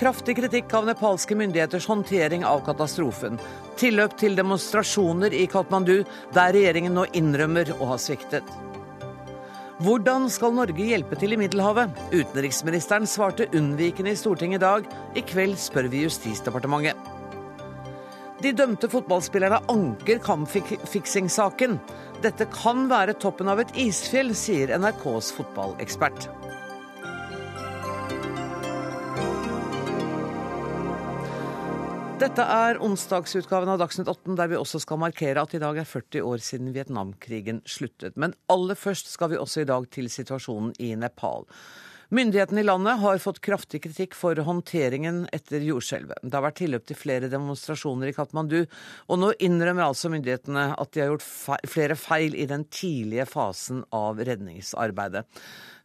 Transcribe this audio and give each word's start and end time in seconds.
kraftig 0.00 0.38
kritikk 0.38 0.72
av 0.74 0.86
nepalske 0.88 1.36
myndigheters 1.36 1.86
håndtering 1.90 2.44
av 2.48 2.62
katastrofen. 2.64 3.36
Tilløp 3.76 4.16
til 4.20 4.36
demonstrasjoner 4.38 5.34
i 5.36 5.44
Katmandu, 5.50 6.00
der 6.32 6.54
regjeringen 6.56 6.96
nå 6.96 7.04
innrømmer 7.20 7.74
å 7.76 7.90
ha 7.92 7.98
sviktet. 8.00 8.46
Hvordan 9.84 10.28
skal 10.32 10.56
Norge 10.56 10.88
hjelpe 10.88 11.16
til 11.20 11.36
i 11.36 11.40
Middelhavet? 11.40 11.92
Utenriksministeren 12.12 13.08
svarte 13.08 13.48
unnvikende 13.56 14.12
i 14.12 14.18
Stortinget 14.20 14.60
i 14.60 14.64
dag. 14.64 14.88
I 15.16 15.24
kveld 15.24 15.60
spør 15.60 15.88
vi 15.92 16.04
Justisdepartementet. 16.06 16.96
De 18.40 18.56
dømte 18.56 18.88
fotballspillerne 18.88 19.60
anker 19.68 20.20
kampfiksingssaken. 20.24 21.76
Dette 22.24 22.48
kan 22.52 22.86
være 22.88 23.20
toppen 23.20 23.52
av 23.52 23.60
et 23.60 23.72
isfjell, 23.88 24.32
sier 24.36 24.72
NRKs 24.80 25.34
fotballekspert. 25.36 26.30
Dette 32.20 32.44
er 32.44 32.76
onsdagsutgaven 32.84 33.70
av 33.72 33.78
Dagsnytt 33.80 34.08
18, 34.10 34.34
der 34.36 34.50
vi 34.50 34.56
også 34.58 34.76
skal 34.82 34.98
markere 35.00 35.40
at 35.40 35.54
i 35.56 35.60
dag 35.62 35.78
er 35.80 35.86
40 35.88 36.26
år 36.28 36.42
siden 36.44 36.74
Vietnamkrigen 36.74 37.62
sluttet. 37.64 38.18
Men 38.20 38.34
aller 38.52 38.76
først 38.76 39.08
skal 39.08 39.30
vi 39.32 39.38
også 39.40 39.62
i 39.62 39.68
dag 39.70 39.86
til 39.88 40.10
situasjonen 40.12 40.74
i 40.84 40.90
Nepal. 41.00 41.48
Myndighetene 42.10 42.60
i 42.60 42.66
landet 42.66 42.98
har 42.98 43.20
fått 43.22 43.38
kraftig 43.38 43.84
kritikk 43.84 44.16
for 44.18 44.34
håndteringen 44.42 45.28
etter 45.30 45.62
jordskjelvet. 45.62 46.18
Det 46.24 46.34
har 46.34 46.42
vært 46.42 46.56
tilløp 46.58 46.88
til 46.88 46.98
flere 46.98 47.28
demonstrasjoner 47.30 48.10
i 48.10 48.14
Katmandu, 48.16 48.64
og 49.06 49.20
nå 49.22 49.28
innrømmer 49.38 49.86
altså 49.86 50.10
myndighetene 50.10 50.64
at 50.74 50.90
de 50.90 51.04
har 51.04 51.12
gjort 51.12 51.22
feil, 51.22 51.70
flere 51.70 51.96
feil 52.00 52.34
i 52.34 52.48
den 52.50 52.64
tidlige 52.66 53.28
fasen 53.30 53.84
av 53.94 54.18
redningsarbeidet. 54.26 55.22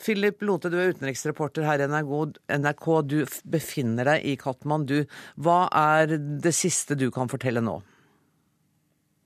Philip 0.01 0.41
Lote, 0.41 0.71
du 0.73 0.79
er 0.81 0.95
utenriksreporter 0.95 1.67
her 1.69 1.85
i 1.85 1.89
NRK. 1.93 2.89
Du 3.05 3.19
befinner 3.45 4.09
deg 4.15 4.25
i 4.25 4.33
Katmandu. 4.41 5.03
Hva 5.37 5.67
er 5.69 6.17
det 6.17 6.55
siste 6.57 6.97
du 6.97 7.11
kan 7.13 7.29
fortelle 7.29 7.61
nå? 7.61 7.77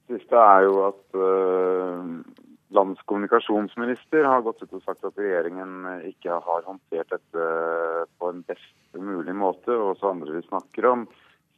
Det 0.10 0.20
siste 0.20 0.44
er 0.52 0.68
jo 0.68 0.84
at 0.90 1.02
uh, 1.16 2.06
landets 2.76 3.02
kommunikasjonsminister 3.10 4.28
har 4.28 4.44
gått 4.46 4.62
ut 4.64 4.76
og 4.78 4.84
sagt 4.86 5.06
at 5.08 5.18
regjeringen 5.18 5.88
ikke 6.10 6.38
har 6.46 6.68
håndtert 6.68 7.10
dette 7.16 7.48
på 8.20 8.32
en 8.32 8.44
best 8.48 8.98
mulig 8.98 9.36
måte. 9.36 9.74
Og 9.74 9.96
også 9.96 10.14
andre 10.14 10.38
vi 10.38 10.46
snakker 10.48 10.90
om, 10.92 11.06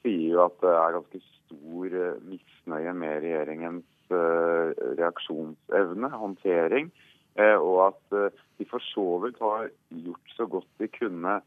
sier 0.02 0.38
jo 0.38 0.46
at 0.48 0.58
det 0.64 0.74
er 0.74 0.98
ganske 0.98 1.24
stor 1.28 1.98
eh, 2.06 2.20
misnøye 2.28 2.94
med 2.98 3.24
regjeringens 3.26 3.88
reaksjonsevne, 4.12 6.10
håndtering. 6.20 6.92
Eh, 7.40 7.56
og 7.56 7.78
at 7.88 8.18
eh, 8.18 8.40
de 8.60 8.68
for 8.68 8.84
så 8.84 9.08
vidt 9.24 9.40
har 9.40 9.70
gjort 10.04 10.36
så 10.36 10.48
godt 10.52 10.68
de 10.82 10.90
kunne 10.92 11.40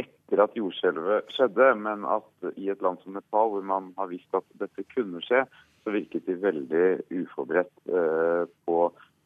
etter 0.00 0.40
at 0.40 0.54
jordskjelvet 0.56 1.32
skjedde, 1.34 1.72
men 1.82 2.06
at 2.08 2.52
i 2.54 2.70
et 2.72 2.82
land 2.84 3.02
som 3.02 3.16
Nepal, 3.16 3.50
hvor 3.52 3.66
man 3.66 3.90
har 3.98 4.10
visst 4.12 4.38
at 4.38 4.46
dette 4.60 4.86
kunne 4.94 5.20
skje, 5.24 5.42
så 5.82 5.92
virket 5.92 6.28
de 6.28 6.38
veldig 6.38 6.86
uforberedt 7.10 7.90
eh, 7.90 8.44
på 8.68 8.78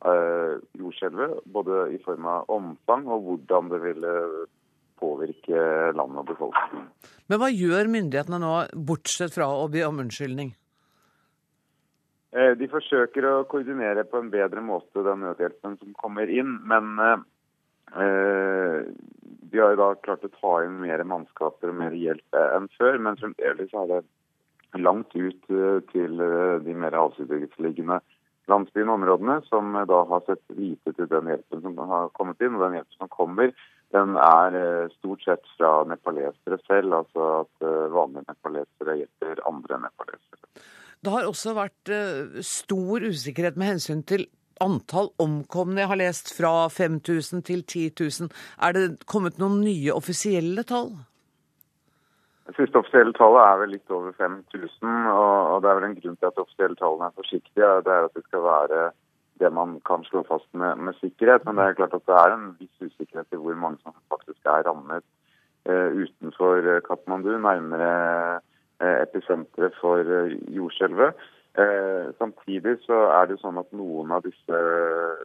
jordskjelvet. 0.06 1.40
Både 1.50 1.86
i 1.94 1.98
form 2.04 2.28
av 2.30 2.50
omfang 2.52 3.06
og 3.10 3.24
hvordan 3.26 3.72
det 3.72 3.80
ville 3.82 4.12
påvirke 5.00 5.64
landet 5.96 6.22
og 6.22 6.28
befolkningen. 6.30 6.86
Men 7.28 7.40
hva 7.42 7.50
gjør 7.52 7.90
myndighetene 7.92 8.38
nå, 8.40 8.52
bortsett 8.88 9.34
fra 9.34 9.48
å 9.52 9.66
be 9.72 9.82
om 9.86 10.00
unnskyldning? 10.04 10.54
Eh, 12.36 12.52
de 12.58 12.68
forsøker 12.70 13.26
å 13.28 13.34
koordinere 13.50 14.06
på 14.08 14.20
en 14.20 14.32
bedre 14.32 14.62
måte 14.64 15.04
den 15.06 15.24
nødhjelpen 15.24 15.78
som 15.80 15.96
kommer 16.00 16.30
inn. 16.32 16.58
Men 16.68 16.96
eh, 17.02 18.88
de 19.50 19.62
har 19.62 19.74
jo 19.74 19.80
da 19.80 19.92
klart 20.04 20.26
å 20.26 20.32
ta 20.34 20.58
inn 20.66 20.80
mer 20.82 21.04
mannskaper 21.08 21.72
og 21.72 21.80
mer 21.80 21.96
hjelp 21.96 22.40
enn 22.40 22.68
før. 22.76 23.00
Men 23.02 23.20
fremdeles 23.20 23.72
er 23.72 23.90
det 23.92 24.02
langt 24.82 25.14
ut 25.14 25.50
eh, 25.52 25.80
til 25.92 26.20
eh, 26.20 26.58
de 26.64 26.76
mer 26.76 26.96
avsidesliggende 26.98 28.00
landsbyene 28.50 28.92
og 28.92 29.00
områdene, 29.00 29.38
som 29.48 29.74
da 29.90 30.02
har 30.10 30.22
sett 30.26 30.42
lite 30.58 30.94
til 30.96 31.08
den 31.10 31.30
hjelpen 31.32 31.64
som 31.64 31.80
har 31.90 32.12
kommet 32.18 32.40
inn. 32.44 32.56
Og 32.56 32.66
den 32.66 32.78
hjelpen 32.78 33.00
som 33.00 33.12
kommer, 33.12 33.52
den 33.94 34.16
er 34.20 34.88
stort 34.96 35.26
sett 35.26 35.50
fra 35.56 35.72
nepalesere 35.90 36.60
selv. 36.66 37.00
Altså 37.02 37.28
at 37.42 37.68
vanlige 37.94 38.26
nepalesere 38.30 38.98
hjelper 39.02 39.44
andre 39.50 39.80
nepalesere. 39.88 40.64
Det 41.04 41.12
har 41.12 41.28
også 41.28 41.52
vært 41.54 41.92
stor 42.46 43.04
usikkerhet 43.06 43.58
med 43.60 43.74
hensyn 43.74 44.02
til 44.06 44.26
antall 44.62 45.10
omkomne. 45.22 45.82
Jeg 45.82 45.90
har 45.90 46.00
lest 46.00 46.32
fra 46.36 46.68
5000 46.72 47.44
til 47.46 47.62
10 47.62 47.90
000. 48.00 48.30
Er 48.62 48.72
det 48.76 48.86
kommet 49.06 49.38
noen 49.42 49.60
nye 49.64 49.94
offisielle 49.94 50.64
tall? 50.66 50.94
Det 52.46 52.54
siste 52.54 52.78
offisielle 52.78 53.14
tallet 53.16 53.42
er 53.42 53.60
vel 53.62 53.72
litt 53.74 53.90
over 53.94 54.14
5000. 54.18 54.94
Og 55.10 55.62
det 55.62 55.70
er 55.70 55.78
vel 55.80 55.88
en 55.88 55.98
grunn 55.98 56.16
til 56.16 56.28
at 56.28 56.36
de 56.36 56.44
offisielle 56.44 56.78
tallene 56.78 57.10
er 57.10 57.18
forsiktige. 57.18 57.70
Det 57.86 57.92
er 57.92 58.08
at 58.08 58.14
det 58.14 58.24
skal 58.28 58.44
være 58.46 58.82
det 59.42 59.52
man 59.52 59.76
kan 59.84 60.04
slå 60.06 60.22
fast 60.28 60.48
med, 60.54 60.78
med 60.78 60.96
sikkerhet. 61.00 61.44
Men 61.44 61.58
det 61.58 61.64
er 61.66 61.78
klart 61.80 61.96
at 61.98 62.06
det 62.06 62.18
er 62.18 62.34
en 62.34 62.50
viss 62.60 62.86
usikkerhet 62.86 63.34
i 63.34 63.40
hvor 63.40 63.58
mange 63.58 63.82
som 63.82 63.96
faktisk 64.12 64.46
er 64.46 64.64
rammet 64.68 65.04
eh, 65.66 66.04
utenfor 66.04 66.70
Katmandu. 66.86 67.34
Nærmere 67.34 68.40
Eh, 68.76 69.02
episenteret 69.02 69.72
for 69.80 70.04
eh, 70.04 70.34
jordskjelvet. 70.52 71.16
Eh, 71.56 72.08
samtidig 72.18 72.74
så 72.84 72.96
er 73.16 73.30
det 73.30 73.38
sånn 73.40 73.56
at 73.56 73.70
noen 73.72 74.10
av 74.12 74.26
disse 74.26 74.58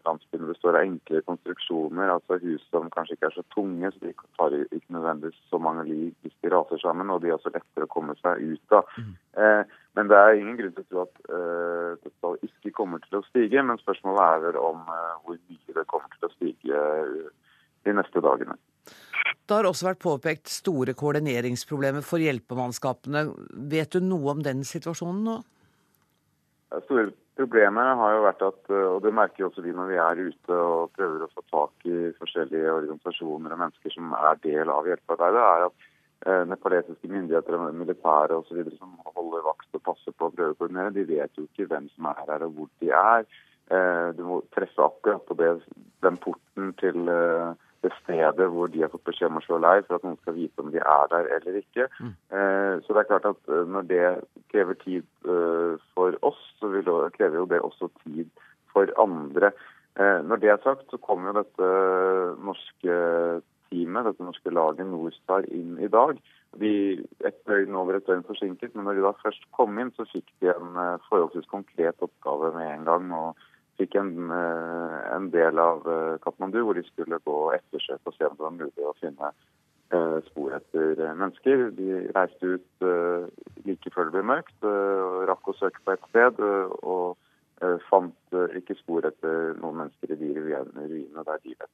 landsbyene 0.05 0.47
består 0.47 0.77
av 0.79 0.85
enkle 0.85 1.19
konstruksjoner, 1.27 2.07
altså 2.13 2.37
hus 2.39 2.63
som 2.71 2.87
kanskje 2.93 3.17
ikke 3.17 3.27
er 3.27 3.35
så 3.35 3.43
tunge, 3.51 3.91
så 3.91 4.05
de 4.05 4.13
tar 4.39 4.55
ikke 4.61 4.95
nødvendigvis 4.95 5.41
så 5.51 5.59
mange 5.59 5.83
liv 5.89 6.13
hvis 6.23 6.37
de 6.39 6.53
raser 6.53 6.79
sammen, 6.79 7.11
og 7.11 7.19
de 7.19 7.33
er 7.33 7.35
også 7.35 7.51
lettere 7.51 7.89
å 7.89 7.91
komme 7.91 8.15
seg 8.21 8.45
ut 8.47 8.77
av. 8.79 8.95
Mm. 8.95 9.11
Eh, 9.43 9.75
men 9.99 10.07
det 10.07 10.21
er 10.21 10.39
ingen 10.39 10.55
grunn 10.61 10.75
til 10.79 10.85
å 10.85 10.89
tro 10.93 11.03
at 11.03 11.21
eh, 11.35 12.07
dette 12.07 12.33
ikke 12.47 12.75
kommer 12.79 13.03
til 13.03 13.19
å 13.19 13.25
stige, 13.27 13.67
men 13.67 13.83
spørsmålet 13.83 14.23
er 14.23 14.43
vel 14.47 14.63
om 14.63 14.87
eh, 14.87 15.13
hvor 15.25 15.35
mye 15.35 15.79
det 15.81 15.87
kommer 15.91 16.15
til 16.15 16.31
å 16.31 16.35
stige 16.37 16.83
de 17.83 17.99
neste 17.99 18.23
dagene. 18.23 18.55
Det 19.43 19.57
har 19.57 19.67
også 19.67 19.91
vært 19.91 20.05
påpekt 20.07 20.47
store 20.47 20.95
koordineringsproblemer 20.95 22.05
for 22.07 22.23
hjelpemannskapene. 22.23 23.27
Vet 23.67 23.97
du 23.97 24.05
noe 24.05 24.37
om 24.37 24.45
den 24.45 24.63
situasjonen 24.63 25.25
nå? 25.27 25.41
Store 26.85 27.09
problemet 27.35 27.97
har 27.99 28.15
jo 28.15 28.23
vært 28.23 28.43
at, 28.47 28.59
og 28.71 28.99
det 29.03 29.13
merker 29.15 29.47
også 29.47 29.63
vi 29.65 29.73
når 29.75 29.89
vi 29.91 29.97
er 29.99 30.21
ute 30.29 30.57
og 30.57 30.91
prøver 30.95 31.25
å 31.25 31.31
få 31.33 31.43
tak 31.51 31.87
i 31.89 32.11
forskjellige 32.19 32.75
organisasjoner 32.77 33.55
og 33.55 33.63
mennesker 33.63 33.95
som 33.95 34.13
er 34.15 34.39
del 34.45 34.71
av 34.71 34.87
hjelpearbeidet, 34.87 35.41
er 35.41 35.65
at 35.67 35.87
eh, 36.27 36.43
nepalesiske 36.51 37.11
myndigheter 37.11 37.57
og 37.57 37.75
militære 37.75 38.39
osv. 38.39 38.61
som 38.77 38.93
holder 39.15 39.47
vakt 39.47 39.79
og 39.79 39.85
passer 39.89 40.15
på 40.15 40.29
å 40.29 40.35
prøve 40.35 40.55
å 40.55 40.59
koordinere, 40.59 40.95
de 40.95 41.07
vet 41.09 41.39
jo 41.39 41.47
ikke 41.49 41.67
hvem 41.71 41.89
som 41.95 42.11
er 42.11 42.21
her 42.27 42.47
og 42.47 42.55
hvor 42.55 42.71
de 42.83 42.93
er. 43.01 43.27
Eh, 43.71 44.07
du 44.17 44.23
må 44.27 44.39
treffe 44.55 44.87
akkurat 44.87 45.27
på 45.27 45.37
det, 45.39 45.51
den 46.05 46.19
porten 46.23 46.71
til 46.79 47.11
eh, 47.11 47.51
det 47.81 47.91
stedet 48.03 48.47
hvor 48.53 48.69
de 48.69 48.83
har 48.83 48.91
fått 48.93 49.07
beskjed 49.09 49.31
om 49.31 49.39
å 49.39 49.43
slå 49.45 49.57
leir, 49.61 49.81
for 49.87 49.97
at 49.97 50.03
noen 50.05 50.19
skal 50.21 50.35
vite 50.37 50.61
om 50.61 50.69
de 50.73 50.81
er 50.81 51.07
der 51.13 51.29
eller 51.37 51.57
ikke. 51.61 51.87
Mm. 51.97 52.13
Eh, 52.37 52.73
så 52.85 52.93
det 52.93 53.01
er 53.01 53.09
klart 53.09 53.29
at 53.31 53.49
eh, 53.49 53.63
når 53.73 53.87
det 53.89 54.03
krever 54.53 54.77
tid 54.83 55.07
eh, 55.25 55.81
for 55.95 56.17
oss, 56.27 56.41
så 56.59 56.60
vil 56.73 56.89
krever 57.17 57.41
jo 57.41 57.49
det 57.49 57.61
også 57.61 57.91
tid 58.03 58.29
for 58.73 58.91
andre. 59.01 59.51
Eh, 59.99 60.19
når 60.23 60.39
det 60.39 60.49
er 60.49 60.61
sagt, 60.63 60.87
så 60.89 60.97
kommer 60.97 61.31
jo 61.31 61.41
dette 61.41 61.71
norske 62.47 62.99
teamet, 63.71 64.07
dette 64.07 64.23
norske 64.23 64.53
laget 64.53 64.87
Norstar, 64.87 65.47
inn 65.51 65.77
i 65.83 65.89
dag. 65.91 66.19
De 66.59 66.73
et 67.27 67.39
døgn 67.47 67.75
over 67.79 67.97
et 67.97 68.07
døgn 68.07 68.25
forsinket, 68.27 68.75
men 68.75 68.87
når 68.87 68.99
de 68.99 69.05
da 69.05 69.13
først 69.21 69.47
kom 69.55 69.79
inn, 69.79 69.93
så 69.95 70.07
fikk 70.11 70.27
de 70.43 70.51
en 70.53 70.75
eh, 70.79 71.07
forholdsvis 71.09 71.49
konkret 71.51 72.03
oppgave 72.07 72.53
med 72.57 72.67
en 72.75 72.85
gang. 72.87 73.11
og 73.16 73.47
fikk 73.79 73.96
en, 73.97 74.29
eh, 74.29 74.97
en, 75.16 75.31
del 75.31 75.59
av 75.59 75.87
Kathmandu 76.22 76.59
hvor 76.61 76.78
de 76.78 76.84
skulle 76.85 77.17
gå 77.25 77.37
ettersøk 77.55 77.99
og 78.05 78.13
se 78.13 78.28
om 78.28 78.35
det 78.35 78.46
var 78.46 78.57
mulig 78.59 78.85
å 78.85 78.97
finne 78.99 79.31
eh, 79.96 80.17
spor 80.28 80.55
etter 80.59 81.01
mennesker. 81.16 81.72
De 81.75 82.03
reiste 82.16 82.55
ut 82.55 82.85
like 83.66 83.96
før 83.96 84.07
det 84.07 84.16
ble 84.16 84.28
mørkt, 84.35 84.69
rakk 85.31 85.51
å 85.51 85.57
søke 85.57 85.83
på 85.85 85.95
et 85.95 86.07
sted. 86.11 86.41
og 86.81 87.17
fant 87.91 88.33
ikke 88.57 88.73
spor 88.79 89.05
etter 89.05 89.51
noen 89.61 89.83
mennesker 89.83 90.16
i 90.16 90.17
de 90.17 90.31
ruinene 90.33 91.23
der 91.28 91.41
de 91.43 91.51
vet. 91.53 91.69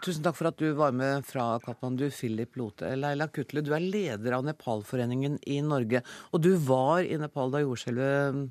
Tusen 0.00 0.24
takk 0.24 0.36
for 0.38 0.48
at 0.48 0.56
du 0.56 0.70
var 0.78 0.94
med 0.96 1.26
fra 1.28 1.58
Katmandu, 1.60 2.06
Philip 2.08 2.54
Lote. 2.56 2.88
Leila 2.96 3.26
Kutle, 3.28 3.60
du 3.60 3.74
er 3.76 3.84
leder 3.84 4.32
av 4.32 4.46
Nepalforeningen 4.46 5.36
i 5.52 5.58
Norge. 5.60 6.00
Og 6.32 6.40
du 6.40 6.54
var 6.64 7.04
i 7.04 7.18
Nepal 7.20 7.52
da 7.52 7.60
jordskjelvet 7.60 8.46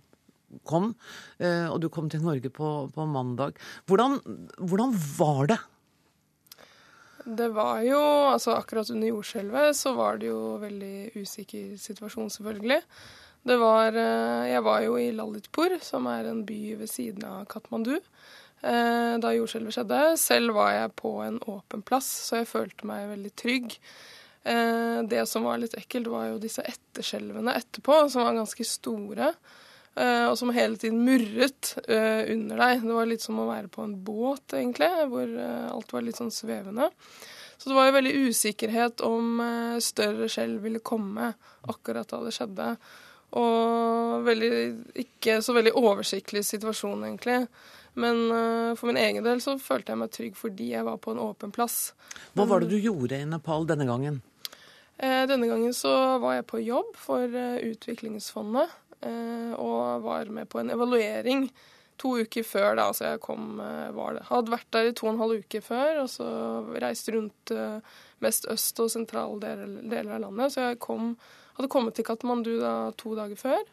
kom, 0.69 0.91
eh, 1.41 1.65
og 1.65 1.79
du 1.81 1.89
kom 1.93 2.09
til 2.09 2.21
Norge 2.25 2.51
på, 2.53 2.69
på 2.93 3.07
mandag. 3.09 3.57
Hvordan, 3.89 4.19
hvordan, 4.61 4.93
var 5.17 5.49
det? 5.49 5.59
Det 7.25 7.49
var 7.53 7.81
jo 7.85 7.99
Altså 8.29 8.55
akkurat 8.55 8.89
under 8.89 9.09
jordskjelvet 9.09 9.77
så 9.77 9.93
var 9.97 10.17
det 10.21 10.29
jo 10.29 10.57
veldig 10.61 11.17
usikker 11.17 11.73
situasjon, 11.81 12.29
selvfølgelig. 12.37 12.81
Det 13.47 13.55
var 13.57 13.95
eh, 13.95 14.51
Jeg 14.51 14.63
var 14.65 14.83
jo 14.83 14.97
i 14.99 15.11
Lalitpur, 15.15 15.77
som 15.83 16.07
er 16.11 16.27
en 16.27 16.43
by 16.47 16.59
ved 16.81 16.91
siden 16.91 17.23
av 17.27 17.45
Katmandu, 17.51 17.95
eh, 17.95 19.15
da 19.21 19.31
jordskjelvet 19.35 19.77
skjedde. 19.77 20.01
Selv 20.19 20.57
var 20.57 20.73
jeg 20.75 20.95
på 20.99 21.13
en 21.23 21.39
åpen 21.47 21.85
plass, 21.85 22.09
så 22.27 22.41
jeg 22.41 22.51
følte 22.51 22.89
meg 22.89 23.07
veldig 23.13 23.31
trygg. 23.39 23.79
Eh, 24.43 24.99
det 25.07 25.23
som 25.31 25.47
var 25.47 25.61
litt 25.61 25.77
ekkelt, 25.79 26.11
var 26.11 26.27
jo 26.33 26.43
disse 26.43 26.65
etterskjelvene 26.67 27.55
etterpå, 27.61 28.03
som 28.11 28.27
var 28.27 28.39
ganske 28.41 28.67
store. 28.67 29.33
Og 29.99 30.35
som 30.39 30.51
hele 30.55 30.77
tiden 30.79 31.01
murret 31.03 31.73
under 31.89 32.59
deg. 32.61 32.83
Det 32.85 32.93
var 32.95 33.07
litt 33.09 33.23
som 33.23 33.39
å 33.41 33.47
være 33.49 33.67
på 33.73 33.81
en 33.83 33.97
båt, 34.05 34.53
egentlig, 34.55 34.87
hvor 35.11 35.33
alt 35.41 35.91
var 35.91 36.05
litt 36.05 36.15
sånn 36.15 36.31
svevende. 36.31 36.87
Så 37.57 37.67
det 37.67 37.75
var 37.75 37.89
jo 37.89 37.95
veldig 37.97 38.13
usikkerhet 38.29 39.03
om 39.03 39.41
større 39.83 40.29
skjelv 40.31 40.63
ville 40.63 40.79
komme 40.79 41.33
akkurat 41.73 42.07
da 42.13 42.21
det 42.23 42.31
skjedde. 42.37 42.69
Og 43.37 44.23
veldig, 44.25 44.51
ikke 45.03 45.37
så 45.45 45.53
veldig 45.53 45.75
oversiktlig 45.77 46.41
situasjon, 46.47 47.03
egentlig. 47.05 47.43
Men 47.99 48.31
uh, 48.31 48.75
for 48.77 48.89
min 48.89 48.99
egen 49.01 49.25
del 49.25 49.41
så 49.43 49.57
følte 49.61 49.93
jeg 49.93 50.01
meg 50.01 50.13
trygg 50.13 50.37
fordi 50.39 50.71
jeg 50.73 50.85
var 50.87 50.99
på 51.01 51.13
en 51.13 51.21
åpen 51.23 51.53
plass. 51.53 51.93
Hva 52.37 52.47
var 52.49 52.63
det 52.63 52.71
du 52.73 52.79
gjorde 52.79 53.17
i 53.17 53.27
Nepal 53.27 53.67
denne 53.69 53.87
gangen? 53.89 54.21
Uh, 54.99 55.25
denne 55.29 55.49
gangen 55.49 55.73
så 55.75 55.93
var 56.21 56.39
jeg 56.39 56.47
på 56.49 56.61
jobb 56.63 56.93
for 56.99 57.25
uh, 57.25 57.57
Utviklingsfondet. 57.65 58.77
og 58.99 60.01
var 60.03 60.27
med 60.27 60.49
på 60.51 60.59
en 60.59 60.69
evaluering 60.73 61.45
to 61.95 62.17
uker 62.19 62.43
før 62.43 62.73
da, 62.75 62.89
altså 62.89 63.05
jeg 63.05 63.21
kom, 63.23 63.61
var 63.95 64.17
det. 64.17 64.25
Hadde 64.27 64.51
vært 64.51 64.67
der 64.75 64.89
i 64.89 64.91
to 64.91 65.05
og 65.07 65.13
en 65.13 65.21
halv 65.21 65.39
uke 65.39 65.61
før, 65.63 66.01
og 66.01 66.09
så 66.11 66.27
reist 66.83 67.07
rundt 67.15 67.53
mest 68.19 68.47
øst 68.51 68.79
og 68.83 68.91
sentrale 68.91 69.39
deler, 69.39 69.71
deler 69.87 70.17
av 70.17 70.25
landet. 70.25 70.51
Så 70.51 70.65
jeg 70.67 70.81
kom, 70.83 71.13
hadde 71.59 71.71
kommet 71.71 71.97
til 71.97 72.07
Katmandu 72.07 72.55
da 72.61 72.73
to 72.97 73.13
dager 73.19 73.39
før. 73.39 73.67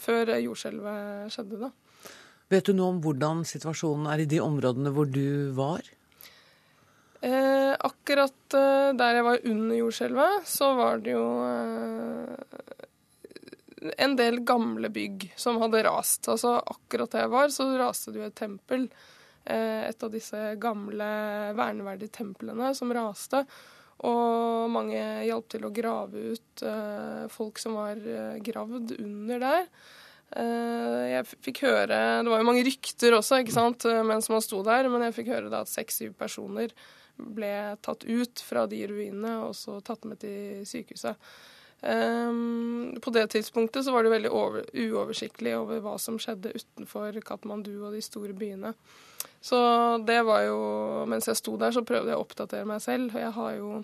før 0.00 0.32
jordskjelvet 0.42 1.30
skjedde, 1.30 1.60
da. 1.60 1.68
Vet 2.50 2.66
du 2.66 2.74
noe 2.74 2.96
om 2.96 2.98
hvordan 3.04 3.44
situasjonen 3.46 4.08
er 4.10 4.24
i 4.24 4.28
de 4.30 4.40
områdene 4.42 4.90
hvor 4.90 5.06
du 5.06 5.52
var? 5.54 5.86
Eh, 7.20 7.72
akkurat 7.78 8.54
eh, 8.56 8.90
der 8.96 9.18
jeg 9.18 9.26
var 9.26 9.46
under 9.52 9.76
jordskjelvet, 9.76 10.46
så 10.48 10.72
var 10.74 11.02
det 11.04 11.12
jo 11.12 11.24
eh, 11.44 12.32
en 14.00 14.16
del 14.16 14.40
gamle 14.48 14.88
bygg 14.92 15.28
som 15.38 15.60
hadde 15.60 15.84
rast. 15.84 16.30
Altså 16.32 16.56
akkurat 16.58 17.12
der 17.12 17.26
jeg 17.26 17.34
var, 17.36 17.52
så 17.52 17.68
raste 17.78 18.14
det 18.14 18.22
jo 18.22 18.30
et 18.30 18.38
tempel. 18.40 18.88
Eh, 19.44 19.84
et 19.90 20.02
av 20.02 20.10
disse 20.12 20.40
gamle 20.60 21.10
verneverdige 21.58 22.16
templene 22.18 22.72
som 22.74 22.90
raste. 22.96 23.44
Og 24.08 24.70
mange 24.72 25.00
hjalp 25.26 25.48
til 25.52 25.66
å 25.66 25.72
grave 25.74 26.22
ut 26.32 26.62
eh, 26.64 27.24
folk 27.32 27.60
som 27.60 27.76
var 27.76 27.98
eh, 28.00 28.38
gravd 28.44 28.94
under 28.96 29.42
der. 29.42 29.66
Eh, 30.40 31.02
jeg 31.10 31.26
fikk 31.42 31.64
høre 31.66 31.98
Det 32.22 32.30
var 32.30 32.40
jo 32.40 32.46
mange 32.46 32.64
rykter 32.64 33.16
også 33.16 33.42
ikke 33.42 33.56
sant, 33.56 33.84
mens 34.06 34.30
man 34.32 34.44
sto 34.44 34.62
der, 34.64 34.88
men 34.88 35.04
jeg 35.08 35.18
fikk 35.18 35.32
høre 35.34 35.52
da 35.52 35.64
at 35.66 35.72
seks-syv 35.72 36.14
personer 36.20 36.72
ble 37.20 37.52
tatt 37.84 38.06
ut 38.08 38.40
fra 38.46 38.64
de 38.70 38.80
ruinene 38.88 39.34
og 39.44 39.52
så 39.58 39.80
tatt 39.84 40.06
med 40.08 40.22
til 40.22 40.62
sykehuset. 40.68 41.18
Um, 41.80 42.98
på 43.00 43.12
det 43.14 43.30
tidspunktet 43.32 43.86
så 43.86 43.92
var 43.94 44.04
det 44.04 44.12
veldig 44.12 44.30
over, 44.36 44.66
uoversiktlig 44.76 45.54
over 45.56 45.80
hva 45.80 45.94
som 46.00 46.18
skjedde 46.20 46.52
utenfor 46.52 47.16
Katmandu 47.24 47.72
og 47.78 47.94
de 47.96 48.02
store 48.04 48.36
byene. 48.36 48.74
Så 49.40 49.56
det 50.04 50.18
var 50.28 50.44
jo 50.44 50.60
Mens 51.08 51.28
jeg 51.28 51.38
sto 51.40 51.56
der, 51.60 51.72
så 51.72 51.84
prøvde 51.86 52.12
jeg 52.12 52.20
å 52.20 52.24
oppdatere 52.24 52.68
meg 52.68 52.82
selv. 52.84 53.16
Jeg 53.16 53.32
jo, 53.56 53.82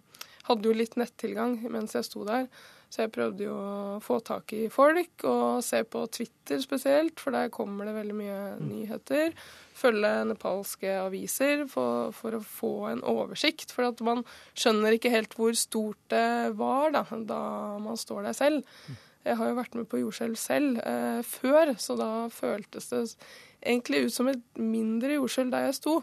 hadde 0.48 0.68
jo 0.68 0.76
litt 0.76 0.96
nettilgang 1.00 1.58
mens 1.72 1.96
jeg 1.96 2.04
sto 2.08 2.24
der. 2.28 2.50
Så 2.92 3.02
jeg 3.02 3.14
prøvde 3.16 3.48
jo 3.48 3.54
å 3.56 4.00
få 4.04 4.20
tak 4.24 4.52
i 4.54 4.66
folk, 4.70 5.24
og 5.26 5.64
se 5.64 5.80
på 5.82 6.04
Twitter 6.12 6.60
spesielt, 6.62 7.18
for 7.18 7.34
der 7.34 7.50
kommer 7.52 7.88
det 7.88 7.96
veldig 7.96 8.14
mye 8.16 8.36
mm. 8.60 8.68
nyheter. 8.68 9.32
Følge 9.76 10.10
nepalske 10.30 10.92
aviser 11.02 11.66
for, 11.68 12.12
for, 12.16 12.38
å 12.38 12.44
få 12.44 12.74
en 12.90 13.02
oversikt. 13.04 13.74
For 13.76 13.90
at 13.90 14.00
man 14.04 14.22
skjønner 14.56 14.96
ikke 14.96 15.12
helt 15.12 15.36
hvor 15.36 15.56
stort 15.58 16.00
det 16.12 16.52
var 16.56 16.94
da, 16.96 17.04
da 17.28 17.42
man 17.82 18.00
står 18.00 18.30
der 18.30 18.38
selv. 18.38 18.78
Jeg 19.26 19.36
har 19.40 19.50
jo 19.50 19.58
vært 19.58 19.74
med 19.74 19.88
på 19.90 20.00
jordskjelv 20.00 20.38
selv 20.38 20.80
eh, 20.86 21.20
før, 21.26 21.74
så 21.82 21.96
da 21.98 22.10
føltes 22.30 22.88
det 22.92 23.02
egentlig 23.58 24.04
ut 24.06 24.14
som 24.14 24.30
et 24.30 24.60
mindre 24.60 25.16
jordskjelv 25.18 25.50
der 25.52 25.66
jeg 25.66 25.78
sto. 25.80 25.96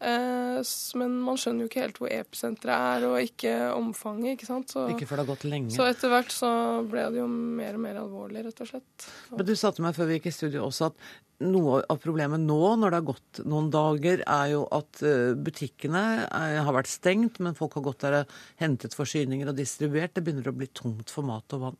Eh, 0.00 0.60
men 0.96 1.16
man 1.20 1.36
skjønner 1.36 1.66
jo 1.66 1.68
ikke 1.68 1.82
helt 1.82 1.98
hvor 2.00 2.12
episenteret 2.14 2.72
er, 2.96 3.06
og 3.10 3.16
ikke 3.20 3.54
omfanget. 3.76 4.38
ikke 4.38 4.48
sant? 4.48 4.72
Så, 4.72 4.86
ikke 4.94 5.08
før 5.08 5.20
det 5.20 5.24
har 5.26 5.32
gått 5.34 5.48
lenge. 5.50 5.72
Så 5.74 5.88
etter 5.88 6.12
hvert 6.12 6.32
så 6.32 6.52
ble 6.88 7.08
det 7.12 7.20
jo 7.20 7.26
mer 7.28 7.76
og 7.76 7.82
mer 7.84 7.98
alvorlig, 8.00 8.46
rett 8.46 8.62
og 8.64 8.70
slett. 8.70 9.10
Men 9.34 9.48
du 9.50 9.52
sa 9.58 9.72
til 9.76 9.84
meg 9.84 9.98
før 9.98 10.08
vi 10.08 10.16
gikk 10.16 10.30
i 10.30 10.36
studio 10.38 10.64
også 10.70 10.88
at 10.88 11.10
noe 11.40 11.80
av 11.88 12.00
problemet 12.00 12.40
nå, 12.40 12.58
når 12.80 12.92
det 12.92 12.98
har 12.98 13.08
gått 13.10 13.42
noen 13.48 13.68
dager, 13.72 14.24
er 14.24 14.54
jo 14.54 14.64
at 14.76 15.02
eh, 15.04 15.36
butikkene 15.36 16.02
har 16.30 16.72
vært 16.76 16.92
stengt, 16.92 17.40
men 17.44 17.56
folk 17.56 17.76
har 17.76 17.84
gått 17.84 18.04
der 18.06 18.18
og 18.22 18.34
hentet 18.60 18.96
forsyninger 18.96 19.52
og 19.52 19.60
distribuert. 19.60 20.14
Det 20.16 20.24
begynner 20.24 20.48
å 20.48 20.56
bli 20.56 20.68
tomt 20.72 21.12
for 21.12 21.28
mat 21.28 21.56
og 21.56 21.68
vann. 21.68 21.78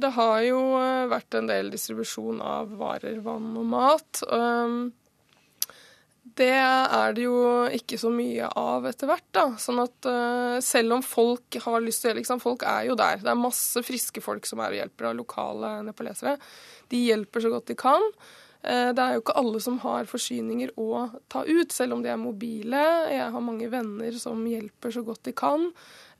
Det 0.00 0.12
har 0.14 0.40
jo 0.46 0.60
eh, 0.78 1.04
vært 1.10 1.36
en 1.36 1.52
del 1.52 1.68
distribusjon 1.72 2.40
av 2.44 2.72
varer, 2.80 3.20
vann 3.24 3.52
og 3.60 3.70
mat. 3.76 4.24
Det 6.20 6.52
er 6.52 7.14
det 7.16 7.24
jo 7.24 7.36
ikke 7.72 7.96
så 8.00 8.10
mye 8.12 8.48
av 8.58 8.84
etter 8.90 9.08
hvert. 9.08 9.26
da. 9.32 9.46
Sånn 9.60 9.80
at 9.82 10.08
uh, 10.08 10.58
selv 10.64 10.98
om 10.98 11.04
folk 11.04 11.56
har 11.64 11.80
lyst 11.84 12.04
til 12.04 12.12
å 12.12 12.18
liksom, 12.18 12.42
Folk 12.42 12.66
er 12.68 12.90
jo 12.90 12.98
der. 12.98 13.22
Det 13.22 13.32
er 13.32 13.40
masse 13.40 13.80
friske 13.84 14.22
folk 14.24 14.48
som 14.48 14.60
er 14.60 14.74
og 14.74 14.82
hjelper 14.82 15.10
av 15.10 15.16
lokale 15.16 15.72
nepalesere. 15.86 16.36
De 16.92 17.00
hjelper 17.08 17.44
så 17.44 17.52
godt 17.54 17.72
de 17.72 17.78
kan. 17.80 18.04
Uh, 18.60 18.92
det 18.92 19.00
er 19.00 19.16
jo 19.16 19.24
ikke 19.24 19.38
alle 19.40 19.62
som 19.64 19.80
har 19.80 20.10
forsyninger 20.10 20.74
å 20.76 21.06
ta 21.32 21.46
ut, 21.48 21.72
selv 21.72 21.96
om 21.96 22.04
de 22.04 22.12
er 22.12 22.20
mobile. 22.20 22.84
Jeg 23.08 23.32
har 23.32 23.46
mange 23.46 23.72
venner 23.72 24.20
som 24.20 24.44
hjelper 24.44 24.92
så 24.92 25.04
godt 25.06 25.24
de 25.30 25.34
kan. 25.36 25.70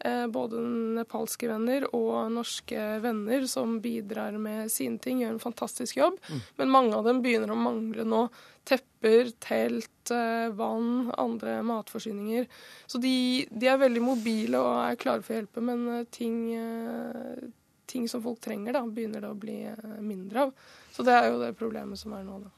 Uh, 0.00 0.24
både 0.32 0.62
nepalske 0.96 1.50
venner 1.50 1.84
og 1.92 2.32
norske 2.32 2.86
venner 3.04 3.44
som 3.52 3.76
bidrar 3.84 4.40
med 4.40 4.72
sine 4.72 4.96
ting, 4.96 5.20
gjør 5.20 5.36
en 5.36 5.44
fantastisk 5.44 6.00
jobb. 6.00 6.16
Mm. 6.30 6.40
Men 6.62 6.72
mange 6.78 6.96
av 6.96 7.04
dem 7.04 7.20
begynner 7.20 7.52
å 7.52 7.60
mangle 7.68 8.08
nå 8.08 8.24
tepper, 8.70 9.32
telt, 9.42 10.10
eh, 10.14 10.48
vann, 10.54 11.12
andre 11.18 11.62
matforsyninger. 11.66 12.46
Så 12.86 13.00
de, 13.02 13.46
de, 13.50 13.66
er 13.66 13.80
veldig 13.80 14.02
mobile 14.04 14.60
og 14.62 14.78
er 14.84 15.00
klare 15.00 15.24
for 15.26 15.34
å 15.34 15.40
hjelpe, 15.40 15.64
men 15.64 15.82
eh, 15.96 16.06
ting, 16.14 16.38
eh, 16.54 17.50
ting 17.90 18.06
som 18.10 18.22
folk 18.24 18.40
trenger, 18.44 18.78
da, 18.78 18.84
begynner 18.86 19.26
det 19.26 19.32
å 19.32 19.38
bli 19.38 19.58
mindre 20.06 20.46
av. 20.46 20.56
Så 20.94 21.06
det 21.06 21.16
er 21.16 21.30
jo 21.32 21.42
det 21.42 21.56
problemet 21.58 21.98
som 22.00 22.14
er 22.14 22.26
nå, 22.26 22.40
da. 22.46 22.54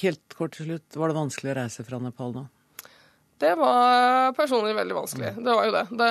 Helt 0.00 0.36
kort 0.36 0.56
til 0.56 0.70
slutt, 0.70 0.96
var 0.98 1.12
det 1.12 1.20
vanskelig 1.20 1.52
å 1.52 1.58
reise 1.60 1.84
fra 1.86 2.00
Nepal 2.02 2.32
nå? 2.34 2.46
Det 3.44 3.50
var 3.58 4.32
personlig 4.32 4.72
veldig 4.78 4.94
vanskelig. 4.96 5.34
Det 5.36 5.54
var 5.58 5.66
jo 5.66 5.72
det. 5.74 5.84
det. 5.90 6.10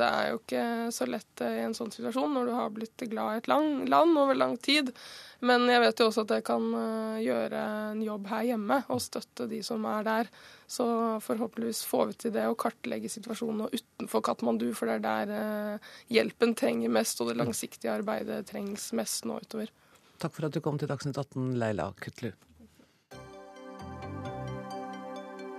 det. 0.00 0.08
er 0.08 0.28
jo 0.30 0.38
ikke 0.38 0.64
så 0.94 1.08
lett 1.10 1.42
i 1.44 1.64
en 1.66 1.74
sånn 1.76 1.90
situasjon 1.92 2.30
når 2.32 2.48
du 2.48 2.52
har 2.56 2.70
blitt 2.72 3.04
glad 3.10 3.34
i 3.34 3.40
et 3.42 3.50
land 3.50 4.20
over 4.22 4.38
lang 4.38 4.54
tid. 4.62 4.94
Men 5.44 5.66
jeg 5.68 5.82
vet 5.82 6.00
jo 6.00 6.06
også 6.08 6.24
at 6.24 6.32
jeg 6.38 6.44
kan 6.46 6.66
eh, 6.78 7.22
gjøre 7.26 7.62
en 7.90 8.00
jobb 8.04 8.28
her 8.30 8.46
hjemme 8.48 8.78
og 8.92 9.02
støtte 9.04 9.48
de 9.50 9.60
som 9.66 9.84
er 9.90 10.06
der. 10.06 10.30
Så 10.70 10.86
forhåpentligvis 11.24 11.82
får 11.88 12.06
vi 12.10 12.18
til 12.24 12.34
det 12.38 12.46
å 12.48 12.56
kartlegge 12.58 13.10
situasjonen 13.12 13.68
utenfor 13.68 14.24
Katmandu, 14.24 14.70
for 14.76 14.88
det 14.88 14.96
er 14.96 15.04
der 15.04 15.34
eh, 15.36 15.92
hjelpen 16.16 16.56
trenger 16.56 16.92
mest, 16.96 17.20
og 17.20 17.30
det 17.30 17.38
langsiktige 17.42 17.92
arbeidet 17.92 18.46
trengs 18.48 18.88
mest 18.96 19.28
nå 19.28 19.38
utover. 19.44 19.72
Takk 20.22 20.32
for 20.32 20.48
at 20.48 20.56
du 20.56 20.62
kom 20.64 20.80
til 20.80 20.88
Dagsnytt 20.88 21.20
18, 21.20 21.54
Leila 21.60 21.90
Kutlu. 22.00 22.32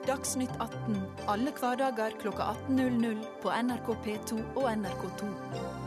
Dagsnytt 0.06 0.54
18 0.62 1.00
alle 1.34 1.54
hverdager 1.58 2.13
kl 2.22 2.30
18.00 2.34 3.25
på 3.42 3.54
NRK 3.70 3.89
P2 4.06 4.38
og 4.54 4.70
NRK2. 4.70 5.85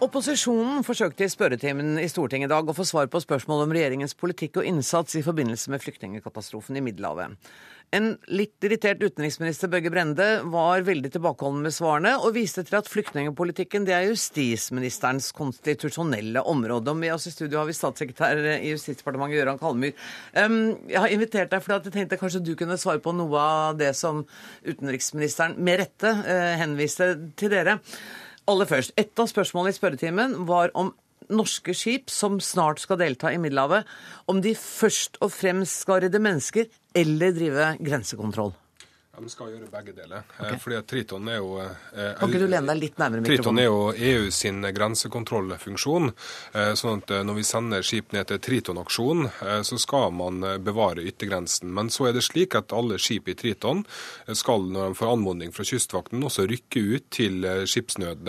Opposisjonen 0.00 0.80
forsøkte 0.80 1.26
i 1.26 1.28
spørretimen 1.28 1.98
i 2.00 2.06
Stortinget 2.08 2.48
i 2.48 2.52
dag 2.54 2.68
å 2.70 2.72
få 2.72 2.86
svar 2.88 3.10
på 3.12 3.20
spørsmål 3.20 3.66
om 3.66 3.72
regjeringens 3.76 4.14
politikk 4.16 4.62
og 4.62 4.68
innsats 4.70 5.18
i 5.18 5.20
forbindelse 5.20 5.68
med 5.68 5.82
flyktningkatastrofen 5.82 6.78
i 6.80 6.82
Middelhavet. 6.86 7.34
En 7.92 8.06
litt 8.32 8.64
irritert 8.64 9.02
utenriksminister 9.02 9.68
Børge 9.68 9.90
Brende 9.92 10.28
var 10.48 10.86
veldig 10.86 11.10
tilbakeholden 11.12 11.66
med 11.66 11.74
svarene, 11.76 12.14
og 12.16 12.32
viste 12.38 12.64
til 12.64 12.78
at 12.78 12.88
flyktningpolitikken 12.88 13.84
er 13.92 14.06
justisministerens 14.06 15.28
konstitusjonelle 15.36 16.46
område. 16.48 16.94
Og 16.94 17.00
med 17.02 17.12
oss 17.18 17.28
i 17.28 17.34
studio 17.34 17.60
har 17.60 17.68
vi 17.68 17.76
statssekretær 17.76 18.40
i 18.54 18.72
Justisdepartementet, 18.72 19.36
Gøran 19.42 19.60
Kalmyr. 19.60 19.92
Jeg 20.32 20.96
har 21.02 21.12
invitert 21.12 21.52
deg 21.52 21.66
fordi 21.66 21.90
jeg 21.90 21.96
tenkte 21.98 22.22
kanskje 22.22 22.44
du 22.46 22.54
kunne 22.56 22.80
svare 22.80 23.04
på 23.04 23.12
noe 23.20 23.44
av 23.44 23.76
det 23.82 23.92
som 24.00 24.24
utenriksministeren 24.64 25.60
med 25.60 25.82
rette 25.84 26.16
eh, 26.24 26.56
henviste 26.62 27.12
til 27.36 27.52
dere. 27.52 27.80
Aller 28.48 28.66
først, 28.66 28.92
Et 28.96 29.18
av 29.18 29.28
spørsmålene 29.28 29.74
i 29.74 29.76
spørretimen 29.76 30.46
var 30.48 30.72
om 30.74 30.94
norske 31.30 31.74
skip 31.76 32.10
som 32.10 32.40
snart 32.42 32.80
skal 32.82 32.98
delta 33.00 33.30
i 33.32 33.38
Middelhavet, 33.38 33.86
om 34.26 34.40
de 34.42 34.54
først 34.56 35.20
og 35.20 35.32
fremst 35.34 35.84
skal 35.84 36.02
redde 36.06 36.22
mennesker 36.22 36.70
eller 36.96 37.36
drive 37.36 37.76
grensekontroll. 37.78 38.54
Ja, 39.20 39.24
Vi 39.24 39.30
skal 39.30 39.50
gjøre 39.52 39.68
begge 39.70 39.92
deler. 39.92 40.22
Okay. 40.38 40.58
Fordi 40.60 40.76
at 40.78 40.86
Triton 40.88 41.28
er 41.28 41.36
jo 41.40 41.58
eh, 41.60 42.14
Kan 42.16 42.30
ikke 42.30 42.40
du 42.40 42.48
lene 42.48 42.72
deg 42.72 42.80
litt 42.80 43.00
nærmere? 43.00 43.24
Triton 43.28 43.58
er 43.60 43.66
jo 43.66 43.80
EU 43.92 44.30
sin 44.32 44.64
grensekontrollfunksjon. 44.64 46.12
Eh, 46.56 46.72
sånn 46.78 47.02
at 47.02 47.12
eh, 47.12 47.24
når 47.26 47.36
vi 47.40 47.44
sender 47.44 47.84
skip 47.84 48.14
ned 48.16 48.30
til 48.30 48.40
Triton-aksjon, 48.40 49.26
eh, 49.28 49.60
så 49.66 49.78
skal 49.80 50.14
man 50.16 50.40
eh, 50.46 50.56
bevare 50.62 51.04
yttergrensen. 51.04 51.68
Men 51.76 51.92
så 51.92 52.08
er 52.08 52.16
det 52.16 52.24
slik 52.24 52.56
at 52.56 52.72
alle 52.76 52.98
skip 53.02 53.28
i 53.28 53.36
Triton 53.36 53.84
eh, 54.26 54.34
skal, 54.38 54.64
når 54.72 54.94
de 54.94 55.00
får 55.02 55.12
anmodning 55.12 55.52
fra 55.56 55.68
Kystvakten, 55.68 56.24
også 56.24 56.46
rykke 56.48 56.84
ut 56.96 57.10
til 57.12 57.44
skipsnød. 57.68 58.28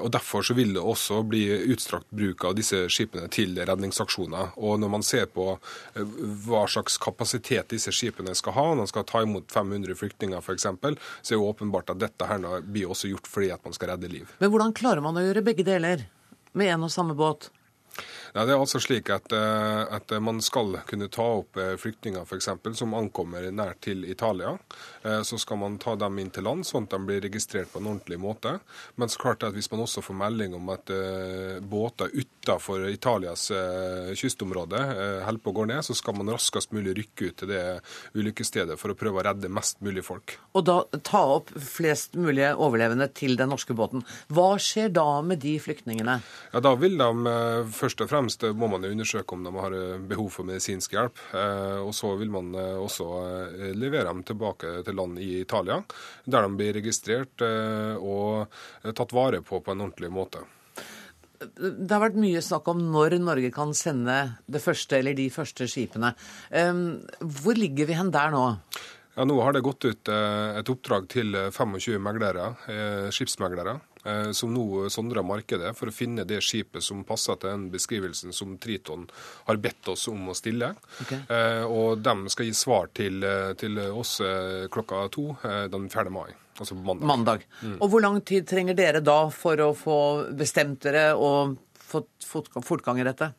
Og 0.00 0.08
Derfor 0.12 0.44
så 0.44 0.54
vil 0.54 0.74
det 0.74 0.82
også 0.82 1.22
bli 1.28 1.44
utstrakt 1.72 2.08
bruk 2.14 2.44
av 2.44 2.54
disse 2.58 2.82
skipene 2.92 3.28
til 3.32 3.56
redningsaksjoner. 3.56 4.54
Og 4.60 4.78
når 4.82 4.92
man 4.92 5.04
ser 5.06 5.28
på 5.30 5.52
hva 5.94 6.62
slags 6.70 6.98
kapasitet 7.00 7.70
disse 7.72 7.92
skipene 7.94 8.34
skal 8.38 8.56
ha, 8.56 8.66
når 8.74 8.88
de 8.88 8.92
skal 8.92 9.06
ta 9.08 9.22
imot 9.24 9.50
500 9.52 9.96
flyktninger 9.96 10.09
f.eks., 10.18 10.66
så 10.66 11.34
er 11.34 11.38
det 11.38 11.44
åpenbart 11.44 11.94
at 11.94 12.00
dette 12.00 12.26
her 12.26 12.60
blir 12.64 12.90
også 12.90 13.10
gjort 13.12 13.30
fordi 13.30 13.50
at 13.54 13.64
man 13.64 13.76
skal 13.76 13.92
redde 13.94 14.10
liv. 14.10 14.28
Men 14.40 14.50
hvordan 14.52 14.74
klarer 14.76 15.04
man 15.04 15.18
å 15.18 15.24
gjøre 15.24 15.44
begge 15.46 15.66
deler 15.66 16.06
med 16.52 16.72
en 16.74 16.86
og 16.88 16.92
samme 16.92 17.16
båt? 17.18 17.50
Ja, 18.34 18.44
det 18.46 18.54
er 18.54 18.60
altså 18.62 18.78
slik 18.82 19.10
at, 19.10 19.32
eh, 19.34 19.80
at 19.90 20.12
man 20.22 20.38
skal 20.44 20.76
kunne 20.86 21.08
ta 21.10 21.24
opp 21.40 21.58
eh, 21.58 21.74
flyktninger 21.80 22.26
for 22.28 22.38
eksempel, 22.38 22.76
som 22.78 22.94
ankommer 22.94 23.48
nær 23.50 23.74
til 23.82 24.04
Italia. 24.06 24.52
Eh, 25.02 25.22
så 25.26 25.38
skal 25.40 25.58
man 25.58 25.78
ta 25.82 25.96
dem 25.98 26.20
inn 26.22 26.30
til 26.30 26.46
land, 26.46 26.66
sånn 26.66 26.86
at 26.86 26.94
de 26.94 27.00
blir 27.08 27.24
registrert 27.24 27.72
på 27.72 27.80
en 27.82 27.90
ordentlig 27.90 28.20
måte. 28.22 28.58
Men 29.00 29.10
så 29.10 29.18
klart 29.24 29.46
at 29.46 29.56
hvis 29.56 29.70
man 29.72 29.82
også 29.82 30.04
får 30.06 30.18
melding 30.20 30.54
om 30.54 30.70
at 30.70 30.90
båter 31.70 32.10
utenfor 32.14 32.86
Italias 32.90 33.48
kystområde 34.18 34.80
holder 35.24 35.42
på 35.42 35.52
å 35.52 35.56
gå 35.60 35.66
ned, 35.70 35.82
så 35.86 35.94
skal 35.96 36.16
man 36.18 36.30
raskest 36.32 36.74
mulig 36.74 36.94
rykke 36.98 37.30
ut 37.30 37.36
til 37.40 37.50
det 37.50 37.62
ulykkesstedet 38.18 38.76
for 38.80 38.92
å 38.92 38.98
prøve 38.98 39.20
å 39.20 39.24
redde 39.26 39.50
mest 39.52 39.80
mulig 39.84 40.04
folk. 40.06 40.36
Og 40.58 40.66
da 40.68 40.78
ta 41.06 41.22
opp 41.36 41.52
flest 41.54 42.18
mulig 42.18 42.48
overlevende 42.52 43.08
til 43.14 43.36
den 43.40 43.52
norske 43.52 43.76
båten. 43.76 44.04
Hva 44.32 44.52
skjer 44.60 44.92
da 44.94 45.20
med 45.24 45.42
de 45.44 45.56
flyktningene? 45.62 46.20
Ja, 46.54 46.60
Da 46.60 46.74
vil 46.78 46.98
de 47.00 47.10
først 47.74 48.02
og 48.04 48.10
fremst 48.10 48.19
fremst 48.20 48.44
må 48.56 48.68
man 48.68 48.84
undersøke 48.84 49.34
om 49.34 49.44
de 49.44 49.52
har 49.56 49.74
eh, 49.76 49.98
behov 50.10 50.30
for 50.34 50.48
medisinsk 50.48 50.94
hjelp. 50.94 51.20
Eh, 51.34 51.80
og 51.80 51.92
så 51.96 52.12
vil 52.20 52.30
man 52.32 52.52
eh, 52.54 52.76
også 52.78 53.08
levere 53.76 54.08
dem 54.10 54.22
tilbake 54.26 54.80
til 54.84 54.96
land 54.98 55.18
i 55.20 55.40
Italia, 55.40 55.80
der 56.24 56.46
de 56.46 56.56
blir 56.58 56.76
registrert 56.76 57.42
og 57.42 58.50
tatt 58.96 59.12
vare 59.14 59.40
på 59.44 59.60
på 59.60 59.72
en 59.72 59.84
ordentlig 59.86 60.10
måte. 60.12 60.42
Det 61.40 61.88
har 61.90 62.02
vært 62.02 62.18
mye 62.20 62.42
snakk 62.44 62.68
om 62.68 62.82
når 62.92 63.16
Norge 63.22 63.50
kan 63.54 63.72
sende 63.76 64.16
det 64.46 64.60
første 64.62 64.98
eller 64.98 65.16
de 65.16 65.28
første 65.32 65.68
skipene. 65.70 66.12
Hvor 66.50 67.56
ligger 67.56 67.88
vi 67.88 67.96
hen 67.96 68.12
der 68.12 68.34
nå? 68.34 68.44
Ja, 69.16 69.26
Nå 69.26 69.38
har 69.40 69.56
det 69.56 69.64
gått 69.64 69.86
ut 69.88 70.10
et 70.12 70.72
oppdrag 70.72 71.08
til 71.12 71.36
25 71.54 71.96
meglere, 72.02 72.52
skipsmeglere 73.14 73.78
Eh, 73.80 73.89
som 74.32 74.52
nå 74.54 74.88
sondrer 74.88 75.24
markedet 75.26 75.74
for 75.76 75.90
å 75.90 75.94
finne 75.94 76.24
det 76.24 76.40
skipet 76.44 76.84
som 76.84 77.02
passer 77.04 77.36
til 77.36 77.52
den 77.52 77.66
beskrivelsen 77.72 78.32
som 78.32 78.56
Triton 78.60 79.06
har 79.48 79.60
bedt 79.60 79.90
oss 79.92 80.06
om 80.08 80.30
å 80.30 80.36
stille. 80.36 80.72
Okay. 81.04 81.20
Eh, 81.28 81.64
og 81.68 82.00
de 82.04 82.32
skal 82.32 82.48
gi 82.48 82.54
svar 82.56 82.88
til, 82.96 83.22
eh, 83.24 83.52
til 83.60 83.78
oss 83.90 84.18
klokka 84.72 85.08
to 85.12 85.36
den 85.42 85.88
4. 85.88 86.10
mai. 86.10 86.30
Altså 86.60 86.74
mandag. 86.74 87.06
mandag. 87.06 87.44
Mm. 87.62 87.76
Og 87.80 87.88
hvor 87.90 88.02
lang 88.04 88.20
tid 88.20 88.46
trenger 88.48 88.76
dere 88.76 89.00
da 89.00 89.30
for 89.32 89.56
å 89.64 89.70
få 89.76 89.98
bestemt 90.36 90.82
dere 90.84 91.14
og 91.16 91.56
fått 91.80 92.28
fortgang 92.66 93.00
i 93.00 93.06
dette? 93.06 93.32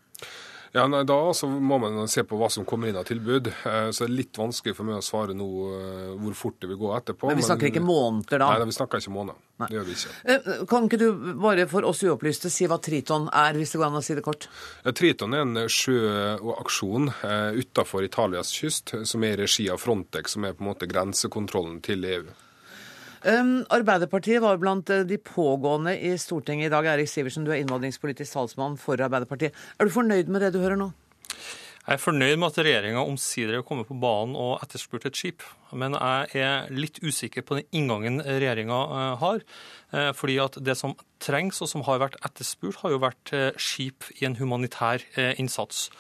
Ja, 0.72 0.86
nei, 0.88 1.02
Da 1.04 1.18
må 1.52 1.78
man 1.84 2.08
se 2.08 2.24
på 2.24 2.38
hva 2.40 2.48
som 2.52 2.64
kommer 2.68 2.88
inn 2.88 2.98
av 3.00 3.04
tilbud. 3.08 3.50
Eh, 3.52 3.90
så 3.92 4.06
det 4.06 4.08
er 4.08 4.14
litt 4.16 4.38
vanskelig 4.40 4.76
for 4.78 4.88
meg 4.88 5.02
å 5.02 5.04
svare 5.04 5.36
nå 5.36 5.48
eh, 5.76 6.12
hvor 6.22 6.38
fort 6.38 6.62
det 6.64 6.70
vil 6.72 6.80
gå 6.80 6.94
etterpå. 6.96 7.28
Men 7.28 7.40
vi 7.42 7.48
snakker 7.48 7.68
men, 7.68 7.74
ikke 7.74 7.84
måneder 7.84 8.44
da? 8.44 8.52
Nei, 8.56 8.68
vi 8.70 8.76
snakker 8.78 9.04
ikke 9.04 9.14
måneder. 9.16 9.42
Nei. 9.62 9.68
Det 9.68 9.78
gjør 9.78 9.90
vi 9.90 9.96
ikke. 9.98 10.14
Eh, 10.24 10.62
kan 10.72 10.88
ikke 10.88 11.02
du 11.02 11.34
bare 11.44 11.66
for 11.72 11.88
oss 11.90 12.04
uopplyste 12.08 12.52
si 12.54 12.70
hva 12.72 12.80
Triton 12.84 13.28
er, 13.28 13.60
hvis 13.60 13.76
det 13.76 13.82
går 13.82 13.90
an 13.90 14.00
å 14.00 14.04
si 14.06 14.16
det 14.16 14.24
kort? 14.26 14.48
Triton 14.96 15.36
er 15.36 15.44
en 15.44 15.66
sjøaksjon 15.72 17.12
utafor 17.60 18.08
Italias 18.08 18.54
kyst, 18.56 18.96
som 19.08 19.28
er 19.28 19.36
i 19.36 19.44
regi 19.44 19.68
av 19.74 19.82
Frontex, 19.82 20.38
som 20.38 20.48
er 20.48 20.56
på 20.56 20.64
en 20.64 20.72
måte 20.72 20.88
grensekontrollen 20.90 21.82
til 21.84 22.08
EU. 22.08 22.32
Um, 23.22 23.60
Arbeiderpartiet 23.70 24.42
var 24.42 24.58
blant 24.58 24.90
eh, 24.90 25.04
de 25.06 25.18
pågående 25.22 25.94
i 25.94 26.16
Stortinget 26.18 26.72
i 26.72 26.74
dag. 26.74 26.88
Erik 26.90 27.10
Sivertsen, 27.10 27.46
du 27.46 27.52
er 27.54 27.60
innvandringspolitisk 27.62 28.34
talsmann 28.34 28.80
for 28.82 28.98
Arbeiderpartiet. 28.98 29.54
Er 29.78 29.86
du 29.86 29.94
fornøyd 29.94 30.32
med 30.32 30.42
det 30.42 30.56
du 30.56 30.62
hører 30.64 30.80
nå? 30.80 30.90
Jeg 31.82 31.98
er 31.98 32.02
fornøyd 32.02 32.38
med 32.38 32.48
at 32.48 32.58
regjeringa 32.62 33.04
omsider 33.06 33.58
har 33.58 33.66
kommet 33.66 33.88
på 33.90 33.98
banen 34.02 34.34
og 34.38 34.56
etterspurt 34.62 35.06
et 35.10 35.18
skip. 35.18 35.46
Men 35.74 35.94
jeg 35.98 36.42
er 36.42 36.74
litt 36.74 36.98
usikker 37.02 37.46
på 37.46 37.60
den 37.60 37.70
inngangen 37.78 38.24
regjeringa 38.26 38.82
eh, 38.98 39.14
har. 39.22 39.46
Eh, 39.94 40.10
fordi 40.18 40.40
at 40.42 40.58
det 40.66 40.78
som 40.82 40.98
trengs, 41.22 41.62
og 41.62 41.70
som 41.70 41.86
har 41.86 42.02
vært 42.02 42.18
etterspurt, 42.26 42.82
har 42.82 42.96
jo 42.96 43.04
vært 43.06 43.36
skip 43.62 44.10
i 44.18 44.26
en 44.26 44.40
humanitær 44.42 45.06
innsats. 45.38 45.92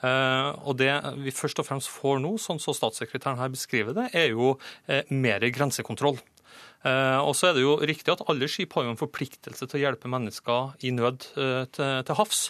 Og 0.00 0.78
det 0.80 0.94
vi 1.20 1.34
først 1.36 1.60
og 1.60 1.66
fremst 1.68 1.92
får 1.92 2.22
nå, 2.24 2.30
sånn 2.40 2.62
som 2.64 2.72
statssekretæren 2.72 3.36
her 3.36 3.52
beskriver 3.52 3.92
det, 3.98 4.06
er 4.16 4.30
jo 4.32 4.54
mer 5.12 5.44
grensekontroll. 5.52 6.16
Eh, 6.80 7.20
og 7.20 7.34
så 7.36 7.50
er 7.50 7.58
det 7.58 7.64
jo 7.64 7.74
riktig 7.76 8.12
at 8.12 8.22
alle 8.30 8.48
skip 8.48 8.72
har 8.76 8.86
jo 8.86 8.94
en 8.94 9.00
forpliktelse 9.00 9.66
til 9.68 9.76
å 9.76 9.82
hjelpe 9.82 10.08
mennesker 10.08 10.86
i 10.88 10.92
nød 10.96 11.26
eh, 11.36 11.66
til, 11.76 12.14
havs. 12.16 12.46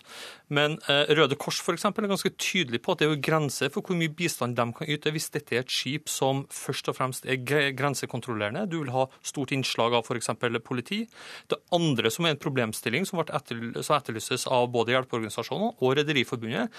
Men 0.54 0.76
eh, 0.90 1.10
Røde 1.18 1.38
Kors 1.38 1.58
for 1.62 1.74
eksempel, 1.74 2.06
er 2.06 2.12
ganske 2.12 2.30
tydelig 2.38 2.82
på 2.84 2.94
at 2.94 3.02
det 3.02 3.08
er 3.08 3.14
jo 3.14 3.22
grenser 3.26 3.72
for 3.74 3.86
hvor 3.86 3.98
mye 3.98 4.12
bistand 4.14 4.54
de 4.58 4.66
kan 4.76 4.90
yte 4.90 5.10
hvis 5.14 5.30
dette 5.34 5.56
er 5.56 5.64
et 5.64 5.74
skip 5.74 6.10
som 6.10 6.44
først 6.54 6.92
og 6.92 6.98
fremst 6.98 7.26
er 7.26 7.42
grensekontrollerende. 7.42 8.68
Du 8.70 8.78
vil 8.80 8.92
ha 8.94 9.08
stort 9.26 9.54
innslag 9.56 9.96
av 9.98 10.06
f.eks. 10.06 10.30
politi. 10.66 11.02
Det 11.50 11.58
andre 11.74 12.12
som 12.14 12.26
er 12.26 12.36
en 12.36 12.42
problemstilling 12.42 13.08
som, 13.08 13.22
som 13.26 13.96
etterlyses 13.98 14.46
av 14.46 14.68
både 14.70 14.94
hjelpeorganisasjoner 14.94 15.82
og 15.82 15.96
Rederiforbundet, 15.98 16.70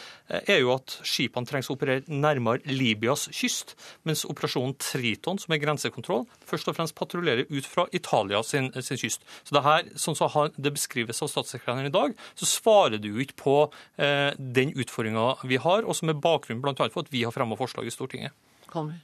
er 0.48 0.62
jo 0.62 0.72
at 0.78 0.98
skipene 1.08 1.48
trengs 1.48 1.70
å 1.72 1.76
operere 1.76 2.06
nærmere 2.08 2.64
Libyas 2.72 3.28
kyst, 3.36 3.76
mens 4.08 4.24
operasjonen 4.28 4.78
Triton, 4.80 5.40
som 5.42 5.56
er 5.56 5.62
grensekontroll, 5.64 6.26
først 6.48 6.72
og 6.72 6.78
fremst 6.78 6.96
patruljerer 6.98 7.41
ut 7.50 7.68
fra 7.68 7.88
Italia 7.96 8.42
sin, 8.46 8.72
sin 8.82 9.00
kyst. 9.00 9.26
Så 9.44 9.56
det 9.56 9.64
her, 9.66 9.88
sånn 10.00 10.18
som 10.18 10.52
det 10.56 10.74
beskrives 10.76 11.22
av 11.24 11.32
statssekretæren 11.32 11.90
i 11.90 11.94
dag, 11.94 12.16
så 12.38 12.50
svarer 12.50 13.02
det 13.02 13.12
jo 13.12 13.22
ikke 13.24 13.40
på 13.42 13.58
eh, 13.98 14.32
den 14.38 14.74
utfordringa 14.76 15.42
vi 15.48 15.62
har, 15.62 15.86
og 15.86 15.98
som 15.98 16.12
er 16.12 16.20
bakgrunnen 16.22 16.64
bl.a. 16.64 16.90
for 16.90 17.06
at 17.06 17.14
vi 17.14 17.26
har 17.26 17.36
fremma 17.36 17.58
forslag 17.60 17.88
i 17.88 17.94
Stortinget. 17.94 18.36
Kommer. 18.72 19.00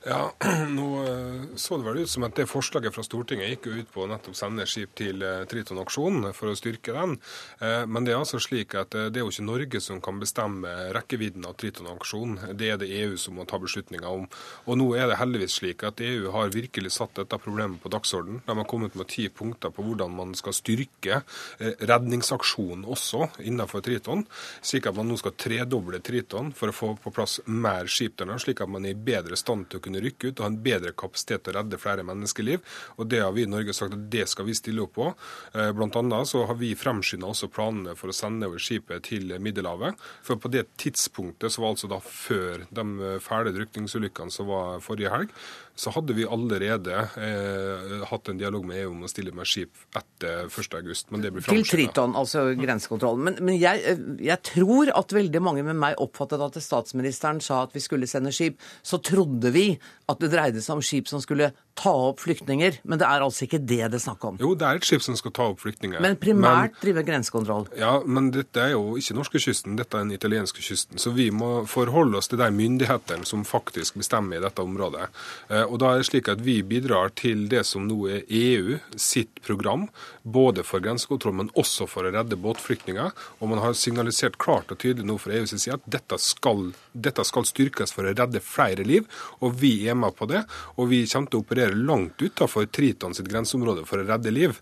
Ja, 0.00 0.32
nå 0.68 0.86
eh, 1.04 1.56
så 1.60 1.76
det 1.76 1.84
vel 1.84 1.98
ut 2.00 2.10
som 2.10 2.24
at 2.24 2.38
det 2.38 2.46
forslaget 2.48 2.94
fra 2.94 3.02
Stortinget 3.04 3.50
gikk 3.52 3.66
ut 3.68 3.90
på 3.92 4.06
å 4.06 4.08
nettopp 4.08 4.36
sende 4.38 4.64
skip 4.64 4.94
til 4.96 5.20
eh, 5.20 5.42
Triton-aksjonen 5.50 6.30
for 6.32 6.48
å 6.48 6.56
styrke 6.56 6.94
den. 6.96 7.18
Eh, 7.60 7.84
men 7.84 8.06
det 8.06 8.14
er 8.14 8.22
altså 8.22 8.40
slik 8.40 8.72
at 8.80 8.96
det 8.96 9.20
er 9.20 9.26
jo 9.26 9.32
ikke 9.32 9.44
Norge 9.44 9.82
som 9.84 10.00
kan 10.00 10.16
bestemme 10.22 10.72
rekkevidden 10.96 11.44
av 11.44 11.58
Triton-aksjonen. 11.60 12.54
Det 12.56 12.70
er 12.72 12.80
det 12.80 12.88
EU 12.96 13.18
som 13.20 13.36
må 13.36 13.44
ta 13.44 13.58
beslutninger 13.60 14.08
om. 14.08 14.24
Og 14.72 14.80
nå 14.80 14.86
er 14.96 15.10
det 15.10 15.18
heldigvis 15.20 15.58
slik 15.60 15.84
at 15.84 16.00
EU 16.00 16.32
har 16.32 16.54
virkelig 16.54 16.94
satt 16.96 17.20
dette 17.20 17.40
problemet 17.42 17.84
på 17.84 17.92
dagsorden. 17.92 18.40
De 18.46 18.56
har 18.56 18.68
kommet 18.72 18.96
med 18.96 19.10
ti 19.12 19.28
punkter 19.28 19.74
på 19.74 19.84
hvordan 19.84 20.16
man 20.16 20.32
skal 20.38 20.56
styrke 20.56 21.20
redningsaksjonen 21.60 22.86
også 22.88 23.26
innenfor 23.44 23.84
Triton, 23.84 24.24
slik 24.64 24.88
at 24.88 24.96
man 24.96 25.12
nå 25.12 25.20
skal 25.20 25.36
tredoble 25.36 26.00
Triton 26.00 26.54
for 26.56 26.72
å 26.72 26.76
få 26.76 26.92
på 27.04 27.12
plass 27.14 27.40
mer 27.44 27.90
skip 27.90 28.16
der, 28.16 28.32
slik 28.40 28.64
at 28.64 28.70
man 28.72 28.88
er 28.88 28.96
i 28.96 29.04
bedre 29.10 29.36
stand 29.36 29.68
til 29.68 29.80
å 29.80 29.84
kunne 29.84 29.89
kunne 29.90 30.04
rykke 30.04 30.30
ut 30.30 30.40
og 30.40 30.46
ha 30.46 30.50
en 30.52 30.60
bedre 30.62 30.94
kapasitet 30.94 31.44
til 31.44 31.54
å 31.54 31.60
redde 31.60 31.80
flere 31.80 32.06
menneskeliv. 32.06 32.62
Og 32.98 33.08
Det 33.10 33.20
har 33.20 33.32
vi 33.34 33.42
i 33.42 33.50
Norge 33.50 33.74
sagt 33.74 33.96
at 33.96 34.10
det 34.10 34.28
skal 34.30 34.46
vi 34.46 34.54
stille 34.54 34.84
opp 34.84 34.94
på. 34.94 35.08
Eh, 35.54 35.72
blant 35.74 35.96
annet 35.96 36.30
så 36.30 36.46
har 36.46 36.54
vi 36.60 36.74
fremskynda 36.78 37.26
også 37.26 37.50
planene 37.50 37.96
for 37.98 38.10
å 38.10 38.16
sende 38.16 38.46
over 38.46 38.62
skipet 38.62 39.08
til 39.10 39.34
Middelhavet. 39.42 39.98
For 40.22 40.38
på 40.40 40.50
det 40.52 40.68
tidspunktet, 40.78 41.50
som 41.50 41.64
var 41.64 41.74
altså 41.74 41.90
da 41.90 42.00
før 42.00 42.66
de 42.70 43.18
fæle 43.20 43.54
drukningsulykkene 43.56 44.30
som 44.30 44.50
var 44.50 44.80
forrige 44.84 45.10
helg, 45.10 45.34
så 45.80 45.90
hadde 45.94 46.12
vi 46.12 46.26
allerede 46.28 46.92
eh, 47.16 48.02
hatt 48.10 48.28
en 48.28 48.40
dialog 48.40 48.66
med 48.68 48.82
EU 48.82 48.90
om 48.92 49.06
å 49.06 49.08
stille 49.08 49.32
med 49.32 49.48
skip 49.48 49.78
etter 49.96 50.50
1.8. 50.50 51.08
Men 51.08 51.24
det 51.24 51.30
blir 51.32 51.44
framskynda. 51.46 51.64
Til 51.64 51.70
Triton, 51.70 52.16
altså 52.20 52.42
grensekontrollen. 52.58 53.22
Men, 53.24 53.38
men 53.48 53.56
jeg, 53.56 53.80
eh, 53.88 54.02
jeg, 54.26 54.42
tror 54.44 54.92
at 54.92 55.14
veldig 55.16 55.42
mange 55.46 55.64
med 55.64 55.78
meg 55.80 56.02
oppfattet 56.04 56.44
at 56.44 56.58
statsministeren 56.60 57.40
sa 57.44 57.62
at 57.64 57.72
vi 57.76 57.80
skulle 57.84 58.10
sende 58.10 58.32
skip. 58.36 58.60
Så 58.84 59.00
trodde 59.04 59.54
vi 59.56 59.70
at 60.10 60.20
det 60.22 60.30
dreide 60.32 60.62
seg 60.62 60.78
om 60.78 60.84
skip 60.84 61.08
som 61.10 61.22
skulle 61.22 61.50
ta 61.80 61.92
opp 62.10 62.20
flyktninger. 62.20 62.80
Men 62.84 63.00
det 63.00 63.06
er 63.08 63.24
altså 63.24 63.46
ikke 63.46 63.60
det 63.62 63.80
det 63.88 63.96
er 63.96 64.02
snakk 64.02 64.24
om? 64.26 64.38
Jo, 64.42 64.52
det 64.58 64.66
er 64.66 64.80
et 64.80 64.86
skip 64.86 65.04
som 65.04 65.16
skal 65.16 65.32
ta 65.36 65.46
opp 65.52 65.62
flyktninger. 65.62 66.02
Men 66.04 66.18
primært 66.20 66.74
men, 66.74 66.82
drive 66.82 67.04
grensekontroll? 67.08 67.68
Ja, 67.78 67.94
men 68.04 68.28
dette 68.34 68.60
er 68.66 68.74
jo 68.74 68.98
ikke 69.00 69.16
norskekysten, 69.16 69.78
dette 69.80 69.96
er 69.96 70.04
den 70.04 70.14
italienske 70.16 70.62
kysten. 70.64 71.00
Så 71.00 71.14
vi 71.16 71.30
må 71.32 71.64
forholde 71.70 72.20
oss 72.20 72.28
til 72.30 72.40
de 72.42 72.50
myndighetene 72.54 73.28
som 73.28 73.46
faktisk 73.48 73.96
bestemmer 74.00 74.38
i 74.38 74.44
dette 74.44 74.64
området. 74.64 75.08
Eh, 75.48 75.64
og 75.64 75.80
da 75.82 75.94
er 75.94 76.02
det 76.02 76.10
slik 76.10 76.28
at 76.32 76.44
vi 76.44 76.58
bidrar 76.66 77.14
til 77.18 77.46
det 77.52 77.64
som 77.68 77.88
nå 77.88 77.98
er 78.10 78.28
EU 78.28 78.76
sitt 79.00 79.40
program, 79.46 79.88
både 80.22 80.66
for 80.66 80.84
grensekontroll, 80.84 81.38
men 81.40 81.52
også 81.58 81.88
for 81.88 82.04
å 82.04 82.12
redde 82.12 82.38
båtflyktninger. 82.40 83.16
Og 83.40 83.52
man 83.54 83.64
har 83.64 83.78
signalisert 83.78 84.36
klart 84.42 84.72
og 84.74 84.82
tydelig 84.82 85.08
nå 85.08 85.16
fra 85.22 85.38
EUs 85.38 85.56
side 85.56 85.78
at 85.80 85.88
dette 85.88 86.20
skal, 86.20 86.70
dette 86.92 87.24
skal 87.24 87.48
styrkes 87.48 87.94
for 87.96 88.04
å 88.04 88.12
redde 88.12 88.44
flere 88.44 88.84
liv. 88.84 89.08
Og 89.40 89.56
vi 89.60 89.70
Vi 89.70 89.86
er 89.88 89.94
med 90.00 90.16
på 90.16 90.28
det, 90.30 90.44
og 90.76 90.90
vi 90.92 91.04
kommer 91.10 91.30
til 91.30 91.40
å 91.40 91.44
operere 91.44 91.76
langt 91.78 92.22
utenfor 92.22 92.68
Triton 92.72 93.16
sitt 93.16 93.28
grenseområde 93.30 93.86
for 93.88 94.02
å 94.02 94.08
redde 94.08 94.34
liv. 94.34 94.56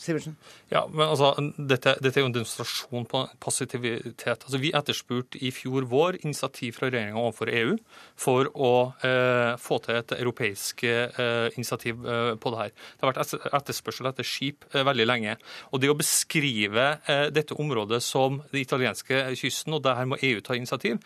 Sivertsen? 0.00 0.36
Ja, 0.70 0.84
men 0.88 1.04
altså, 1.06 1.34
dette, 1.56 1.94
dette, 2.00 2.18
er 2.18 2.24
jo 2.24 2.30
en 2.30 2.34
demonstrasjon 2.34 3.06
på 3.10 3.22
passivitet. 3.42 4.44
Altså, 4.46 4.60
vi 4.62 4.72
etterspurte 4.76 5.40
i 5.44 5.50
fjor 5.54 5.84
vår 5.90 6.20
initiativ 6.22 6.78
fra 6.78 6.88
regjeringa 6.88 7.20
overfor 7.20 7.50
EU 7.52 7.74
for 8.20 8.48
å 8.54 8.72
eh, 9.06 9.54
få 9.60 9.80
til 9.84 9.98
et 9.98 10.14
europeisk 10.16 10.84
eh, 10.88 11.50
initiativ 11.56 12.04
eh, 12.04 12.32
på 12.40 12.52
det 12.54 12.62
her. 12.62 12.72
Det 12.72 13.06
har 13.06 13.12
vært 13.12 13.52
etterspørsel 13.60 14.10
etter 14.10 14.26
skip 14.26 14.66
eh, 14.72 14.84
veldig 14.86 15.08
lenge. 15.08 15.36
Og 15.70 15.82
det 15.82 15.92
å 15.92 15.98
beskrive 15.98 16.86
eh, 17.04 17.26
dette 17.34 17.56
området 17.60 18.00
som 18.04 18.40
den 18.52 18.62
italienske 18.62 19.22
kysten, 19.38 19.76
og 19.76 19.84
det 19.84 19.96
her 19.98 20.08
må 20.08 20.20
EU 20.24 20.40
ta 20.44 20.56
initiativ 20.56 21.00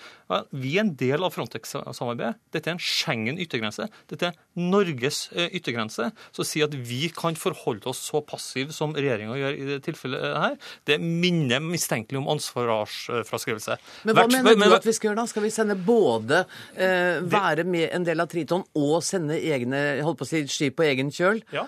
Vi 0.51 0.77
er 0.77 0.85
en 0.85 0.95
del 0.99 1.25
av 1.25 1.35
Frontex-samarbeidet. 1.35 2.39
Dette 2.55 2.71
er 2.71 2.77
en 2.77 2.83
Schengen 2.83 3.41
yttergrense. 3.43 3.89
Dette 4.11 4.31
er 4.31 4.39
Norges 4.61 5.27
eh, 5.33 5.51
yttergrense. 5.57 6.11
Så 6.35 6.45
å 6.45 6.49
si 6.49 6.63
at 6.65 6.75
vi 6.75 7.09
kan 7.15 7.39
forholde 7.39 7.89
oss 7.91 8.03
så 8.05 8.21
passive 8.25 8.75
som 8.75 8.84
som 8.85 8.95
regjeringa 8.97 9.37
gjør 9.39 9.57
i 9.59 9.69
det 9.73 9.81
tilfellet 9.87 10.25
her, 10.45 10.57
det 10.89 10.99
minner 11.03 11.63
mistenkelig 11.65 12.21
om 12.21 12.31
ansvarsfraskrivelse. 12.35 13.79
Men 14.05 14.19
hva 14.19 14.27
Hvert, 14.27 14.37
mener 14.51 14.73
du 14.73 14.79
at 14.79 14.89
vi 14.89 14.97
skal 14.97 15.11
gjøre 15.11 15.23
da? 15.23 15.27
Skal 15.31 15.47
vi 15.47 15.53
sende 15.55 15.77
både 15.79 16.45
eh, 16.75 17.23
være 17.25 17.67
med 17.69 17.89
en 17.91 18.07
del 18.07 18.23
av 18.25 18.31
Triton 18.33 18.67
og 18.79 18.99
sende 19.07 19.39
egne 19.41 19.85
holdt 20.05 20.21
på 20.21 20.29
å 20.29 20.31
si, 20.31 20.45
skip 20.51 20.79
på 20.79 20.87
egen 20.89 21.13
kjøl? 21.15 21.43
Ja. 21.55 21.67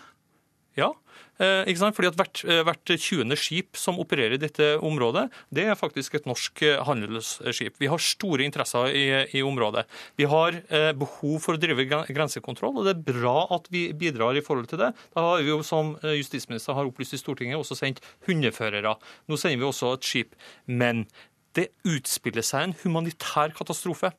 ja. 0.78 0.92
Eh, 1.36 1.68
ikke 1.68 1.82
sant? 1.82 1.96
Fordi 1.96 2.08
at 2.08 2.16
hvert, 2.16 2.42
eh, 2.48 2.62
hvert 2.64 2.92
20. 2.92 3.36
skip 3.36 3.76
som 3.76 3.98
opererer 4.00 4.36
i 4.36 4.40
dette 4.40 4.78
området, 4.80 5.26
det 5.52 5.66
er 5.66 5.76
faktisk 5.76 6.16
et 6.16 6.28
norsk 6.28 6.62
eh, 6.62 6.80
handelsskip. 6.86 7.76
Vi 7.78 7.90
har 7.92 8.00
store 8.00 8.46
interesser 8.46 8.88
i, 8.88 9.04
i 9.36 9.42
området. 9.44 9.84
Vi 10.16 10.24
har 10.24 10.56
eh, 10.70 10.92
behov 10.96 11.38
for 11.44 11.56
å 11.56 11.60
drive 11.60 11.84
grensekontroll, 12.08 12.80
og 12.80 12.88
det 12.88 12.96
er 12.96 13.06
bra 13.12 13.46
at 13.56 13.68
vi 13.70 13.90
bidrar 13.92 14.36
i 14.36 14.44
forhold 14.44 14.70
til 14.72 14.80
det. 14.80 14.92
Da 15.14 15.28
har 15.28 15.44
vi 15.44 15.52
jo, 15.52 15.62
som 15.66 15.96
justisminister 16.02 16.76
har 16.76 16.88
opplyst 16.88 17.16
i 17.16 17.20
Stortinget, 17.20 17.60
også 17.60 17.76
sendt 17.76 18.04
hundeførere. 18.26 18.96
Nå 19.28 19.40
sender 19.40 19.60
vi 19.60 19.68
også 19.68 19.96
et 19.96 20.06
skip. 20.06 20.36
Men 20.66 21.04
det 21.56 21.70
utspiller 21.88 22.44
seg 22.44 22.66
en 22.66 22.74
humanitær 22.82 23.54
katastrofe. 23.56 24.12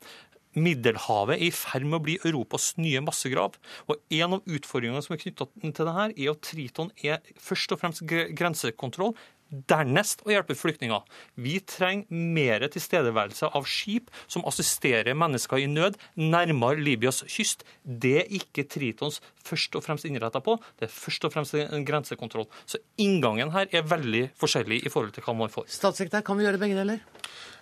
Middelhavet 0.57 1.37
er 1.37 1.47
i 1.47 1.53
ferd 1.53 1.85
med 1.85 1.99
å 1.99 2.03
bli 2.07 2.17
Europas 2.25 2.71
nye 2.81 3.01
massegrav. 3.05 3.57
Og 3.87 4.01
En 4.17 4.37
av 4.39 4.45
utfordringene 4.49 5.03
som 5.05 5.15
er 5.15 5.21
knytta 5.21 5.49
til 5.61 5.73
det 5.77 5.95
her, 6.01 6.13
er 6.17 6.33
at 6.33 6.45
Triton 6.45 6.93
er 7.03 7.33
først 7.37 7.73
og 7.75 7.81
fremst 7.81 8.05
grensekontroll. 8.07 9.13
Dernest 9.47 10.25
å 10.27 10.31
hjelpe 10.33 10.57
flyktninger. 10.59 11.05
Vi 11.39 11.53
trenger 11.63 12.09
mer 12.11 12.65
tilstedeværelse 12.67 13.47
av 13.55 13.67
skip 13.69 14.09
som 14.27 14.43
assisterer 14.49 15.15
mennesker 15.15 15.61
i 15.63 15.69
nød 15.71 15.95
nærmere 16.19 16.81
Libyas 16.83 17.21
kyst. 17.31 17.63
Det 17.83 18.15
er 18.25 18.33
ikke 18.41 18.65
Tritons 18.67 19.21
først 19.47 19.77
og 19.79 19.85
fremst 19.85 20.07
innretta 20.09 20.41
på. 20.43 20.57
Det 20.79 20.89
er 20.89 20.91
først 20.91 21.29
og 21.29 21.35
fremst 21.35 21.55
en 21.61 21.87
grensekontroll. 21.87 22.49
Så 22.67 22.81
inngangen 22.99 23.53
her 23.55 23.71
er 23.71 23.87
veldig 23.87 24.25
forskjellig 24.39 24.81
i 24.83 24.91
forhold 24.91 25.15
til 25.15 25.23
hva 25.23 25.37
man 25.37 25.53
får. 25.53 25.69
Statssekretær, 25.71 26.27
kan 26.27 26.39
vi 26.39 26.47
gjøre 26.47 26.59
begge 26.59 26.81
deler? 26.81 27.05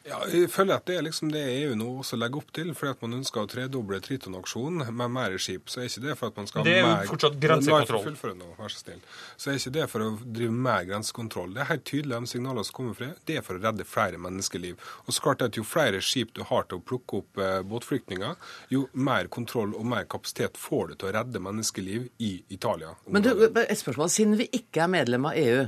Ja, 0.05 0.19
jeg 0.29 0.51
føler 0.53 0.77
at 0.77 0.85
Det 0.85 0.99
er 0.99 1.01
liksom 1.01 1.31
det 1.33 1.41
EU 1.41 1.71
nå 1.77 1.87
også 2.03 2.17
legger 2.19 2.43
opp 2.43 2.51
til. 2.53 2.73
fordi 2.77 2.91
at 2.93 3.01
Man 3.01 3.17
ønsker 3.19 3.41
å 3.41 3.49
tredoble 3.49 3.97
Triton-aksjonen 4.05 4.91
med 4.93 5.13
mer 5.15 5.37
skip. 5.41 5.69
Så 5.71 5.81
er 5.81 5.89
ikke 5.89 6.03
det 6.03 6.17
for 6.19 6.29
at 6.29 6.37
man 6.37 6.49
skal 6.49 6.61
ha 6.61 6.65
mer... 6.65 6.75
Det 6.75 6.83
er 6.83 7.07
jo 7.07 7.13
fortsatt 7.13 7.39
grensekontroll. 7.41 8.35
Nå, 8.37 8.49
vær 8.59 8.73
så 8.73 8.83
snill. 8.83 9.01
Så 9.35 9.49
er 9.49 9.57
ikke 9.57 9.73
det 9.79 9.87
for 9.89 10.05
å 10.05 10.09
drive 10.21 10.59
mer 10.67 10.85
grensekontroll. 10.91 11.55
Det 11.55 11.63
er 11.63 11.71
helt 11.71 11.85
tydelig 11.89 12.19
de 12.19 12.31
signalene 12.35 12.67
som 12.67 12.77
kommer 12.77 12.99
fra 12.99 13.09
det 13.25 13.39
er 13.39 13.47
for 13.47 13.57
å 13.57 13.63
redde 13.63 13.87
flere 13.89 14.21
menneskeliv. 14.21 14.85
Og 15.05 15.17
så 15.17 15.25
klart 15.25 15.41
at 15.45 15.57
Jo 15.57 15.63
flere 15.65 16.01
skip 16.03 16.35
du 16.35 16.43
har 16.45 16.69
til 16.69 16.81
å 16.81 16.85
plukke 16.85 17.21
opp 17.23 17.41
eh, 17.41 17.57
båtflyktninger, 17.65 18.37
jo 18.75 18.85
mer 18.93 19.29
kontroll 19.31 19.73
og 19.73 19.89
mer 19.89 20.05
kapasitet 20.11 20.59
får 20.59 20.91
du 20.91 20.95
til 20.99 21.09
å 21.09 21.15
redde 21.17 21.41
menneskeliv 21.41 22.09
i 22.21 22.31
Italia. 22.53 22.93
Men 23.09 23.25
du, 23.25 23.31
et 23.47 23.79
spørsmål. 23.79 24.11
Siden 24.13 24.37
vi 24.37 24.49
ikke 24.53 24.85
er 24.85 24.91
medlem 24.91 25.25
av 25.31 25.39
EU, 25.39 25.65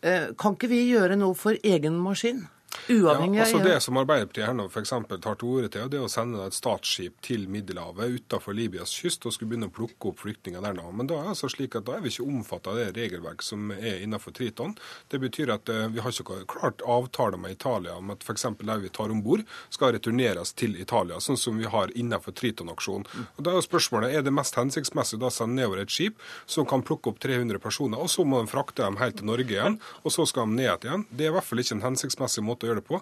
eh, 0.00 0.32
kan 0.40 0.56
ikke 0.56 0.72
vi 0.72 0.84
gjøre 0.86 1.20
noe 1.20 1.36
for 1.36 1.58
egen 1.60 2.00
maskin? 2.00 2.46
Uavhengig 2.88 3.38
ja, 3.38 3.46
altså 3.46 3.60
Det 3.64 3.76
som 3.82 3.98
Arbeiderpartiet 4.00 4.46
her 4.48 4.56
nå 4.56 4.66
for 4.72 4.84
tar 4.84 5.38
til 5.40 5.48
orde 5.48 5.70
til, 5.72 5.88
det 5.90 5.98
er 5.98 6.06
å 6.06 6.10
sende 6.10 6.42
et 6.44 6.56
statsskip 6.56 7.20
til 7.24 7.46
Middelhavet 7.50 8.18
utenfor 8.18 8.56
Libyas 8.56 8.92
kyst 8.92 9.24
og 9.26 9.34
skulle 9.34 9.52
begynne 9.52 9.70
å 9.70 9.74
plukke 9.74 10.10
opp 10.10 10.20
flyktninger 10.22 10.62
der 10.64 10.76
nå. 10.76 10.86
Men 10.92 11.08
da 11.10 11.20
er, 11.20 11.30
altså 11.32 11.50
slik 11.52 11.76
at 11.78 11.86
da 11.88 11.96
er 11.96 12.04
vi 12.04 12.12
ikke 12.12 12.26
omfattet 12.26 12.70
av 12.72 12.80
det 12.80 12.88
regelverk 12.98 13.44
som 13.44 13.72
er 13.74 14.02
innenfor 14.04 14.34
Triton. 14.36 14.74
Det 15.12 15.20
betyr 15.22 15.54
at 15.54 15.70
uh, 15.72 15.86
vi 15.92 16.02
har 16.04 16.12
ikke 16.12 16.42
klart 16.50 16.84
avtale 16.84 17.40
med 17.40 17.56
Italia 17.56 17.96
om 18.00 18.12
at 18.14 18.24
f.eks. 18.26 18.46
de 18.60 18.78
vi 18.84 18.92
tar 18.92 19.12
om 19.14 19.22
bord, 19.24 19.44
skal 19.72 19.94
returneres 19.96 20.52
til 20.58 20.76
Italia, 20.80 21.20
sånn 21.22 21.40
som 21.40 21.58
vi 21.60 21.70
har 21.70 21.92
innenfor 21.96 22.36
Triton-aksjonen. 22.36 23.08
Og 23.36 23.42
Da 23.46 23.54
er 23.54 23.64
spørsmålet 23.64 24.14
er 24.18 24.26
det 24.26 24.34
mest 24.34 24.58
hensiktsmessig 24.58 25.20
å 25.22 25.32
sende 25.32 25.60
nedover 25.60 25.84
et 25.84 25.92
skip 25.92 26.20
som 26.50 26.66
kan 26.68 26.84
plukke 26.84 27.12
opp 27.12 27.20
300 27.22 27.60
personer, 27.62 28.00
og 28.00 28.10
så 28.12 28.26
må 28.26 28.42
de 28.42 28.50
frakte 28.50 28.82
dem 28.82 28.98
helt 29.00 29.18
til 29.20 29.28
Norge 29.30 29.54
igjen, 29.56 29.78
og 30.02 30.14
så 30.14 30.26
skal 30.28 30.50
de 30.50 30.60
ned 30.60 30.86
igjen. 30.86 31.06
Det 31.10 31.26
er 31.26 31.32
i 31.32 31.36
hvert 31.36 31.48
fall 31.48 31.62
ikke 31.62 31.78
en 31.78 31.86
hensiktsmessig 31.88 32.44
måte 32.44 32.63
å 32.64 32.70
gjøre 32.70 32.82
det 32.82 32.88
på. 32.88 33.00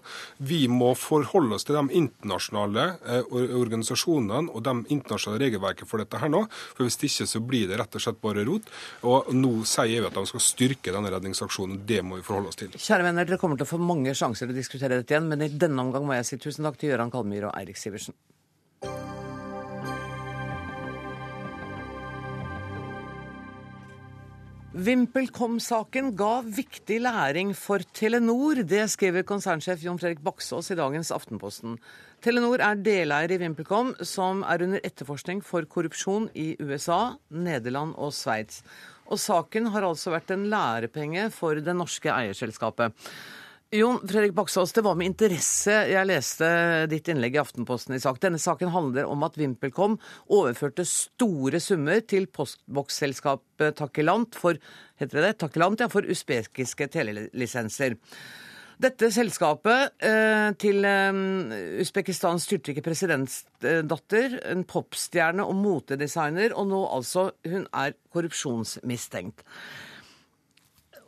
Vi 0.52 0.60
må 0.70 0.92
forholde 0.98 1.58
oss 1.58 1.66
til 1.68 1.78
de 1.78 2.00
internasjonale 2.02 2.86
eh, 3.06 3.32
organisasjonene 3.32 4.52
og 4.52 4.64
de 4.66 4.76
internasjonale 4.94 5.44
regelverket 5.46 5.88
for 5.88 6.02
dette 6.02 6.20
her 6.20 6.32
nå. 6.32 6.44
For 6.76 6.86
hvis 6.86 6.98
ikke 6.98 7.28
så 7.30 7.42
blir 7.44 7.70
det 7.70 7.80
rett 7.80 7.98
og 7.98 8.04
slett 8.04 8.20
bare 8.22 8.46
rot. 8.48 8.68
Og 9.08 9.32
nå 9.36 9.54
sier 9.68 10.02
EU 10.02 10.08
at 10.08 10.18
de 10.18 10.26
skal 10.30 10.44
styrke 10.44 10.94
denne 10.94 11.12
redningsaksjonen. 11.12 11.82
Det 11.88 12.02
må 12.06 12.20
vi 12.20 12.26
forholde 12.26 12.52
oss 12.52 12.60
til. 12.60 12.74
Kjære 12.76 13.08
venner, 13.08 13.28
dere 13.28 13.40
kommer 13.40 13.60
til 13.60 13.68
å 13.68 13.72
få 13.72 13.80
mange 13.82 14.14
sjanser 14.18 14.48
til 14.48 14.56
å 14.56 14.60
diskutere 14.60 15.00
dette 15.00 15.14
igjen, 15.14 15.30
men 15.30 15.46
i 15.46 15.52
denne 15.52 15.84
omgang 15.84 16.06
må 16.08 16.18
jeg 16.18 16.28
si 16.28 16.40
tusen 16.42 16.68
takk 16.68 16.80
til 16.80 16.94
Gøran 16.94 17.12
Kalmyr 17.12 17.50
og 17.50 17.56
Eirik 17.58 17.80
Sivertsen. 17.80 18.16
VimpelCom-saken 24.72 26.14
ga 26.16 26.38
viktig 26.48 26.96
læring 27.04 27.50
for 27.52 27.82
Telenor. 27.92 28.62
Det 28.64 28.86
skriver 28.88 29.26
konsernsjef 29.28 29.82
Jon 29.84 29.98
Fredrik 30.00 30.22
Baksås 30.24 30.70
i 30.72 30.76
dagens 30.78 31.10
Aftenposten. 31.12 31.74
Telenor 32.24 32.62
er 32.64 32.80
deleier 32.80 33.34
i 33.34 33.38
VimpelCom, 33.42 33.92
som 34.00 34.40
er 34.48 34.64
under 34.64 34.80
etterforskning 34.80 35.42
for 35.44 35.68
korrupsjon 35.68 36.30
i 36.32 36.54
USA, 36.56 37.18
Nederland 37.28 37.92
og 38.00 38.14
Sveits. 38.16 38.62
Og 39.12 39.20
saken 39.20 39.68
har 39.74 39.84
altså 39.84 40.14
vært 40.14 40.32
en 40.32 40.48
lærepenge 40.48 41.28
for 41.36 41.60
det 41.60 41.76
norske 41.76 42.08
eierselskapet. 42.08 42.96
Jon 43.72 44.08
Fredrik 44.08 44.34
Baksås, 44.36 44.72
det 44.76 44.82
var 44.84 44.98
med 45.00 45.08
interesse 45.08 45.72
jeg 45.88 46.04
leste 46.04 46.46
ditt 46.92 47.06
innlegg 47.08 47.38
i 47.38 47.40
Aftenposten 47.40 47.94
i 47.96 48.00
sak. 48.04 48.18
Denne 48.20 48.36
saken 48.36 48.68
handler 48.68 49.06
om 49.08 49.22
at 49.24 49.38
VimpelCom 49.40 49.94
overførte 50.36 50.84
store 50.84 51.56
summer 51.56 52.02
til 52.04 52.26
postboksselskapet 52.28 53.78
Takilant 53.78 54.36
for, 54.36 54.58
heter 55.00 55.24
det? 55.24 55.30
Takilant, 55.40 55.80
ja, 55.80 55.88
for 55.88 56.04
usbekiske 56.04 56.90
telelisenser. 56.92 57.96
Dette 58.82 59.08
selskapet 59.14 60.04
eh, 60.04 60.50
til 60.60 60.84
eh, 60.84 61.22
Usbekistans 61.80 62.44
styrtrike 62.44 62.84
presidentdatter, 62.84 64.36
en 64.52 64.66
popstjerne 64.68 65.46
og 65.48 65.56
motedesigner, 65.56 66.52
og 66.52 66.68
nå 66.74 66.82
altså 66.98 67.30
hun 67.48 67.64
er 67.72 67.96
korrupsjonsmistenkt. 68.12 69.46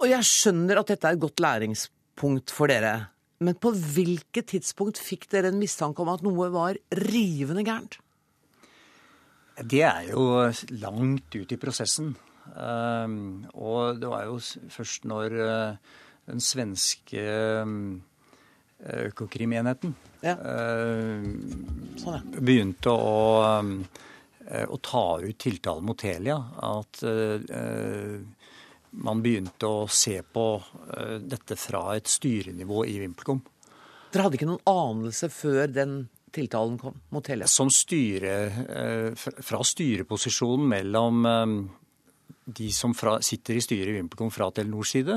Og 0.01 0.09
jeg 0.09 0.31
skjønner 0.31 0.81
at 0.81 0.95
dette 0.95 1.13
er 1.13 1.19
et 1.19 1.23
godt 1.27 1.45
læringspunkt 1.45 1.94
punkt 2.19 2.53
for 2.55 2.71
dere. 2.71 3.11
Men 3.45 3.57
på 3.61 3.73
hvilket 3.75 4.53
tidspunkt 4.55 5.01
fikk 5.03 5.27
dere 5.33 5.51
en 5.51 5.61
mistanke 5.61 6.03
om 6.05 6.13
at 6.13 6.23
noe 6.25 6.49
var 6.55 6.79
rivende 7.05 7.65
gærent? 7.67 7.99
Det 9.63 9.83
er 9.87 10.09
jo 10.11 10.25
langt 10.83 11.35
ut 11.37 11.53
i 11.55 11.59
prosessen. 11.61 12.15
Ehm, 12.53 13.45
og 13.55 14.01
det 14.01 14.11
var 14.11 14.27
jo 14.29 14.39
først 14.73 15.07
når 15.09 15.37
eh, 15.45 15.93
den 16.31 16.43
svenske 16.45 17.23
eh, 17.23 17.79
Økokrimenheten 18.85 19.95
ja. 20.21 20.35
Eh, 20.35 21.25
sånn, 22.03 22.19
ja. 22.19 22.41
begynte 22.45 22.93
å, 22.93 23.63
å, 23.63 24.79
ta 24.85 25.05
ut 25.23 25.39
tiltale 25.41 25.85
mot 25.87 25.97
Telia, 25.97 26.37
at 26.69 27.01
man 29.03 29.23
begynte 29.25 29.69
å 29.69 29.85
se 29.91 30.21
på 30.23 30.47
uh, 30.61 31.17
dette 31.21 31.57
fra 31.59 31.95
et 31.97 32.11
styrenivå 32.11 32.85
i 32.89 32.99
VimpelCom. 33.03 33.41
Dere 34.13 34.27
hadde 34.27 34.39
ikke 34.39 34.51
noen 34.51 34.69
anelse 34.71 35.31
før 35.33 35.73
den 35.75 36.05
tiltalen 36.35 36.77
kom 36.79 36.99
mot 37.15 37.31
hele? 37.31 37.49
Som 37.51 37.71
styre, 37.73 38.35
uh, 38.67 39.25
fra 39.43 39.63
styreposisjonen 39.67 40.69
mellom 40.71 41.27
um, 41.27 41.57
de 42.45 42.69
som 42.77 42.93
fra, 42.97 43.17
sitter 43.25 43.57
i 43.57 43.65
styret 43.65 43.91
i 43.91 43.97
VimpelCom 43.97 44.31
fra 44.33 44.51
Telenors 44.53 44.91
side, 44.93 45.15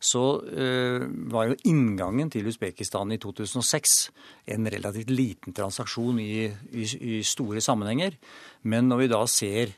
så 0.00 0.22
var 0.40 1.50
jo 1.50 1.56
inngangen 1.68 2.30
til 2.32 2.46
Usbekistan 2.48 3.12
i 3.12 3.18
2006 3.20 3.96
en 4.54 4.70
relativt 4.72 5.12
liten 5.12 5.52
transaksjon 5.52 6.20
i, 6.22 6.46
i, 6.48 6.86
i 6.86 7.18
store 7.28 7.60
sammenhenger. 7.60 8.16
Men 8.64 8.88
når 8.88 9.02
vi 9.02 9.10
da 9.12 9.20
ser 9.28 9.74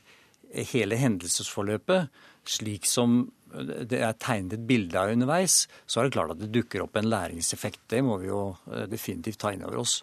hele 0.71 1.01
hendelsesforløpet, 1.03 2.15
slik 2.51 2.89
som 2.89 3.25
det 3.55 4.01
er 4.03 4.17
tegnet 4.19 4.57
et 4.57 4.67
bilde 4.67 4.99
av 4.99 5.13
underveis, 5.15 5.65
så 5.87 6.01
er 6.01 6.09
det 6.09 6.17
klart 6.17 6.35
at 6.35 6.41
det 6.43 6.53
dukker 6.55 6.83
opp 6.83 6.97
en 6.99 7.07
læringseffekt. 7.07 7.85
Det 7.91 8.03
må 8.03 8.19
vi 8.23 8.31
jo 8.31 8.57
eh, 8.73 8.87
definitivt 8.91 9.39
ta 9.45 9.53
inn 9.55 9.63
over 9.67 9.85
oss. 9.85 10.01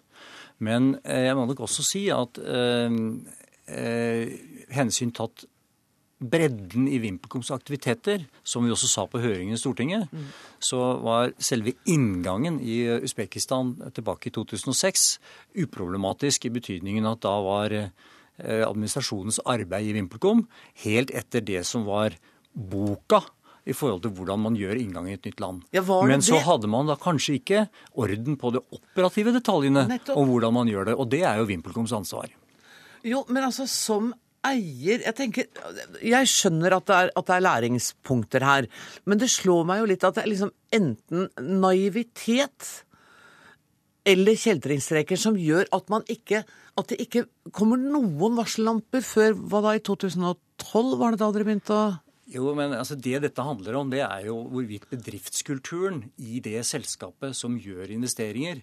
Men 0.64 0.94
eh, 1.04 1.26
jeg 1.28 1.36
må 1.36 1.46
nok 1.48 1.64
også 1.66 1.84
si 1.84 2.06
at 2.14 2.40
eh, 2.40 2.96
eh, 3.68 4.36
hensyn 4.72 5.12
tatt 5.12 5.44
bredden 6.22 6.86
i 6.86 7.00
VimpelComs 7.02 7.50
aktiviteter, 7.50 8.22
som 8.46 8.62
vi 8.62 8.70
også 8.70 8.88
sa 8.90 9.06
på 9.10 9.20
høringen 9.22 9.56
i 9.56 9.60
Stortinget, 9.60 10.06
mm. 10.12 10.28
så 10.62 10.78
var 11.02 11.34
selve 11.42 11.74
inngangen 11.90 12.60
i 12.62 12.84
Usbekistan 13.02 13.74
tilbake 13.96 14.30
i 14.30 14.34
2006 14.36 15.06
uproblematisk 15.64 16.46
i 16.46 16.54
betydningen 16.54 17.08
at 17.10 17.24
da 17.26 17.34
var 17.42 17.74
eh, 17.74 17.90
administrasjonens 18.38 19.42
arbeid 19.50 19.90
i 19.90 19.96
VimpelCom 19.98 20.46
helt 20.84 21.10
etter 21.10 21.42
det 21.42 21.64
som 21.66 21.88
var 21.90 22.14
boka 22.52 23.22
i 23.62 23.74
forhold 23.76 24.02
til 24.02 24.12
hvordan 24.16 24.42
man 24.42 24.56
gjør 24.58 24.80
inngang 24.80 25.08
i 25.10 25.14
et 25.14 25.26
nytt 25.28 25.40
land. 25.42 25.62
Ja, 25.74 25.82
Men 25.82 26.22
så 26.24 26.40
hadde 26.42 26.70
man 26.70 26.88
da 26.90 26.96
kanskje 26.98 27.38
ikke 27.38 27.66
orden 27.94 28.36
på 28.36 28.50
de 28.54 28.62
operative 28.74 29.34
detaljene 29.36 29.86
Nettopp. 29.88 30.18
om 30.18 30.28
hvordan 30.32 30.54
man 30.54 30.70
gjør 30.70 30.90
det. 30.90 30.96
Og 30.98 31.08
det 31.10 31.22
er 31.22 31.38
jo 31.38 31.46
VimpelComs 31.46 31.94
ansvar. 31.94 32.32
Jo, 33.06 33.24
men 33.28 33.44
altså 33.44 33.66
som 33.70 34.12
eier 34.42 34.98
Jeg 34.98 35.14
tenker, 35.14 35.44
jeg 36.02 36.26
skjønner 36.26 36.74
at 36.74 36.86
det, 36.86 36.94
er, 36.96 37.10
at 37.14 37.26
det, 37.28 37.34
er, 37.36 37.44
læringspunkter 37.46 38.42
her, 38.42 38.66
men 39.06 39.20
det 39.20 39.30
slår 39.30 39.68
meg 39.68 39.78
jo 39.78 39.84
litt 39.92 40.02
at 40.02 40.16
det 40.16 40.24
er 40.24 40.32
liksom 40.32 40.50
enten 40.74 41.28
naivitet 41.62 42.70
eller 44.02 44.34
kjeltringstreker 44.34 45.14
som 45.14 45.38
gjør 45.38 45.70
at 45.70 45.86
man 45.94 46.02
ikke 46.10 46.42
At 46.74 46.88
det 46.88 47.04
ikke 47.04 47.26
kommer 47.52 47.78
noen 47.78 48.34
varsellamper 48.34 49.04
før 49.04 49.34
hva 49.36 49.60
da, 49.60 49.76
i 49.76 49.82
2012? 49.84 50.94
Var 50.98 51.12
det 51.12 51.20
da 51.20 51.28
dere 51.36 51.46
begynte 51.46 51.76
å 51.76 51.82
jo, 52.34 52.52
men 52.58 52.74
altså 52.76 52.96
Det 52.98 53.20
dette 53.22 53.44
handler 53.44 53.76
om, 53.78 53.90
det 53.92 54.02
er 54.04 54.26
jo 54.28 54.38
hvorvidt 54.52 54.88
bedriftskulturen 54.90 56.04
i 56.18 56.40
det 56.44 56.64
selskapet 56.68 57.36
som 57.36 57.58
gjør 57.60 57.92
investeringer, 57.94 58.62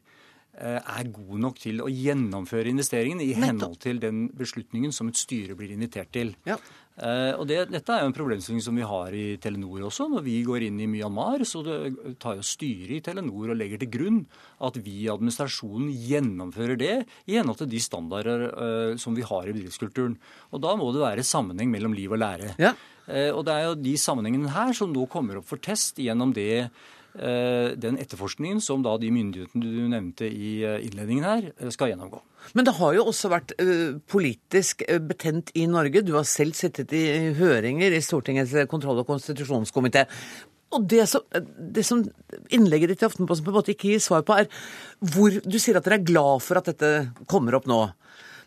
Eh, 0.60 0.76
er 0.82 1.08
god 1.14 1.38
nok 1.40 1.60
til 1.62 1.78
å 1.80 1.88
gjennomføre 1.88 2.72
investeringen 2.74 3.22
i 3.24 3.36
henhold 3.38 3.78
til 3.80 4.00
den 4.02 4.26
beslutningen 4.36 4.92
som 4.92 5.08
et 5.08 5.20
styre 5.20 5.56
blir 5.56 5.72
invitert 5.72 6.10
til. 6.12 6.34
Ja. 6.44 6.58
Eh, 7.00 7.32
og 7.38 7.46
det, 7.48 7.62
Dette 7.72 7.94
er 7.96 8.02
jo 8.04 8.10
en 8.10 8.16
problemstilling 8.18 8.64
som 8.66 8.76
vi 8.76 8.84
har 8.84 9.16
i 9.16 9.38
Telenor 9.40 9.86
også. 9.88 10.10
Når 10.12 10.26
vi 10.26 10.36
går 10.44 10.66
inn 10.68 10.82
i 10.84 10.90
Myanmar, 10.90 11.46
så 11.48 11.62
tar 12.20 12.42
jo 12.42 12.44
styret 12.44 12.98
i 12.98 13.00
Telenor 13.06 13.54
og 13.54 13.60
legger 13.62 13.80
til 13.86 13.94
grunn 13.94 14.20
at 14.68 14.82
vi 14.84 14.98
i 15.06 15.10
administrasjonen 15.14 15.94
gjennomfører 16.10 16.82
det 16.82 16.96
i 17.30 17.38
henhold 17.38 17.62
til 17.62 17.72
de 17.72 17.84
standarder 17.86 18.48
uh, 18.50 19.00
som 19.00 19.16
vi 19.16 19.24
har 19.30 19.48
i 19.48 19.56
bedriftskulturen. 19.56 20.18
Og 20.52 20.66
Da 20.66 20.76
må 20.76 20.92
det 20.92 21.06
være 21.06 21.24
sammenheng 21.30 21.72
mellom 21.72 21.96
liv 21.96 22.12
og 22.12 22.20
lære. 22.20 22.58
Ja. 22.60 22.74
Uh, 23.10 23.34
og 23.34 23.44
Det 23.48 23.58
er 23.58 23.68
jo 23.68 23.76
de 23.82 23.98
sammenhengene 23.98 24.54
her 24.54 24.72
som 24.78 24.94
nå 24.94 25.08
kommer 25.10 25.42
opp 25.42 25.50
for 25.50 25.62
test 25.62 25.98
gjennom 25.98 26.34
det 26.36 26.70
Eh, 27.18 27.72
den 27.74 27.98
etterforskningen 27.98 28.62
som 28.62 28.84
da 28.86 28.94
de 29.02 29.10
myndighetene 29.10 29.66
du 29.66 29.88
nevnte 29.90 30.28
i 30.30 30.60
eh, 30.62 30.78
innledningen 30.86 31.26
her, 31.26 31.48
eh, 31.58 31.72
skal 31.74 31.90
gjennomgå. 31.90 32.22
Men 32.54 32.68
det 32.68 32.76
har 32.78 32.94
jo 32.96 33.08
også 33.10 33.32
vært 33.34 33.52
politisk 34.08 34.86
betent 35.10 35.50
i 35.60 35.66
Norge. 35.68 36.04
Du 36.06 36.14
har 36.16 36.28
selv 36.30 36.56
sittet 36.56 36.94
i 36.96 37.34
høringer 37.36 37.92
i 37.92 38.02
Stortingets 38.02 38.54
kontroll- 38.72 39.02
og 39.02 39.10
konstitusjonskomité. 39.10 40.06
Og 40.72 40.86
det 40.88 41.10
som, 41.10 41.26
det 41.60 41.84
som, 41.86 42.06
innlegget 42.54 42.94
ditt 42.94 43.04
i 43.04 43.10
Aftenposten 43.10 43.46
på 43.46 43.52
en 43.52 43.58
måte 43.58 43.74
ikke 43.74 43.92
gir 43.92 44.02
svar 44.06 44.24
på, 44.24 44.38
er 44.38 44.48
hvor 45.02 45.34
Du 45.44 45.58
sier 45.60 45.78
at 45.78 45.86
dere 45.86 46.00
er 46.00 46.08
glad 46.08 46.46
for 46.46 46.62
at 46.62 46.72
dette 46.72 47.10
kommer 47.28 47.58
opp 47.58 47.68
nå. 47.68 47.82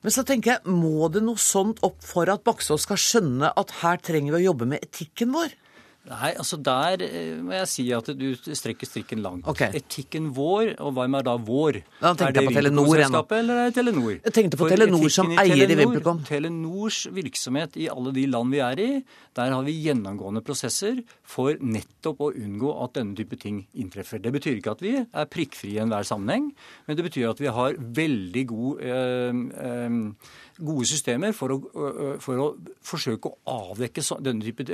Men 0.02 0.14
så 0.14 0.24
tenker 0.26 0.56
jeg, 0.56 0.74
må 0.74 1.06
det 1.14 1.22
noe 1.22 1.38
sånt 1.38 1.82
opp 1.86 2.00
for 2.02 2.30
at 2.32 2.42
Baksås 2.46 2.88
skal 2.88 2.98
skjønne 2.98 3.52
at 3.58 3.74
her 3.82 4.00
trenger 4.02 4.34
vi 4.34 4.42
å 4.42 4.48
jobbe 4.50 4.66
med 4.72 4.82
etikken 4.82 5.30
vår? 5.34 5.54
Nei, 6.02 6.32
altså 6.34 6.56
der 6.58 7.04
eh, 7.06 7.36
må 7.38 7.52
jeg 7.54 7.68
si 7.70 7.84
at 7.94 8.08
du 8.18 8.32
strekker 8.34 8.88
strikken 8.88 9.20
langt. 9.22 9.46
Okay. 9.46 9.70
Etikken 9.78 10.32
vår, 10.34 10.72
og 10.82 10.96
hva 10.96 11.06
er 11.06 11.26
da 11.28 11.36
vår? 11.38 11.78
Da 12.00 12.10
er 12.26 12.34
det 12.34 12.42
Vimpelkom-selskapet. 12.48 13.36
Eller 13.38 13.60
er 13.62 13.70
det 13.70 13.76
Telenor? 13.76 14.16
Jeg 14.16 14.34
tenkte 14.34 14.58
på 14.58 14.66
For 14.66 14.74
Telenor 14.74 15.06
som 15.14 15.30
eier 15.38 15.70
i 15.70 15.78
Vimpelkom. 15.78 16.24
Telenors 16.26 17.04
virksomhet 17.14 17.78
i 17.78 17.86
alle 17.92 18.10
de 18.18 18.26
land 18.34 18.50
vi 18.50 18.64
er 18.66 18.82
i, 18.82 18.90
der 19.38 19.54
har 19.54 19.62
vi 19.62 19.76
gjennomgående 19.78 20.42
prosesser 20.44 21.04
for 21.22 21.54
nettopp 21.62 22.26
å 22.26 22.32
unngå 22.34 22.74
at 22.82 22.98
denne 22.98 23.14
type 23.16 23.38
ting 23.38 23.62
inntreffer. 23.78 24.18
Det 24.18 24.34
betyr 24.34 24.58
ikke 24.58 24.74
at 24.74 24.82
vi 24.82 24.96
er 25.06 25.30
prikkfrie 25.30 25.78
i 25.78 25.82
enhver 25.86 26.08
sammenheng, 26.08 26.50
men 26.88 26.98
det 26.98 27.06
betyr 27.06 27.30
at 27.30 27.40
vi 27.40 27.52
har 27.54 27.78
veldig 27.78 28.44
god 28.50 28.82
øh, 28.90 29.44
øh, 29.70 30.00
gode 30.62 30.86
systemer 30.90 31.34
for 31.36 31.54
å, 31.54 31.58
for 32.22 32.42
å 32.42 32.48
forsøke 32.86 33.30
å 33.30 33.56
avdekke 33.70 34.04
denne 34.24 34.44
type 34.44 34.66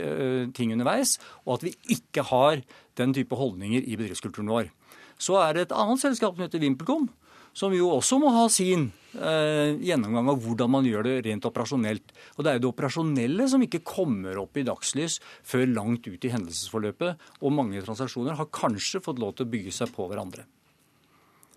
ting 0.57 0.75
underveis, 0.75 1.17
og 1.47 1.59
at 1.59 1.69
vi 1.69 1.75
ikke 1.97 2.27
har 2.31 2.63
den 3.01 3.15
type 3.17 3.39
holdninger 3.39 3.87
i 3.87 3.97
bedriftskulturen 3.99 4.53
vår. 4.53 4.71
Så 5.19 5.39
er 5.43 5.57
det 5.57 5.67
et 5.67 5.75
annet 5.75 6.03
selskap 6.03 6.37
som 6.37 6.45
heter 6.47 6.63
VimpelCom, 6.63 7.09
som 7.59 7.75
jo 7.75 7.89
også 7.91 8.21
må 8.23 8.31
ha 8.35 8.45
sin 8.53 8.89
eh, 9.17 9.75
gjennomgang 9.83 10.31
av 10.31 10.43
hvordan 10.45 10.71
man 10.71 10.87
gjør 10.87 11.09
det 11.09 11.15
rent 11.27 11.49
operasjonelt. 11.49 12.13
Og 12.37 12.45
det 12.45 12.51
er 12.51 12.59
jo 12.59 12.65
det 12.67 12.71
operasjonelle 12.71 13.49
som 13.51 13.65
ikke 13.65 13.83
kommer 13.87 14.39
opp 14.39 14.61
i 14.61 14.67
dagslys 14.69 15.19
før 15.47 15.67
langt 15.73 16.07
ut 16.07 16.27
i 16.29 16.33
hendelsesforløpet. 16.35 17.25
Og 17.43 17.55
mange 17.55 17.83
transaksjoner 17.83 18.39
har 18.39 18.53
kanskje 18.55 19.03
fått 19.03 19.19
lov 19.23 19.35
til 19.35 19.49
å 19.49 19.53
bygge 19.57 19.75
seg 19.75 19.91
på 19.95 20.07
hverandre. 20.11 20.47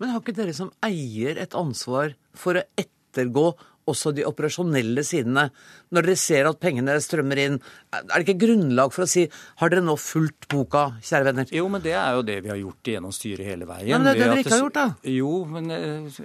Men 0.00 0.10
har 0.10 0.24
ikke 0.24 0.34
dere 0.34 0.56
som 0.56 0.72
eier 0.82 1.38
et 1.38 1.54
ansvar 1.54 2.16
for 2.34 2.58
å 2.58 2.66
ettergå 2.80 3.52
også 3.90 4.12
de 4.14 4.24
operasjonelle 4.28 5.02
sidene. 5.06 5.48
Når 5.92 6.06
dere 6.06 6.20
ser 6.20 6.48
at 6.48 6.60
pengene 6.62 6.94
strømmer 7.02 7.40
inn, 7.42 7.58
er 7.92 8.04
det 8.12 8.22
ikke 8.24 8.44
grunnlag 8.44 8.92
for 8.94 9.04
å 9.04 9.10
si 9.10 9.26
har 9.60 9.72
dere 9.72 9.84
nå 9.84 9.96
fulgt 10.00 10.48
boka, 10.52 10.84
kjære 11.02 11.28
venner? 11.30 11.50
Jo, 11.54 11.66
men 11.72 11.84
det 11.84 11.94
er 11.98 12.16
jo 12.16 12.24
det 12.26 12.38
vi 12.44 12.52
har 12.52 12.60
gjort 12.60 12.92
gjennom 12.94 13.14
styret 13.14 13.48
hele 13.48 13.68
veien. 13.68 13.92
Men 13.96 14.06
det 14.06 14.14
er 14.14 14.20
det 14.20 14.28
dere 14.30 14.44
ikke 14.44 14.54
har 14.54 14.64
gjort, 14.64 14.78
da? 14.78 15.12
Jo, 15.12 15.34
men 15.50 15.74
eh, 15.76 16.22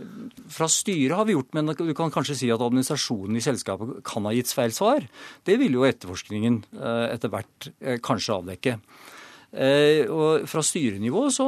fra 0.54 0.70
styret 0.72 1.17
har 1.17 1.28
vi 1.28 1.38
gjort, 1.38 1.52
men 1.58 1.74
du 1.74 1.93
kan 1.98 2.13
kanskje 2.13 2.39
si 2.43 2.54
at 2.54 2.63
administrasjonen 2.63 3.39
i 3.39 3.43
selskapet 3.43 4.02
kan 4.08 4.30
ha 4.30 4.36
gitt 4.38 4.54
feil 4.56 4.76
svar. 4.76 5.06
Det 5.48 5.58
vil 5.62 5.78
jo 5.80 5.88
etterforskningen 5.88 6.63
eh, 6.78 7.06
etter 7.15 7.34
hvert 7.34 7.72
eh, 7.82 8.02
kanskje 8.04 8.41
avdekke. 8.41 8.80
Eh, 9.58 10.06
og 10.06 10.46
fra 10.50 10.62
styrenivå 10.62 11.28
så 11.34 11.48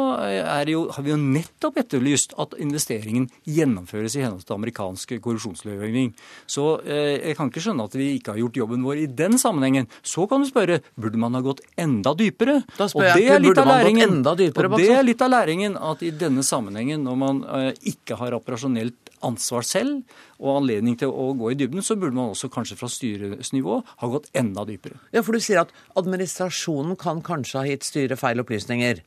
jo, 0.69 0.85
har 0.95 1.05
vi 1.05 1.11
jo 1.13 1.17
nettopp 1.19 1.77
etterlyst 1.83 2.33
at 2.41 2.55
investeringen 2.61 3.27
gjennomføres 3.45 4.17
i 4.17 4.23
henhold 4.23 4.45
til 4.47 4.57
amerikansk 4.57 5.13
korrupsjonslovgivning. 5.21 6.15
Så 6.49 6.79
eh, 6.85 7.19
jeg 7.29 7.37
kan 7.37 7.51
ikke 7.51 7.63
skjønne 7.63 7.85
at 7.85 7.97
vi 7.99 8.11
ikke 8.17 8.33
har 8.33 8.41
gjort 8.41 8.61
jobben 8.63 8.87
vår 8.87 9.03
i 9.03 9.07
den 9.21 9.37
sammenhengen. 9.41 9.89
Så 10.01 10.25
kan 10.29 10.41
du 10.41 10.49
spørre 10.49 10.79
burde 10.99 11.21
man 11.21 11.37
ha 11.37 11.43
gått 11.45 11.61
enda 11.79 12.15
dypere. 12.17 12.59
Da 12.79 12.89
spør 12.89 13.13
jeg 13.13 13.43
litt 13.43 13.61
man 13.61 13.85
gått 13.85 14.41
dypere? 14.41 14.71
Og 14.73 14.81
det 14.81 14.89
er 14.95 15.05
litt 15.05 15.21
av 15.23 15.33
læringen 15.33 15.77
at 15.77 16.03
i 16.05 16.11
denne 16.15 16.45
sammenhengen, 16.45 17.05
når 17.05 17.19
man 17.19 17.43
eh, 17.45 17.71
ikke 17.93 18.17
har 18.19 18.37
operasjonelt 18.37 19.08
ansvar 19.25 19.65
selv 19.67 20.01
og 20.39 20.61
anledning 20.61 20.97
til 20.99 21.11
å 21.11 21.31
gå 21.39 21.51
i 21.51 21.57
dybden, 21.59 21.83
så 21.85 21.97
burde 21.99 22.17
man 22.17 22.33
også 22.33 22.51
kanskje 22.53 22.77
fra 22.79 22.89
styresnivå 22.91 23.81
ha 24.01 24.11
gått 24.11 24.29
enda 24.37 24.65
dypere. 24.67 24.99
Ja, 25.15 25.23
For 25.25 25.35
du 25.35 25.43
sier 25.43 25.63
at 25.63 25.73
administrasjonen 25.99 26.97
kan 26.99 27.23
kanskje 27.25 27.61
ha 27.61 27.69
gitt 27.69 27.87
styret 27.87 28.21
feil 28.21 28.41
opplysninger? 28.43 29.03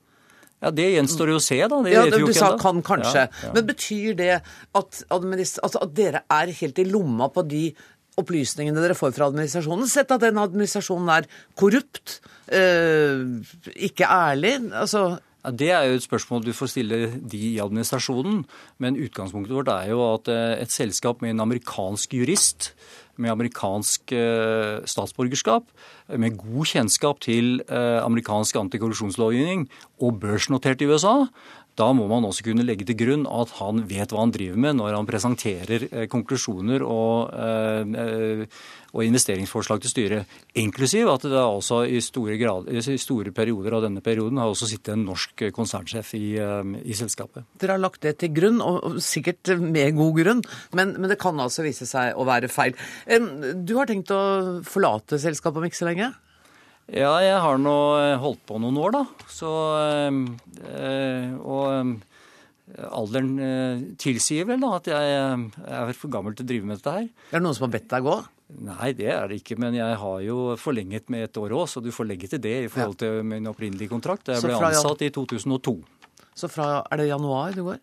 Ja, 0.62 0.70
Det 0.70 0.92
gjenstår 0.92 1.32
jo 1.32 1.40
å 1.40 1.42
se, 1.42 1.58
da. 1.58 1.80
Det 1.82 1.94
ja, 1.94 2.04
Du 2.06 2.32
sa 2.36 2.52
kan 2.60 2.84
kanskje. 2.86 3.24
Ja, 3.26 3.48
ja. 3.48 3.50
Men 3.56 3.66
betyr 3.66 4.14
det 4.18 4.34
at, 4.38 5.00
altså 5.10 5.82
at 5.82 5.96
dere 5.96 6.22
er 6.30 6.54
helt 6.60 6.78
i 6.78 6.86
lomma 6.86 7.26
på 7.34 7.42
de 7.48 7.64
opplysningene 8.20 8.78
dere 8.84 8.94
får 8.94 9.14
fra 9.16 9.30
administrasjonen? 9.32 9.88
Sett 9.90 10.12
at 10.14 10.22
den 10.22 10.38
administrasjonen 10.38 11.10
er 11.16 11.28
korrupt, 11.58 12.20
øh, 12.52 13.42
ikke 13.90 14.06
ærlig. 14.06 14.58
altså... 14.72 15.18
Ja, 15.42 15.50
det 15.50 15.70
er 15.74 15.86
jo 15.88 15.98
et 15.98 16.04
spørsmål 16.04 16.44
du 16.46 16.52
får 16.54 16.70
stille 16.70 16.98
de 17.18 17.38
i 17.50 17.60
administrasjonen. 17.62 18.44
Men 18.78 18.98
utgangspunktet 19.00 19.56
vårt 19.56 19.70
er 19.74 19.90
jo 19.90 20.02
at 20.12 20.30
eh, 20.30 20.62
et 20.62 20.70
selskap 20.70 21.22
med 21.22 21.34
en 21.34 21.42
amerikansk 21.48 22.14
jurist, 22.14 22.70
med 23.18 23.32
amerikansk 23.34 24.14
eh, 24.14 24.78
statsborgerskap, 24.86 25.66
med 26.14 26.38
god 26.38 26.70
kjennskap 26.70 27.20
til 27.26 27.58
eh, 27.66 27.98
amerikansk 28.04 28.56
antikorrupsjonslovgivning 28.62 29.66
og 30.00 30.20
børsnotert 30.22 30.80
i 30.80 30.88
USA, 30.88 31.26
da 31.78 31.88
må 31.96 32.04
man 32.10 32.26
også 32.28 32.44
kunne 32.44 32.66
legge 32.66 32.84
til 32.88 32.98
grunn 33.00 33.24
at 33.30 33.54
han 33.56 33.82
vet 33.88 34.12
hva 34.12 34.22
han 34.26 34.32
driver 34.34 34.60
med 34.60 34.76
når 34.76 34.96
han 34.98 35.08
presenterer 35.08 35.86
eh, 35.88 36.06
konklusjoner 36.12 36.84
og, 36.84 37.32
eh, 37.32 38.44
og, 38.92 39.00
investeringsforslag 39.06 39.80
til 39.82 39.92
styret. 39.92 40.34
Inklusiv 40.60 41.08
at 41.08 41.24
det 41.24 41.40
også 41.40 41.82
i 41.88 42.02
store, 42.04 42.36
grad, 42.40 42.68
i 42.68 42.98
store, 43.00 43.32
perioder 43.32 43.78
av 43.78 43.86
denne 43.86 44.02
perioden 44.04 44.40
har 44.42 44.52
også 44.52 44.68
sittet 44.68 44.92
en 44.94 45.06
norsk 45.08 45.46
konsernsjef 45.56 46.12
i, 46.18 46.26
eh, 46.36 46.74
i, 46.84 46.96
selskapet. 46.98 47.48
Dere 47.56 47.78
har 47.78 47.84
lagt 47.84 48.04
det 48.04 48.18
til 48.20 48.34
grunn, 48.36 48.60
og 48.60 49.00
sikkert 49.02 49.54
med 49.62 49.96
god 49.96 50.18
grunn, 50.20 50.44
men, 50.76 50.96
men 51.00 51.08
det 51.12 51.20
kan 51.22 51.40
altså 51.40 51.64
vise 51.64 51.88
seg 51.88 52.18
å 52.18 52.28
være 52.28 52.52
feil. 52.52 52.76
Du 53.64 53.78
har 53.78 53.88
tenkt 53.88 54.12
å 54.12 54.60
forlate 54.66 55.20
selskapet 55.22 55.62
om 55.62 55.70
ikke 55.70 55.80
så 55.80 55.88
lenge? 55.88 56.12
Ja, 56.92 57.12
jeg 57.24 57.38
har 57.40 57.60
nå 57.60 57.76
eh, 57.96 58.18
holdt 58.20 58.42
på 58.48 58.58
noen 58.60 58.76
år, 58.80 58.96
da. 58.98 59.02
Så 59.32 59.50
øh, 60.04 61.28
Og 61.40 61.94
alderen 62.88 63.96
tilsier 64.00 64.46
vel 64.48 64.62
da 64.62 64.76
at 64.78 64.86
jeg 64.88 65.16
er 65.66 65.90
for 65.98 66.12
gammel 66.12 66.36
til 66.36 66.46
å 66.46 66.50
drive 66.52 66.68
med 66.68 66.78
dette 66.78 66.94
her. 66.94 67.08
Er 67.32 67.40
det 67.40 67.44
noen 67.44 67.56
som 67.56 67.66
har 67.66 67.74
bedt 67.74 67.90
deg 67.90 68.06
gå? 68.06 68.14
Nei, 68.60 68.92
det 68.96 69.08
er 69.12 69.28
det 69.30 69.40
ikke. 69.40 69.56
Men 69.60 69.76
jeg 69.76 69.96
har 70.02 70.20
jo 70.24 70.36
forlenget 70.60 71.08
med 71.12 71.26
et 71.26 71.40
år 71.40 71.54
òg, 71.56 71.64
så 71.70 71.82
du 71.84 71.90
får 71.94 72.08
legge 72.08 72.28
til 72.32 72.42
det 72.44 72.54
i 72.66 72.70
forhold 72.72 72.98
til 73.00 73.22
min 73.26 73.48
opprinnelige 73.50 73.92
kontrakt. 73.92 74.28
Jeg 74.28 74.44
ble 74.44 74.60
ansatt 74.60 75.04
i 75.04 75.10
2002. 75.14 75.74
Så 76.36 76.48
fra, 76.48 76.82
er 76.92 77.02
det 77.02 77.08
januar 77.10 77.56
du 77.56 77.64
går? 77.66 77.80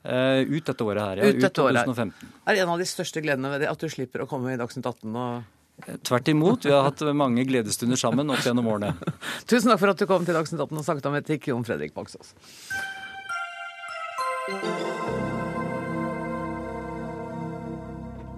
Uh, 0.00 0.48
ut 0.48 0.64
dette 0.64 0.84
året 0.84 1.02
her, 1.04 1.20
ja. 1.20 1.28
Ut, 1.28 1.42
ut 1.42 1.56
2015. 1.56 2.12
Året. 2.16 2.36
Er 2.48 2.62
en 2.62 2.72
av 2.72 2.80
de 2.80 2.86
største 2.88 3.20
gledene 3.24 3.50
ved 3.52 3.64
det 3.64 3.68
at 3.68 3.80
du 3.80 3.88
slipper 3.92 4.24
å 4.24 4.28
komme 4.28 4.54
i 4.54 4.60
Dagsnytt 4.60 4.86
18 4.88 5.12
og 5.12 5.58
Tvert 6.06 6.30
imot. 6.32 6.66
Vi 6.66 6.74
har 6.74 6.86
hatt 6.88 7.02
mange 7.16 7.44
gledesstunder 7.48 8.00
sammen 8.00 8.30
opp 8.32 8.44
gjennom 8.46 8.68
årene. 8.70 8.94
Tusen 9.50 9.72
takk 9.72 9.82
for 9.82 9.94
at 9.94 10.00
du 10.00 10.06
kom 10.10 10.26
til 10.28 10.36
Dagsnytt 10.36 10.62
18 10.62 10.80
og 10.80 10.86
snakket 10.86 11.10
om 11.10 11.20
etikk, 11.20 11.50
Jon 11.52 11.66
Fredrik 11.66 11.96
Baksås. 11.96 12.34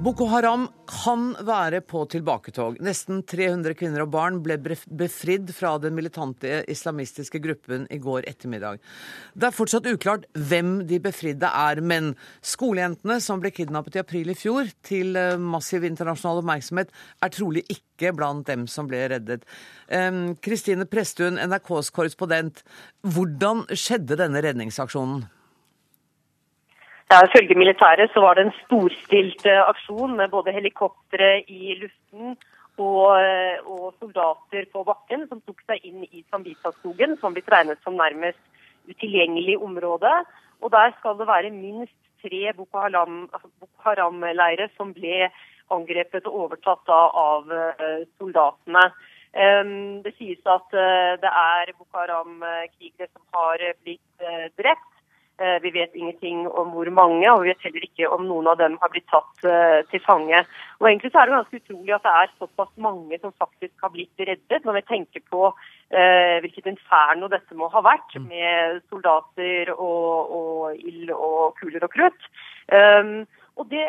Boko 0.03 0.27
Haram 0.27 0.65
kan 0.91 1.29
være 1.47 1.79
på 1.87 2.01
tilbaketog. 2.11 2.81
Nesten 2.83 3.21
300 3.23 3.77
kvinner 3.79 4.03
og 4.03 4.09
barn 4.11 4.41
ble 4.43 4.57
befridd 4.59 5.53
fra 5.55 5.77
den 5.79 5.95
militante 5.95 6.57
islamistiske 6.73 7.39
gruppen 7.45 7.85
i 7.87 8.01
går 8.03 8.27
ettermiddag. 8.27 8.81
Det 9.39 9.47
er 9.47 9.55
fortsatt 9.55 9.87
uklart 9.87 10.25
hvem 10.35 10.81
de 10.91 10.99
befridde 11.05 11.47
er, 11.47 11.79
men 11.87 12.17
skolejentene 12.43 13.21
som 13.23 13.39
ble 13.45 13.53
kidnappet 13.55 14.01
i 14.01 14.03
april 14.03 14.33
i 14.33 14.37
fjor, 14.41 14.73
til 14.83 15.15
eh, 15.15 15.37
massiv 15.39 15.87
internasjonal 15.87 16.41
oppmerksomhet, 16.43 16.91
er 17.23 17.35
trolig 17.37 17.63
ikke 17.71 18.11
blant 18.19 18.49
dem 18.51 18.65
som 18.67 18.91
ble 18.91 19.05
reddet. 19.13 19.47
Kristine 20.43 20.89
Presttun, 20.91 21.39
NRKs 21.39 21.93
korrespondent, 21.95 22.65
hvordan 23.07 23.69
skjedde 23.71 24.19
denne 24.19 24.43
redningsaksjonen? 24.43 25.23
Ja, 27.13 27.19
Ifølge 27.29 27.55
militæret 27.61 28.11
så 28.15 28.21
var 28.25 28.35
det 28.35 28.43
en 28.47 28.55
storstilt 28.63 29.43
eh, 29.47 29.69
aksjon 29.73 30.15
med 30.17 30.31
både 30.33 30.53
helikoptre 30.57 31.27
i 31.45 31.75
luften 31.81 32.37
og, 32.81 33.09
eh, 33.21 33.59
og, 33.67 33.91
soldater 34.01 34.65
på 34.73 34.85
bakken 34.87 35.27
som 35.29 35.43
tok 35.45 35.59
seg 35.69 35.85
inn 35.85 36.07
i 36.07 36.23
Sambisa-skogen, 36.31 37.19
som 37.21 37.37
blir 37.37 37.45
regnet 37.53 37.83
som 37.85 37.99
nærmest 38.01 38.41
utilgjengelig 38.89 39.59
område. 39.61 40.13
Og 40.63 40.73
Der 40.73 40.95
skal 40.99 41.19
det 41.19 41.27
være 41.29 41.51
minst 41.51 41.99
tre 42.25 42.55
Boko 42.57 42.81
altså 42.81 43.69
Haram-leirer 43.85 44.73
som 44.79 44.95
ble 44.97 45.29
angrepet 45.69 46.31
og 46.31 46.39
overtatt 46.47 46.95
av 46.97 47.53
eh, 47.53 48.07
soldatene. 48.17 48.87
Det 50.05 50.15
sies 50.17 50.41
at 50.57 50.73
det 51.21 51.35
er 51.43 51.77
Boko 51.77 51.93
Haram-krigere 51.99 53.13
som 53.13 53.23
har 53.37 53.69
blitt 53.85 54.27
drept. 54.57 54.92
Eh, 55.43 55.63
vi 55.63 55.71
vet 55.71 55.95
ingenting 55.95 56.49
om 56.49 56.69
hvor 56.71 56.91
mange, 56.95 57.27
og 57.33 57.41
vi 57.43 57.49
vet 57.51 57.65
heller 57.67 57.85
ikke 57.87 58.09
om 58.15 58.29
noen 58.29 58.47
av 58.53 58.61
dem 58.61 58.77
har 58.79 58.91
blitt 58.93 59.09
tatt 59.11 59.47
uh, 59.49 59.81
til 59.91 60.03
fange. 60.05 60.39
Og 60.79 60.87
Egentlig 60.87 61.11
så 61.11 61.19
er 61.19 61.27
det 61.27 61.35
ganske 61.35 61.59
utrolig 61.59 61.95
at 61.97 62.05
det 62.05 62.13
er 62.21 62.35
såpass 62.37 62.71
mange 62.87 63.19
som 63.19 63.33
faktisk 63.43 63.83
har 63.83 63.91
blitt 63.95 64.23
reddet, 64.23 64.61
når 64.63 64.77
vi 64.77 64.83
tenker 64.91 65.25
på 65.33 65.49
uh, 65.51 66.37
hvilket 66.45 66.69
inferno 66.71 67.31
dette 67.33 67.59
må 67.59 67.67
ha 67.73 67.83
vært, 67.83 68.15
mm. 68.15 68.29
med 68.31 68.79
soldater 68.93 69.73
og, 69.75 70.37
og 70.39 70.79
ild 70.79 71.11
og 71.17 71.57
kuler 71.59 71.89
og 71.89 71.95
krutt. 71.97 72.29
Um, 72.71 73.25
og 73.59 73.67
det, 73.73 73.89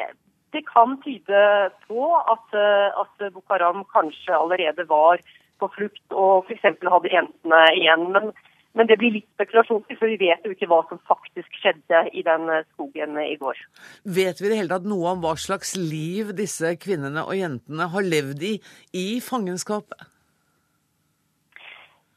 det, 0.58 0.63
kan 0.72 0.98
tyde 1.06 1.44
på 1.86 2.08
at, 2.18 2.48
uh, 2.58 3.04
at 3.04 3.28
Boko 3.28 3.46
Haram 3.54 3.86
kanskje 3.94 4.34
allerede 4.39 4.88
var 4.89 5.22
på 5.62 5.70
flukt 5.78 6.18
og 6.18 6.50
f.eks. 6.50 6.66
hadde 6.82 7.13
jentene 7.13 7.62
igjen. 7.78 8.10
men 8.16 8.34
men 8.74 8.90
det 8.90 8.98
blir 9.02 9.14
litt 9.18 9.28
spekulasjon, 9.36 9.84
for 9.86 10.10
vi 10.10 10.18
vet 10.22 10.46
jo 10.46 10.54
ikke 10.56 10.70
hva 10.72 10.82
som 10.90 11.02
faktisk 11.10 11.60
skjedde 11.62 12.06
i 12.14 12.24
den 12.26 12.50
eh, 12.50 12.66
skogen 12.74 13.20
i 13.22 13.36
går. 13.42 13.60
Vet 14.04 14.42
vi 14.42 14.50
det 14.50 14.58
hele 14.62 14.74
tatt 14.74 14.88
noe 14.90 15.14
om 15.14 15.22
hva 15.24 15.36
slags 15.40 15.76
liv 15.78 16.34
disse 16.38 16.74
kvinnene 16.82 17.26
og 17.28 17.38
jentene 17.38 17.90
har 17.94 18.10
levd 18.16 18.48
i 18.50 18.56
i 18.98 19.08
fangenskapet? 19.24 20.10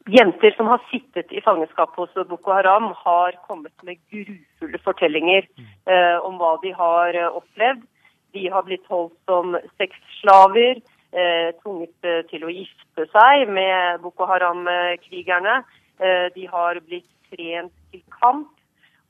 Jenter 0.07 0.53
som 0.55 0.69
har 0.71 0.79
sittet 0.87 1.31
i 1.35 1.41
fangenskap 1.43 1.95
hos 1.99 2.13
Boko 2.29 2.53
Haram, 2.55 2.93
har 2.95 3.35
kommet 3.47 3.73
med 3.83 3.99
grufulle 4.07 4.79
fortellinger 4.85 5.43
eh, 5.43 6.17
om 6.23 6.39
hva 6.39 6.53
de 6.63 6.71
har 6.77 7.17
eh, 7.17 7.27
opplevd. 7.27 7.83
De 8.35 8.45
har 8.53 8.63
blitt 8.63 8.87
holdt 8.87 9.15
som 9.27 9.57
sexslaver, 9.75 10.79
eh, 11.11 11.49
tvunget 11.59 12.07
eh, 12.07 12.21
til 12.31 12.45
å 12.47 12.53
gifte 12.53 13.07
seg 13.11 13.51
med 13.51 13.99
Boko 14.05 14.29
Haram-krigerne. 14.31 15.59
Eh, 15.99 16.27
de 16.35 16.45
har 16.51 16.79
blitt 16.85 17.09
trent 17.31 17.73
til 17.91 18.03
kamp, 18.19 18.51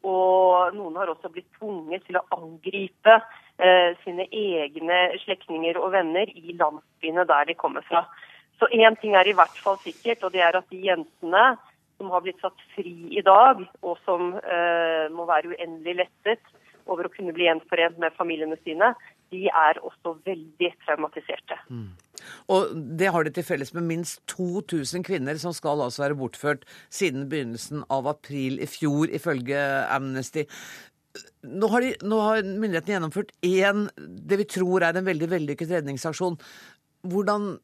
og 0.07 0.75
noen 0.77 0.95
har 0.99 1.11
også 1.11 1.31
blitt 1.33 1.49
tvunget 1.57 2.05
til 2.07 2.19
å 2.19 2.25
angripe 2.37 3.17
eh, 3.59 3.91
sine 4.03 4.27
egne 4.31 4.99
slektninger 5.25 5.79
og 5.81 5.91
venner 5.97 6.29
i 6.31 6.55
landsbyene 6.55 7.25
der 7.27 7.49
de 7.49 7.57
kommer 7.59 7.83
fra. 7.89 8.05
Så 8.57 8.69
én 8.73 8.95
ting 9.01 9.17
er 9.17 9.27
i 9.27 9.35
hvert 9.37 9.57
fall 9.61 9.77
sikkert, 9.83 10.23
og 10.23 10.33
det 10.33 10.45
er 10.45 10.57
at 10.57 10.69
de 10.71 10.79
jentene 10.87 11.43
som 11.97 12.13
har 12.13 12.23
blitt 12.23 12.39
satt 12.41 12.61
fri 12.75 12.95
i 13.17 13.23
dag, 13.25 13.61
og 13.81 13.99
som 14.05 14.35
eh, 14.37 15.05
må 15.13 15.27
være 15.29 15.53
uendelig 15.53 15.99
lettet 16.03 16.55
over 16.87 17.07
å 17.07 17.13
kunne 17.13 17.33
bli 17.35 17.49
gjenforent 17.49 17.97
med 17.99 18.15
familiene 18.15 18.57
sine, 18.63 18.93
de 19.33 19.47
er 19.49 19.79
også 19.83 20.15
veldig 20.25 20.69
traumatiserte. 20.85 21.57
Mm. 21.67 21.89
Og 22.53 22.73
det 22.99 23.11
har 23.13 23.25
de 23.25 23.33
til 23.35 23.45
felles 23.47 23.73
med 23.75 23.87
minst 23.87 24.21
2000 24.31 25.05
kvinner 25.07 25.39
som 25.41 25.55
skal 25.55 25.83
altså 25.85 26.05
være 26.05 26.19
bortført 26.19 26.65
siden 26.93 27.27
begynnelsen 27.31 27.85
av 27.93 28.09
april 28.11 28.59
i 28.63 28.69
fjor, 28.69 29.11
ifølge 29.13 29.61
Amnesty. 29.93 30.47
Nå 31.47 31.69
har, 31.73 31.85
de, 31.85 31.93
nå 32.05 32.19
har 32.21 32.43
myndighetene 32.45 32.97
gjennomført 32.97 33.33
én, 33.45 33.87
det 33.97 34.41
vi 34.43 34.49
tror 34.57 34.85
er 34.85 34.97
en 34.97 35.07
veldig 35.07 35.31
vellykket 35.31 35.73
redningsaksjon. 35.77 36.37
Hvordan 37.07 37.55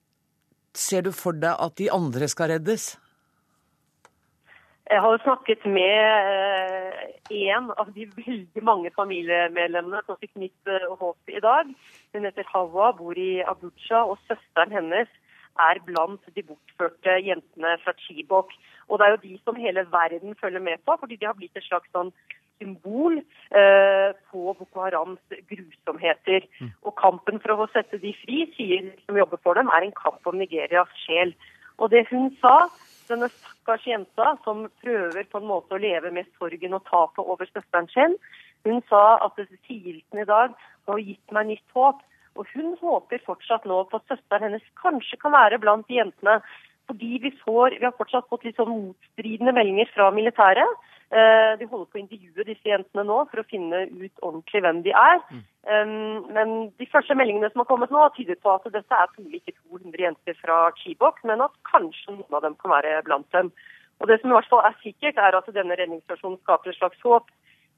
ser 0.73 1.05
du 1.05 1.11
for 1.13 1.37
deg 1.37 1.53
at 1.61 1.77
de 1.77 1.91
andre 1.93 2.29
skal 2.31 2.55
reddes? 2.55 2.93
Jeg 4.89 5.01
har 5.01 5.21
snakket 5.23 5.63
med 5.65 6.82
én 7.33 7.71
av 7.81 7.89
de 7.95 8.05
veldig 8.17 8.63
mange 8.65 8.91
familiemedlemmene 8.95 10.03
som 10.05 10.19
fikk 10.21 10.35
nytt 10.39 10.71
eh, 10.71 10.87
håp 10.99 11.33
i 11.33 11.41
dag. 11.43 11.73
Hun 12.13 12.27
heter 12.29 12.47
Hawa, 12.53 12.91
bor 12.97 13.17
i 13.17 13.41
Abuja, 13.41 14.03
og 14.05 14.19
søsteren 14.27 14.73
hennes 14.75 15.11
er 15.61 15.81
blant 15.85 16.21
de 16.35 16.43
bortførte 16.45 17.17
jentene 17.21 17.75
fra 17.83 17.93
Chibok. 18.05 18.53
Og 18.89 18.99
det 18.99 19.05
er 19.05 19.11
jo 19.15 19.23
de 19.25 19.35
som 19.43 19.59
hele 19.59 19.85
verden 19.91 20.35
følger 20.41 20.63
med 20.63 20.81
på, 20.85 20.95
fordi 20.99 21.17
de 21.19 21.29
har 21.29 21.37
blitt 21.37 21.57
et 21.57 21.65
slags 21.67 21.89
sånn 21.93 22.13
symbol 22.61 23.19
eh, 23.19 24.09
på 24.31 24.53
Boko 24.59 24.85
Harams 24.85 25.21
grusomheter. 25.49 26.47
Mm. 26.59 26.71
Og 26.87 26.95
kampen 26.99 27.41
for 27.43 27.65
å 27.65 27.69
sette 27.73 27.99
de 28.01 28.13
fri, 28.23 28.45
sier 28.57 28.87
de 28.87 28.95
som 29.05 29.19
jobber 29.19 29.41
for 29.43 29.59
dem, 29.59 29.71
er 29.73 29.85
en 29.85 29.97
kamp 29.97 30.25
om 30.29 30.39
Nigerias 30.39 30.91
sjel. 31.05 31.35
Og 31.81 31.91
det 31.93 32.05
hun 32.11 32.31
sa, 32.41 32.67
denne 33.09 33.29
stakkars 33.31 33.85
jenta 33.87 34.33
som 34.43 34.65
prøver 34.81 35.27
på 35.29 35.41
en 35.41 35.49
måte 35.49 35.75
å 35.75 35.81
leve 35.81 36.11
med 36.15 36.29
sorgen 36.39 36.77
og 36.77 36.85
tapet 36.89 37.23
over 37.23 37.49
søsteren 37.49 37.89
sin. 37.93 38.17
Hun 38.67 38.81
sa 38.89 39.19
at 39.25 39.39
sigelsen 39.67 40.23
i 40.23 40.27
dag 40.29 40.53
har 40.87 41.01
gitt 41.03 41.35
meg 41.35 41.51
nytt 41.51 41.77
håp. 41.77 42.01
Og 42.33 42.49
hun 42.55 42.73
håper 42.81 43.21
fortsatt 43.25 43.65
nå 43.69 43.83
på 43.89 43.99
at 43.99 44.09
søsteren 44.09 44.47
hennes 44.47 44.69
kanskje 44.81 45.19
kan 45.21 45.35
være 45.35 45.59
blant 45.61 45.89
jentene. 45.91 46.39
Fordi 46.89 47.19
vi, 47.23 47.31
får, 47.43 47.77
vi 47.79 47.85
har 47.85 47.95
fortsatt 47.95 48.27
fått 48.31 48.43
litt 48.47 48.57
sånn 48.59 48.71
motstridende 48.71 49.53
meldinger 49.55 49.91
fra 49.93 50.09
militæret. 50.15 50.89
Eh, 51.13 51.51
de 51.59 51.67
holder 51.69 51.85
på 51.91 51.99
å 51.99 52.01
intervjue 52.01 52.45
disse 52.47 52.65
jentene 52.71 53.03
nå 53.05 53.19
for 53.29 53.43
å 53.43 53.45
finne 53.45 53.83
ut 53.91 54.23
ordentlig 54.25 54.63
hvem 54.65 54.79
de 54.85 54.93
er. 54.97 55.19
Mm. 55.29 55.43
Men 56.35 56.53
de 56.81 56.87
første 56.89 57.15
meldingene 57.15 57.51
som 57.51 57.61
har 57.61 57.67
kommet 57.69 57.93
nå, 57.93 58.01
tyder 58.15 58.39
på 58.41 58.55
at 58.55 58.65
dette 58.73 58.97
er 58.97 59.11
trolig 59.13 59.39
ikke 59.39 59.53
200 59.61 60.01
jenter 60.07 60.39
fra 60.39 60.57
Chibok, 60.79 61.21
men 61.29 61.43
at 61.45 61.53
kanskje 61.69 62.15
noen 62.15 62.39
av 62.39 62.41
dem 62.47 62.57
kan 62.59 62.73
være 62.73 62.97
blant 63.05 63.29
dem. 63.35 63.53
Og 64.01 64.09
Det 64.09 64.17
som 64.19 64.33
i 64.33 64.35
hvert 64.35 64.49
fall 64.49 64.65
er 64.65 64.75
sikkert, 64.81 65.21
er 65.21 65.37
at 65.37 65.53
denne 65.55 65.77
redningsstasjonen 65.79 66.41
skaper 66.41 66.73
et 66.73 66.79
slags 66.79 67.05
håp. 67.05 67.29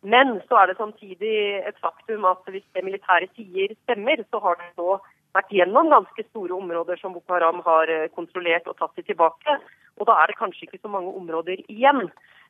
Men 0.06 0.40
så 0.48 0.62
er 0.62 0.72
det 0.72 0.80
samtidig 0.80 1.36
et 1.68 1.78
faktum 1.84 2.26
at 2.30 2.48
hvis 2.50 2.66
det 2.74 2.86
militære 2.88 3.28
sier 3.36 3.76
stemmer, 3.84 4.24
så 4.32 4.40
har 4.42 4.58
det 4.62 4.72
nå 4.80 4.96
vært 5.36 5.52
gjennom 5.54 5.92
ganske 5.92 6.26
store 6.30 6.56
områder 6.58 7.00
som 7.02 7.16
Boko 7.16 7.36
Haram 7.36 7.62
har 7.66 7.92
eh, 7.92 8.08
kontrollert 8.16 8.70
og 8.72 8.78
tatt 8.80 8.96
de 9.00 9.06
tilbake. 9.10 9.60
Og 10.00 10.08
da 10.10 10.18
er 10.22 10.32
det 10.32 10.40
kanskje 10.40 10.68
ikke 10.68 10.82
så 10.82 10.92
mange 10.92 11.14
områder 11.16 11.62
igjen. 11.72 12.08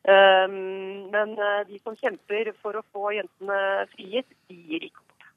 Ehm, 0.10 1.10
men 1.14 1.34
eh, 1.38 1.64
de 1.70 1.80
som 1.82 1.98
kjemper 1.98 2.54
for 2.62 2.78
å 2.78 2.86
få 2.94 3.16
jentene 3.18 3.60
frigitt, 3.94 4.30
de 4.50 4.58
gir 4.70 4.88
ikke 4.90 5.02
opp. 5.02 5.30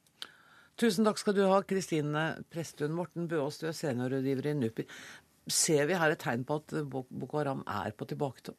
Tusen 0.78 1.08
takk 1.08 1.20
skal 1.20 1.34
du 1.36 1.42
ha, 1.50 1.60
Kristine 1.66 2.28
Presttun. 2.52 2.94
Morten 2.96 3.28
Bøås, 3.30 3.58
du 3.60 3.66
er 3.68 3.76
seniorrådgiver 3.76 4.50
i 4.50 4.56
NUPI. 4.60 4.86
Ser 5.48 5.88
vi 5.88 5.96
her 5.98 6.12
et 6.12 6.22
tegn 6.22 6.44
på 6.46 6.60
at 6.60 6.76
Boko 6.92 7.40
Haram 7.40 7.64
er 7.66 7.96
på 7.96 8.06
tilbaketog? 8.08 8.58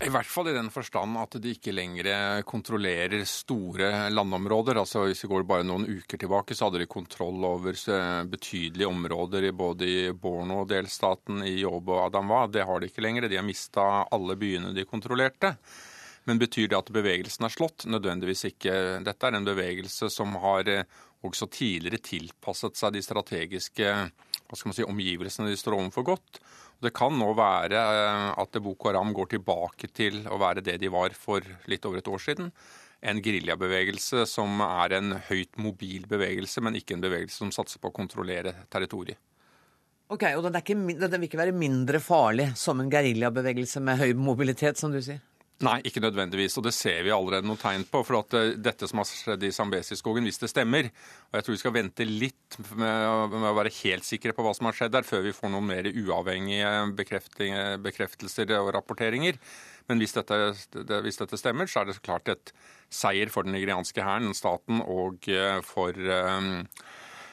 I 0.00 0.08
hvert 0.08 0.28
fall 0.32 0.48
i 0.48 0.54
den 0.56 0.70
forstand 0.72 1.18
at 1.20 1.34
de 1.44 1.50
ikke 1.52 1.74
lenger 1.76 2.40
kontrollerer 2.48 3.20
store 3.28 4.08
landområder. 4.08 4.78
Altså 4.80 5.02
Hvis 5.04 5.26
vi 5.26 5.28
går 5.28 5.44
bare 5.44 5.66
noen 5.68 5.84
uker 5.84 6.16
tilbake, 6.22 6.56
så 6.56 6.70
hadde 6.70 6.80
de 6.80 6.88
kontroll 6.88 7.44
over 7.44 7.76
betydelige 8.32 8.88
områder 8.88 9.50
både 9.52 9.90
i 9.90 9.98
Borno-delstaten, 10.16 11.44
i 11.44 11.58
Yobo 11.60 11.98
og 11.98 12.06
Adamwa. 12.06 12.46
Det 12.48 12.64
har 12.64 12.80
de 12.80 12.88
ikke 12.88 13.04
lenger. 13.04 13.28
De 13.28 13.36
har 13.36 13.44
mista 13.44 13.84
alle 14.08 14.38
byene 14.40 14.72
de 14.72 14.88
kontrollerte. 14.88 15.52
Men 16.24 16.40
betyr 16.40 16.70
det 16.70 16.80
at 16.80 16.92
bevegelsen 16.96 17.44
er 17.44 17.52
slått? 17.52 17.84
Nødvendigvis 17.84 18.46
ikke. 18.48 18.72
Dette 19.04 19.28
er 19.28 19.36
en 19.36 19.48
bevegelse 19.52 20.08
som 20.12 20.32
har 20.40 20.68
eh, 20.68 20.98
også 21.26 21.48
tidligere 21.52 22.00
tilpasset 22.02 22.78
seg 22.78 22.94
de 22.94 23.02
strategiske 23.04 23.94
si, 24.50 24.84
omgivelsene 24.84 25.50
de 25.50 25.58
står 25.58 25.76
overfor 25.76 26.06
godt. 26.12 26.40
Det 26.80 26.94
kan 26.96 27.12
nå 27.16 27.32
være 27.36 27.80
eh, 27.80 28.28
at 28.40 28.60
Boko 28.64 28.88
Haram 28.88 29.12
går 29.16 29.34
tilbake 29.36 29.90
til 29.92 30.22
å 30.28 30.38
være 30.40 30.64
det 30.64 30.78
de 30.80 30.92
var 30.92 31.12
for 31.16 31.44
litt 31.68 31.84
over 31.84 32.00
et 32.00 32.08
år 32.08 32.22
siden. 32.24 32.52
en 33.00 33.22
geriljabevegelse 33.24 34.26
som 34.28 34.60
er 34.60 34.92
en 34.92 35.14
høyt 35.30 35.56
mobil 35.56 36.04
bevegelse, 36.08 36.60
men 36.60 36.76
ikke 36.76 36.98
en 36.98 37.04
bevegelse 37.04 37.38
som 37.40 37.52
satser 37.52 37.80
på 37.80 37.88
å 37.88 37.96
kontrollere 37.96 38.52
territoriet. 38.68 39.16
Ok, 40.10 40.24
Og 40.36 40.42
den, 40.42 40.58
ikke, 40.58 40.74
den 40.74 41.20
vil 41.20 41.28
ikke 41.28 41.38
være 41.38 41.54
mindre 41.56 42.00
farlig 42.02 42.50
som 42.58 42.80
en 42.82 42.90
geriljabevegelse 42.90 43.80
med 43.80 44.00
høy 44.02 44.12
mobilitet, 44.18 44.76
som 44.76 44.92
du 44.92 44.98
sier? 45.00 45.22
Nei, 45.60 45.76
ikke 45.84 46.00
nødvendigvis. 46.00 46.56
Og 46.56 46.64
det 46.64 46.72
ser 46.72 47.02
vi 47.04 47.12
allerede 47.12 47.44
noen 47.44 47.60
tegn 47.60 47.82
på. 47.88 48.00
For 48.08 48.22
at 48.22 48.36
eh, 48.38 48.54
dette 48.56 48.88
som 48.88 49.02
har 49.02 49.08
skjedd 49.08 49.42
i 49.44 49.52
Zambesi-skogen, 49.52 50.24
hvis 50.24 50.40
det 50.40 50.48
stemmer 50.52 50.88
Og 50.88 51.36
jeg 51.36 51.46
tror 51.46 51.56
vi 51.56 51.60
skal 51.60 51.74
vente 51.74 52.06
litt 52.08 52.56
med, 52.80 53.34
å 53.36 53.52
være 53.58 53.72
helt 53.82 54.08
sikre 54.08 54.32
på 54.36 54.46
hva 54.46 54.54
som 54.56 54.70
har 54.70 54.78
skjedd 54.78 54.94
der, 54.96 55.06
før 55.06 55.26
vi 55.26 55.34
får 55.36 55.52
noen 55.52 55.68
mer 55.68 55.90
uavhengige 55.90 56.72
bekreftelser 56.96 58.56
og 58.56 58.72
rapporteringer. 58.78 59.36
Men 59.90 60.00
hvis 60.00 60.16
dette, 60.16 60.38
hvis 61.04 61.20
dette, 61.20 61.38
stemmer, 61.40 61.68
så 61.68 61.82
er 61.82 61.90
det 61.90 61.98
så 61.98 62.06
klart 62.08 62.32
et 62.32 62.52
seier 62.90 63.30
for 63.32 63.44
den 63.44 63.56
nigerianske 63.56 64.04
hæren, 64.06 64.32
staten, 64.38 64.80
og 64.80 65.28
eh, 65.28 65.60
for 65.66 65.92
um, 65.92 66.64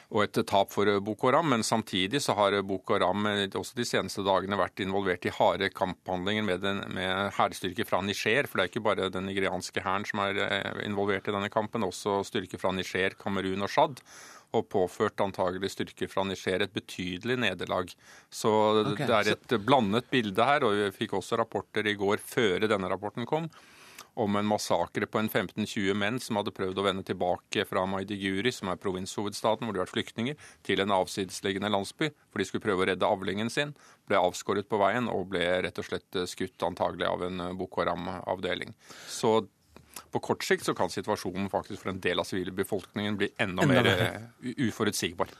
og 0.08 0.22
et 0.24 0.38
tap 0.48 0.70
for 0.72 0.88
Boko 1.04 1.28
Haram. 1.28 1.50
Men 1.52 1.64
samtidig 1.66 2.22
så 2.24 2.36
har 2.38 2.56
Boko 2.66 2.96
Haram 2.96 3.26
også 3.28 3.76
de 3.76 3.86
seneste 3.88 4.24
dagene 4.26 4.58
vært 4.60 4.80
involvert 4.84 5.28
i 5.28 5.34
harde 5.36 5.68
kamphandlinger 5.74 6.46
med, 6.46 6.64
den, 6.64 6.80
med 6.96 7.34
hærstyrker 7.36 7.88
fra 7.88 8.00
Niger. 8.04 8.48
For 8.48 8.58
det 8.58 8.64
er 8.64 8.72
ikke 8.72 8.86
bare 8.88 9.12
den 9.12 9.28
nigerianske 9.28 9.84
hæren 9.84 10.08
som 10.08 10.24
er 10.24 10.40
eh, 10.46 10.82
involvert 10.88 11.28
i 11.28 11.36
denne 11.36 11.52
kampen, 11.52 11.84
også 11.84 12.22
styrker 12.28 12.60
fra 12.60 12.72
Niger, 12.72 13.18
Kamerun 13.20 13.66
og 13.66 13.72
Tsjad 13.72 14.02
og 14.56 14.68
påført 14.72 15.20
antagelig 15.20 15.74
styrker 15.74 16.08
fra 16.08 16.24
Niger 16.24 16.64
et 16.64 16.72
betydelig 16.72 17.36
nederlag. 17.42 17.90
Så 18.32 18.50
okay, 18.80 19.04
det 19.04 19.16
er 19.18 19.32
et 19.34 19.56
blandet 19.64 20.08
bilde 20.08 20.46
her, 20.48 20.64
og 20.64 20.76
vi 20.76 20.86
fikk 21.02 21.18
også 21.18 21.36
rapporter 21.40 21.84
i 21.84 21.96
går, 22.00 22.22
før 22.24 22.64
denne 22.64 22.88
rapporten 22.88 23.28
kom, 23.28 23.50
om 24.18 24.36
en 24.36 24.48
massakre 24.48 25.06
på 25.06 25.20
en 25.20 25.28
15-20 25.30 25.94
menn 25.98 26.18
som 26.22 26.40
hadde 26.40 26.54
prøvd 26.54 26.80
å 26.80 26.86
vende 26.88 27.04
tilbake 27.06 27.64
fra 27.68 27.84
Maidiguri, 27.86 28.50
som 28.54 28.72
er 28.72 28.80
provinshovedstaden 28.82 29.66
hvor 29.66 29.76
de 29.76 29.80
har 29.80 29.86
vært 29.86 29.94
flyktninger, 29.94 30.48
til 30.66 30.82
en 30.82 30.94
avsidesliggende 30.96 31.70
landsby, 31.70 32.10
for 32.32 32.42
de 32.42 32.48
skulle 32.48 32.64
prøve 32.64 32.84
å 32.84 32.88
redde 32.90 33.08
avlingen 33.08 33.52
sin. 33.52 33.76
Ble 34.10 34.18
avskåret 34.18 34.68
på 34.70 34.80
veien 34.82 35.10
og 35.12 35.30
ble 35.34 35.44
rett 35.66 35.78
og 35.78 35.86
slett 35.86 36.18
skutt 36.30 36.66
antagelig 36.66 37.06
av 37.06 37.22
en 37.28 37.44
Boko 37.58 37.84
Haram-avdeling. 37.84 38.74
Så 39.06 39.38
på 40.10 40.20
kort 40.22 40.44
sikt 40.46 40.66
så 40.66 40.74
kan 40.78 40.90
situasjonen 40.90 41.48
faktisk 41.52 41.82
for 41.82 41.92
en 41.92 42.02
del 42.02 42.22
av 42.22 42.26
sivilbefolkningen 42.28 43.16
bli 43.18 43.30
enda, 43.42 43.64
enda 43.64 43.82
mer 43.82 44.28
uh, 44.42 44.52
uforutsigbar. 44.68 45.30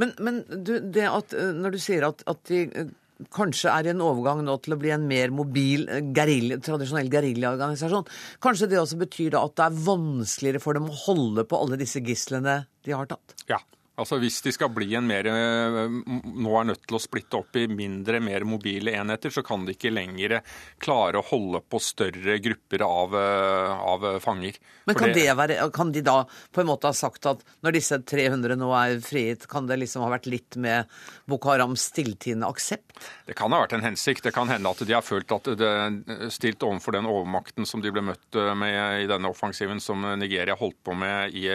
Men, 0.00 0.14
men 0.22 0.42
du, 0.48 0.78
det 0.82 1.06
at, 1.10 1.34
når 1.34 1.76
du 1.76 1.82
sier 1.82 2.06
at, 2.08 2.24
at 2.30 2.42
de 2.50 2.88
kanskje 3.34 3.72
er 3.72 3.88
i 3.88 3.92
en 3.92 4.02
overgang 4.04 4.44
nå 4.46 4.54
til 4.62 4.76
å 4.76 4.80
bli 4.80 4.92
en 4.94 5.06
mer 5.10 5.32
mobil, 5.34 5.88
eh, 5.90 6.04
guerilla, 6.14 6.60
tradisjonell 6.62 7.10
geriljaorganisasjon. 7.12 8.06
Kanskje 8.44 8.70
det 8.70 8.78
også 8.78 9.00
betyr 9.00 9.34
da 9.34 9.44
at 9.44 9.56
det 9.58 9.66
er 9.66 9.80
vanskeligere 9.88 10.62
for 10.62 10.78
dem 10.78 10.90
å 10.90 11.00
holde 11.06 11.44
på 11.48 11.58
alle 11.58 11.80
disse 11.80 12.02
gislene 12.04 12.60
de 12.84 12.94
har 12.94 13.10
tatt? 13.10 13.34
Ja, 13.50 13.58
Altså 13.98 14.18
Hvis 14.22 14.38
de 14.44 14.52
skal 14.54 14.70
bli 14.70 14.92
en 14.94 15.06
mer, 15.08 15.26
eh, 15.26 15.78
nå 15.90 16.52
er 16.54 16.68
nødt 16.70 16.84
til 16.86 16.98
å 16.98 17.02
splitte 17.02 17.40
opp 17.40 17.56
i 17.58 17.66
mindre, 17.66 18.20
mer 18.22 18.44
mobile 18.46 18.92
enheter, 18.94 19.32
så 19.34 19.42
kan 19.42 19.64
de 19.66 19.74
ikke 19.74 19.90
lenger 19.90 20.36
klare 20.82 21.18
å 21.18 21.26
holde 21.26 21.60
på 21.66 21.80
større 21.82 22.38
grupper 22.42 22.84
av, 22.86 23.16
eh, 23.18 23.72
av 23.92 24.06
fanger. 24.22 24.60
Men 24.86 24.98
kan, 24.98 25.12
det, 25.12 25.26
være, 25.34 25.58
kan, 25.74 25.90
de 25.92 26.04
da 26.06 26.20
på 26.54 26.62
en 26.62 26.70
måte 26.70 26.86
ha 26.86 26.94
sagt 26.94 27.26
at 27.26 27.42
når 27.66 27.74
disse 27.74 27.98
300 27.98 28.54
nå 28.60 28.70
er 28.78 29.00
frigitt, 29.02 29.48
kan 29.50 29.66
det 29.66 29.80
liksom 29.82 30.06
ha 30.06 30.12
vært 30.14 30.30
litt 30.30 30.56
med 30.62 30.86
Boko 31.26 31.50
Harams 31.50 31.88
stilltiende 31.90 32.46
aksept? 32.46 33.02
Det 33.26 33.34
kan 33.38 33.50
ha 33.50 33.64
vært 33.64 33.74
en 33.80 33.86
hensikt. 33.88 34.22
Det 34.28 34.34
kan 34.36 34.48
hende 34.48 34.70
at 34.70 34.78
de 34.86 34.94
har 34.94 35.02
følt 35.02 35.34
at 35.34 35.50
det 35.58 35.66
er 35.66 36.30
stilt 36.30 36.62
overfor 36.62 36.94
den 36.94 37.10
overmakten 37.10 37.66
som 37.66 37.82
de 37.82 37.90
ble 37.90 38.06
møtt 38.06 38.38
med 38.58 39.02
i 39.02 39.10
denne 39.10 39.30
offensiven 39.30 39.82
som 39.82 40.06
Nigeria 40.20 40.54
holdt 40.58 40.78
på 40.86 40.94
med 40.94 41.34
i, 41.34 41.48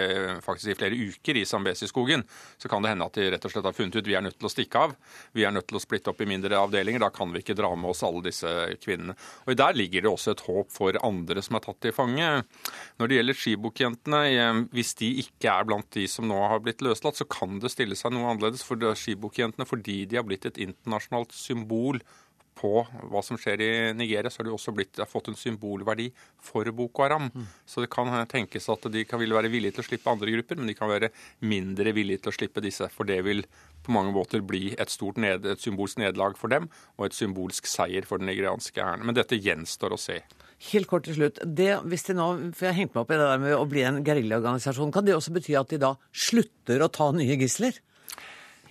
faktisk 0.44 0.74
i 0.74 0.80
flere 0.84 1.00
uker 1.08 1.40
i 1.40 1.48
Zambesi-skogen 1.48 2.28
så 2.58 2.70
kan 2.72 2.84
det 2.84 2.94
hende 2.94 3.06
at 3.08 3.18
de 3.18 3.28
rett 3.34 3.46
og 3.46 3.52
slett 3.52 3.68
har 3.68 3.76
funnet 3.76 3.98
ut 3.98 4.08
vi 4.08 4.16
er 4.16 4.24
nødt 4.24 4.38
til 4.40 4.48
å 4.48 4.52
stikke 4.52 4.84
av. 4.88 4.96
Vi 5.36 5.44
er 5.44 5.52
nødt 5.52 5.68
til 5.68 5.80
å 5.80 5.84
splitte 5.84 6.14
opp 6.14 6.22
i 6.24 6.28
mindre 6.30 6.60
avdelinger. 6.60 7.04
Da 7.04 7.10
kan 7.14 7.34
vi 7.34 7.42
ikke 7.44 7.58
dra 7.60 7.72
med 7.76 7.92
oss 7.92 8.04
alle 8.08 8.24
disse 8.26 8.50
kvinnene. 8.84 9.18
Og 9.48 9.58
Der 9.60 9.76
ligger 9.78 10.06
det 10.06 10.12
også 10.12 10.34
et 10.34 10.46
håp 10.48 10.72
for 10.74 10.98
andre 11.04 11.44
som 11.44 11.58
er 11.58 11.66
tatt 11.66 11.82
til 11.84 11.96
fange. 11.96 12.30
Når 13.00 13.10
det 13.10 13.20
gjelder 13.20 13.40
Skibukk-jentene, 13.42 14.24
hvis 14.74 14.94
de 15.02 15.12
ikke 15.26 15.54
er 15.54 15.68
blant 15.68 15.90
de 15.96 16.08
som 16.08 16.28
nå 16.30 16.40
har 16.48 16.64
blitt 16.64 16.84
løslatt, 16.86 17.20
så 17.20 17.28
kan 17.28 17.60
det 17.64 17.74
stille 17.74 17.98
seg 18.00 18.16
noe 18.16 18.32
annerledes 18.32 18.64
for 18.66 18.80
skibukjentene 18.80 19.68
fordi 19.68 20.04
de 20.10 20.20
har 20.20 20.28
blitt 20.28 20.48
et 20.50 20.60
internasjonalt 20.62 21.36
symbol 21.36 22.02
på 22.58 22.72
hva 23.12 23.22
som 23.26 23.38
skjer 23.40 23.62
i 23.64 23.72
Nigeria, 23.98 24.32
så 24.32 24.42
har 24.42 24.48
de 24.48 24.56
også 24.56 24.74
blitt, 24.76 25.00
har 25.02 25.10
fått 25.10 25.30
en 25.32 25.38
symbolverdi 25.40 26.10
for 26.44 26.68
Boko 26.76 27.06
Haram. 27.06 27.30
Mm. 27.34 27.48
Så 27.66 27.84
det 27.84 27.92
kan 27.94 28.12
tenkes 28.30 28.70
at 28.72 28.88
de 28.94 29.06
kan, 29.08 29.22
vil 29.22 29.36
være 29.36 29.52
villige 29.54 29.78
til 29.78 29.84
å 29.84 29.88
slippe 29.88 30.14
andre 30.14 30.34
grupper, 30.36 30.60
men 30.60 30.70
de 30.70 30.78
kan 30.78 30.92
være 30.92 31.12
mindre 31.46 31.96
villige 31.96 32.24
til 32.24 32.34
å 32.34 32.38
slippe 32.38 32.64
disse. 32.64 32.90
For 32.94 33.10
det 33.10 33.20
vil 33.28 33.44
på 33.84 33.94
mange 33.96 34.14
måter 34.16 34.44
bli 34.46 34.72
et, 34.78 34.94
stort 34.94 35.20
ned, 35.22 35.48
et 35.50 35.62
symbolsk 35.64 36.00
nederlag 36.02 36.38
for 36.40 36.54
dem, 36.54 36.70
og 36.98 37.08
et 37.08 37.18
symbolsk 37.18 37.68
seier 37.70 38.08
for 38.08 38.22
den 38.22 38.30
nigerianske 38.32 38.80
hæren. 38.80 39.06
Men 39.08 39.18
dette 39.18 39.40
gjenstår 39.40 39.96
å 39.96 40.02
se. 40.02 40.22
Helt 40.72 40.88
kort 40.88 41.08
til 41.08 41.18
slutt. 41.18 41.42
Det, 41.44 41.72
hvis 41.92 42.08
de 42.08 42.16
nå, 42.16 42.28
for 42.56 42.70
Jeg 42.70 42.78
hengte 42.78 42.96
meg 42.96 43.04
opp 43.04 43.12
i 43.12 43.18
det 43.20 43.32
der 43.32 43.42
med 43.42 43.56
å 43.58 43.66
bli 43.68 43.84
en 43.84 44.04
geriljaorganisasjon. 44.06 44.94
Kan 44.96 45.08
det 45.08 45.18
også 45.18 45.34
bety 45.36 45.58
at 45.60 45.74
de 45.74 45.82
da 45.82 45.96
slutter 46.16 46.84
å 46.84 46.92
ta 46.94 47.10
nye 47.16 47.36
gisler? 47.42 47.82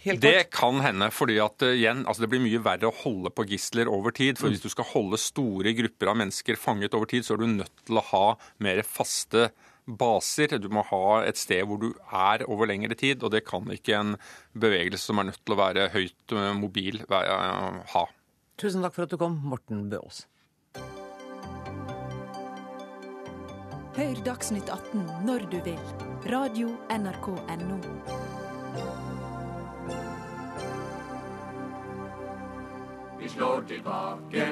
Det 0.02 0.50
kan 0.50 0.80
hende, 0.82 1.10
fordi 1.14 1.36
at 1.42 1.62
uh, 1.62 1.74
igjen, 1.76 2.02
altså 2.06 2.24
det 2.24 2.30
blir 2.32 2.42
mye 2.42 2.62
verre 2.62 2.88
å 2.90 2.96
holde 3.04 3.30
på 3.30 3.46
gisler 3.52 3.90
over 3.90 4.14
tid. 4.14 4.38
For 4.40 4.50
mm. 4.50 4.56
hvis 4.56 4.64
du 4.64 4.72
skal 4.72 4.88
holde 4.90 5.20
store 5.20 5.74
grupper 5.78 6.10
av 6.10 6.18
mennesker 6.18 6.58
fanget 6.58 6.96
over 6.98 7.10
tid, 7.10 7.26
så 7.26 7.36
er 7.36 7.44
du 7.44 7.52
nødt 7.52 7.84
til 7.86 8.00
å 8.00 8.06
ha 8.10 8.24
mer 8.64 8.82
faste 8.86 9.50
baser. 9.86 10.58
Du 10.62 10.68
må 10.72 10.82
ha 10.90 11.22
et 11.26 11.38
sted 11.38 11.62
hvor 11.68 11.78
du 11.82 11.92
er 12.10 12.42
over 12.48 12.70
lengre 12.70 12.98
tid, 12.98 13.22
og 13.22 13.34
det 13.34 13.44
kan 13.46 13.70
ikke 13.70 13.98
en 13.98 14.16
bevegelse 14.58 15.10
som 15.10 15.22
er 15.22 15.30
nødt 15.30 15.42
til 15.44 15.54
å 15.54 15.62
være 15.62 15.88
høyt 15.94 16.34
uh, 16.34 16.50
mobil, 16.58 17.02
være, 17.10 17.38
uh, 17.38 17.80
ha. 17.94 18.06
Tusen 18.58 18.82
takk 18.84 18.98
for 18.98 19.06
at 19.06 19.14
du 19.14 19.18
kom, 19.22 19.38
Morten 19.46 19.86
Bøås. 19.92 20.26
Hør 23.92 24.22
Dagsnytt 24.24 24.70
18 24.72 25.26
når 25.28 25.50
du 25.52 25.58
vil. 25.66 25.82
Radio 26.32 26.72
NRK 26.88 27.34
Radio.nrk.no. 27.36 28.41
Vi 33.22 33.28
slår 33.28 33.62
tilbake, 33.68 34.48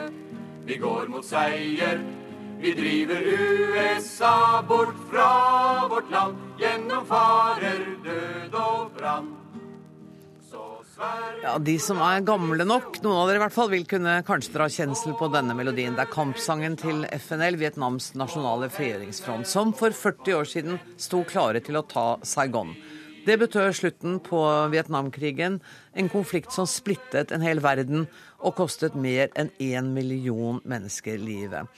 vi 0.64 0.76
går 0.76 1.08
mot 1.08 1.24
seier. 1.26 2.00
Vi 2.60 2.72
driver 2.74 3.20
USA 3.20 4.62
bort 4.68 4.94
fra 5.10 5.88
vårt 5.88 6.10
land, 6.10 6.36
gjennom 6.60 7.06
farer, 7.06 7.80
død 8.04 8.54
og 8.54 8.90
brann. 8.98 9.30
Ja, 11.42 11.56
De 11.58 11.78
som 11.80 11.98
er 12.04 12.20
gamle 12.20 12.66
nok, 12.68 12.98
noen 13.00 13.16
av 13.16 13.30
dere 13.30 13.40
i 13.40 13.42
hvert 13.46 13.54
fall, 13.54 13.70
vil 13.72 13.86
kunne 13.88 14.18
kanskje 14.26 14.52
dra 14.54 14.66
kjensel 14.68 15.14
på 15.16 15.30
denne 15.32 15.56
melodien. 15.56 15.96
Det 15.96 16.04
er 16.04 16.12
kampsangen 16.12 16.76
til 16.78 17.06
FNL, 17.16 17.56
Vietnams 17.58 18.12
nasjonale 18.20 18.68
frigjøringsfront, 18.70 19.48
som 19.48 19.72
for 19.76 19.96
40 19.96 20.36
år 20.36 20.50
siden 20.50 20.80
sto 21.00 21.24
klare 21.24 21.64
til 21.64 21.80
å 21.80 21.86
ta 21.88 22.06
Saigon. 22.22 22.76
Det 23.20 23.36
betød 23.36 23.74
slutten 23.76 24.14
på 24.24 24.38
Vietnamkrigen, 24.72 25.58
en 25.92 26.06
konflikt 26.08 26.54
som 26.56 26.64
splittet 26.64 27.34
en 27.34 27.42
hel 27.44 27.58
verden 27.60 28.06
og 28.40 28.54
kostet 28.56 28.94
mer 28.96 29.28
enn 29.36 29.50
én 29.60 29.90
million 29.92 30.62
mennesker 30.64 31.18
livet. 31.20 31.68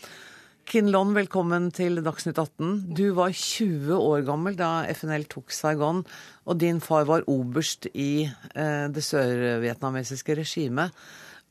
Kin 0.71 0.93
Lon, 0.95 1.11
velkommen 1.17 1.67
til 1.75 1.99
Dagsnytt 2.07 2.39
18. 2.39 2.95
Du 2.95 3.11
var 3.17 3.35
20 3.35 3.91
år 3.97 4.23
gammel 4.29 4.55
da 4.55 4.85
FNL 4.95 5.27
tok 5.27 5.51
Saigon, 5.51 6.05
og 6.47 6.61
din 6.63 6.79
far 6.81 7.09
var 7.11 7.27
oberst 7.27 7.91
i 7.91 8.23
eh, 8.29 8.87
det 8.95 9.03
sørvietnamesiske 9.03 10.39
regimet. 10.39 10.95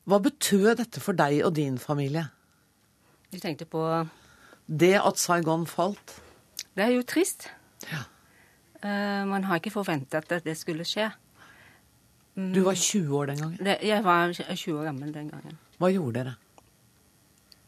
Hva 0.07 0.21
betød 0.23 0.71
dette 0.79 1.03
for 1.03 1.19
deg 1.19 1.41
og 1.43 1.51
din 1.59 1.75
familie? 1.81 2.29
Du 3.27 3.41
tenkte 3.43 3.67
på 3.67 3.83
Det 4.65 4.95
at 5.03 5.19
Saigon 5.19 5.67
falt? 5.67 6.15
Det 6.71 6.87
er 6.87 6.95
jo 6.95 7.03
trist. 7.03 7.49
Ja. 7.91 8.05
Uh, 8.81 9.23
man 9.29 9.45
har 9.45 9.61
ikke 9.61 9.73
forventet 9.73 10.31
at 10.33 10.45
det 10.45 10.57
skulle 10.57 10.85
skje. 10.87 11.11
Mm. 12.35 12.53
Du 12.55 12.61
var 12.63 12.75
20 12.75 13.17
år 13.17 13.25
den 13.31 13.41
gangen? 13.41 13.73
Jeg 13.83 14.03
var 14.03 14.31
20 14.33 14.79
år 14.79 14.87
gammel 14.89 15.11
den 15.13 15.29
gangen. 15.29 15.57
Hva 15.77 15.89
gjorde 15.91 16.21
dere? 16.21 16.35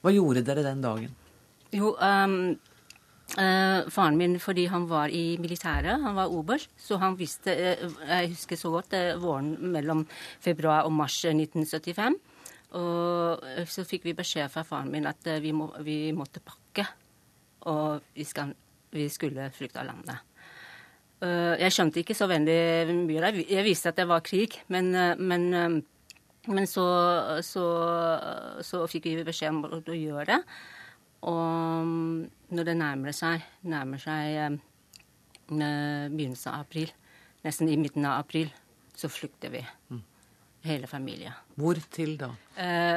Hva 0.03 0.13
gjorde 0.13 0.43
dere 0.47 0.63
den 0.65 0.81
dagen? 0.83 1.11
Jo, 1.73 1.93
um, 1.97 2.35
uh, 3.35 3.89
faren 3.91 4.17
min, 4.19 4.39
fordi 4.39 4.65
han 4.71 4.87
var 4.89 5.11
i 5.11 5.37
militæret, 5.41 6.01
han 6.01 6.15
var 6.15 6.31
oberst, 6.31 6.71
så 6.77 6.99
han 7.01 7.17
visste 7.19 7.53
uh, 7.53 7.95
Jeg 8.07 8.33
husker 8.33 8.59
så 8.59 8.71
godt 8.73 8.95
uh, 8.97 9.21
våren 9.21 9.55
mellom 9.73 10.05
februar 10.43 10.87
og 10.87 10.93
mars 10.93 11.19
1975. 11.25 12.19
Og 12.73 13.43
så 13.69 13.83
fikk 13.85 14.07
vi 14.07 14.15
beskjed 14.17 14.49
fra 14.49 14.63
faren 14.65 14.89
min 14.89 15.05
at 15.05 15.27
vi, 15.43 15.51
må, 15.53 15.67
vi 15.85 16.09
måtte 16.15 16.41
pakke. 16.41 16.87
Og 17.69 18.01
vi, 18.15 18.25
skal, 18.25 18.55
vi 18.89 19.05
skulle 19.13 19.51
flykte 19.53 19.83
av 19.83 19.91
landet. 19.91 20.32
Eh, 21.23 21.55
jeg 21.61 21.71
skjønte 21.71 22.01
ikke 22.01 22.17
så 22.17 22.27
veldig 22.27 22.95
mye 23.05 23.23
der. 23.23 23.41
Jeg 23.47 23.63
visste 23.63 23.93
at 23.93 23.99
det 23.99 24.07
var 24.09 24.23
krig, 24.25 24.57
men, 24.73 24.93
eh, 24.95 25.15
men, 25.19 25.43
eh, 25.53 25.77
men 26.51 26.67
så, 26.67 26.85
så, 27.45 27.65
så, 28.61 28.83
fikk 28.91 29.07
vi 29.07 29.23
beskjed 29.23 29.53
om 29.53 29.63
å 29.63 29.95
gjøre 29.95 30.25
det. 30.33 30.39
Og 31.31 31.87
når 32.51 32.67
det 32.67 32.75
nærmer 32.75 33.15
seg, 33.15 33.45
nærmer 33.63 34.01
seg 34.01 34.57
begynnelsen 35.47 36.51
av 36.51 36.65
april, 36.65 36.91
nesten 37.45 37.71
i 37.71 37.77
midten 37.79 38.03
av 38.09 38.25
april, 38.25 38.51
så 38.91 39.07
flykter 39.07 39.53
vi. 39.53 39.63
Mm. 39.93 40.03
Hele 40.67 40.87
familien. 40.87 41.35
Hvor 41.55 41.79
til 41.91 42.17
da? 42.19 42.33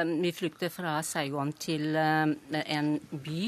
Vi 0.03 0.33
flykter 0.35 0.71
fra 0.71 0.97
Saigon 1.03 1.53
til 1.55 1.95
en 1.95 2.93
by. 3.11 3.41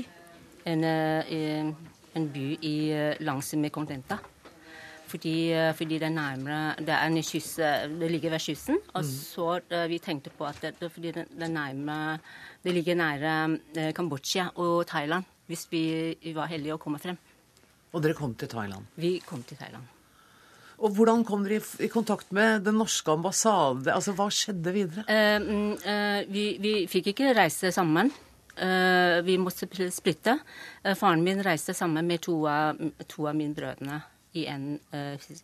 En, 0.72 0.84
en 0.88 2.32
by 2.36 2.48
i, 2.68 2.76
langs 3.24 3.52
Mekongdelta. 3.60 4.20
Fordi, 5.10 5.34
fordi 5.74 5.98
det, 5.98 6.12
nærmere, 6.14 6.76
det, 6.78 6.94
er 6.94 7.08
en 7.08 7.24
kyss, 7.26 7.56
det 7.58 8.12
ligger 8.12 8.36
ved 8.36 8.44
kysten. 8.44 8.78
Og 8.94 9.02
mm. 9.02 9.10
så 9.10 9.48
vi 9.90 9.98
tenkte 9.98 10.30
på 10.30 10.46
at 10.46 10.62
det, 10.62 10.92
fordi 10.92 11.12
det, 11.16 11.26
det, 11.34 11.50
nærmere, 11.50 12.20
det 12.64 12.76
ligger 12.78 13.00
nære 13.00 13.92
Kambodsja 13.98 14.52
og 14.62 14.86
Thailand. 14.88 15.26
Hvis 15.50 15.66
vi, 15.72 15.84
vi 16.22 16.36
var 16.38 16.52
heldige 16.52 16.78
å 16.78 16.82
komme 16.82 17.02
frem. 17.02 17.18
Og 17.90 18.04
dere 18.06 18.14
kom 18.14 18.36
til 18.38 18.52
Thailand? 18.52 18.86
Vi 19.02 19.18
kom 19.26 19.42
til 19.48 19.58
Thailand. 19.58 19.88
Og 20.80 20.96
Hvordan 20.96 21.26
kom 21.28 21.44
dere 21.44 21.60
i, 21.84 21.90
kontakt 21.92 22.32
med 22.36 22.64
den 22.68 22.78
norske 22.80 23.12
ambassade? 23.12 23.92
Altså, 23.92 24.14
Hva 24.16 24.30
skjedde 24.32 24.74
videre? 24.76 25.04
Uh, 25.10 25.76
uh, 25.84 26.20
vi, 26.32 26.46
vi, 26.62 26.74
fikk 26.92 27.12
ikke 27.14 27.34
reise 27.36 27.74
sammen. 27.76 28.12
Uh, 28.60 29.20
vi 29.26 29.38
måtte 29.40 29.90
splitte. 29.92 30.38
faren 30.96 31.24
min 31.24 31.44
reiste 31.44 31.74
sammen 31.74 32.08
med 32.08 32.24
to 32.24 32.42
av, 32.48 32.80
to 33.08 33.28
av 33.28 33.36
mine 33.36 33.56
brødre 33.56 34.02
i 34.38 34.46
en, 34.50 34.80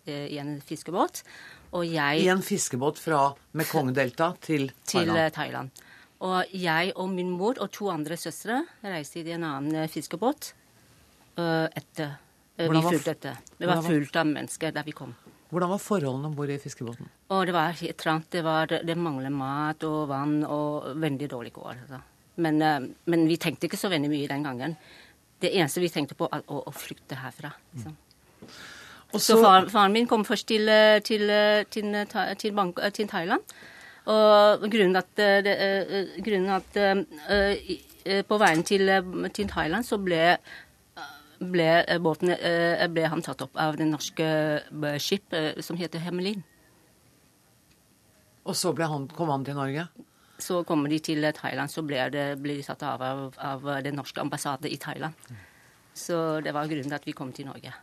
i 0.06 0.38
en, 0.42 0.58
fiskebåt. 0.62 1.24
Og 1.74 1.88
jeg 1.90 2.22
I 2.22 2.30
en 2.34 2.44
fiskebåt 2.46 3.02
fra 3.02 3.32
Mekongdelta 3.58 4.34
til 4.42 4.70
Til 4.86 5.10
Thailand. 5.34 5.72
Og 6.26 6.54
jeg 6.54 6.94
og 6.96 7.10
min 7.12 7.34
mor 7.36 7.58
og 7.60 7.72
to 7.76 7.90
andre 7.92 8.18
søstre 8.18 8.62
reiste 8.84 9.24
i 9.24 9.34
en 9.36 9.44
annen 9.44 9.90
fiskebåt 9.92 10.54
etter 11.36 12.16
Eh, 12.58 12.72
vi 12.72 12.82
fulgte 12.82 13.12
etter. 13.12 13.38
Det 13.58 13.68
var 13.68 13.82
fullt 13.84 14.16
av 14.16 14.28
mennesker 14.28 14.76
der 14.76 14.86
vi 14.88 14.96
kom. 14.96 15.14
Hvordan 15.52 15.72
var 15.72 15.80
forholdene 15.80 16.30
om 16.32 16.36
bord 16.36 16.52
i 16.52 16.58
fiskebåten? 16.60 17.10
Og 17.36 17.48
det 17.48 17.56
var 17.56 17.76
helt 17.76 17.98
trangt. 18.00 18.30
Det, 18.32 18.44
var, 18.46 18.72
det 18.72 18.96
manglet 18.98 19.34
mat 19.34 19.84
og 19.88 20.08
vann 20.10 20.40
og 20.48 20.96
veldig 21.02 21.30
dårlig 21.32 21.52
kår. 21.56 21.82
Altså. 21.84 22.00
Men, 22.44 22.62
eh, 22.62 22.88
men, 23.12 23.28
vi 23.28 23.40
tenkte 23.42 23.68
ikke 23.68 23.80
så 23.80 23.92
veldig 23.92 24.12
mye 24.12 24.32
den 24.32 24.48
gangen. 24.48 24.78
Det 25.40 25.52
eneste 25.52 25.84
vi 25.84 25.92
tenkte 25.92 26.16
på, 26.18 26.30
var 26.32 26.46
å, 26.48 26.64
å 26.64 26.76
flykte 26.76 27.20
herfra. 27.20 27.52
Liksom. 27.76 28.00
Så, 29.20 29.36
så 29.36 29.40
far, 29.44 29.70
faren 29.72 29.96
min 29.96 30.08
kom 30.08 30.26
først 30.26 30.48
til, 30.48 30.70
eh, 30.70 31.00
til, 31.06 31.32
til, 31.72 31.96
til, 32.40 32.54
bank, 32.56 32.80
til 32.94 33.08
Thailand. 33.08 33.56
Og 34.06 34.68
grunnen 34.70 35.00
at, 35.00 35.08
det, 35.18 35.56
grunnen 36.22 36.52
at 36.60 38.28
På 38.30 38.38
veien 38.38 38.62
til, 38.64 38.92
til 39.34 39.48
Thailand 39.50 39.88
så 39.88 39.98
ble 39.98 40.36
ble, 41.40 41.86
eh, 41.88 42.00
båten, 42.00 42.30
eh, 42.30 42.88
ble 42.88 43.08
han 43.08 43.22
tatt 43.22 43.42
opp 43.42 43.56
av 43.56 43.78
det 43.78 43.88
norske 43.88 44.26
eh, 44.26 44.98
skip 45.00 45.34
som 45.60 45.78
heter 45.78 46.00
Hemmelin. 46.00 46.44
Og 48.46 48.56
så 48.56 48.74
han, 48.78 49.08
kom 49.08 49.30
han 49.30 49.46
til 49.46 49.56
Norge? 49.56 49.88
Så 50.38 50.64
kommer 50.64 50.90
de 50.90 51.00
til 51.00 51.26
Thailand, 51.34 51.72
så 51.72 51.82
ble, 51.82 52.10
det, 52.12 52.38
ble 52.42 52.58
de 52.60 52.64
satt 52.64 52.84
av 52.84 53.02
av, 53.02 53.34
av 53.40 53.84
den 53.84 53.96
norske 53.96 54.22
ambassade 54.22 54.70
i 54.70 54.78
Thailand. 54.78 55.14
Så 55.94 56.42
det 56.44 56.54
var 56.54 56.68
grunnen 56.68 56.92
til 56.92 56.96
at 56.96 57.06
vi 57.08 57.16
kom 57.16 57.32
til 57.34 57.48
Norge. 57.48 57.74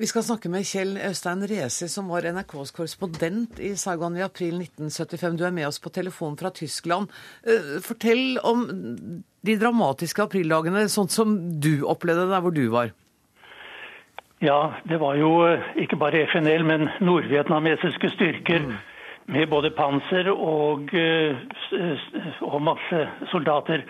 Vi 0.00 0.06
skal 0.08 0.22
snakke 0.24 0.48
med 0.48 0.64
Kjell 0.64 0.94
Øystein 0.96 1.42
Resi, 1.44 1.84
som 1.92 2.06
var 2.08 2.24
NRKs 2.24 2.70
korrespondent 2.72 3.58
i 3.60 3.74
Saigon 3.76 4.14
i 4.16 4.22
april 4.24 4.54
1975. 4.62 5.34
Du 5.36 5.42
er 5.44 5.52
med 5.52 5.66
oss 5.68 5.76
på 5.76 5.90
telefon 5.92 6.38
fra 6.40 6.48
Tyskland. 6.56 7.10
Fortell 7.84 8.38
om 8.40 8.62
de 9.44 9.56
dramatiske 9.60 10.24
aprildagene, 10.24 10.86
sånn 10.88 11.10
som 11.12 11.34
du 11.60 11.84
opplevde 11.84 12.30
der 12.30 12.40
hvor 12.40 12.54
du 12.56 12.62
var? 12.72 12.94
Ja, 14.40 14.72
det 14.88 15.02
var 15.02 15.18
jo 15.20 15.34
eh, 15.50 15.68
ikke 15.84 16.00
bare 16.00 16.24
FNL, 16.30 16.64
men 16.64 16.88
nordvietnamesiske 17.04 18.08
styrker 18.14 18.64
mm. 18.70 18.72
med 19.36 19.52
både 19.52 19.72
panser 19.76 20.32
og, 20.32 20.94
eh, 20.96 21.44
og 22.48 22.56
masse 22.70 23.02
soldater 23.34 23.84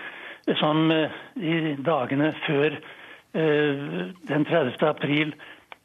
som 0.58 0.90
eh, 0.90 1.22
i 1.38 1.76
dagene 1.78 2.32
før 2.48 2.80
den 3.30 4.42
30. 4.42 4.74
april 4.82 5.28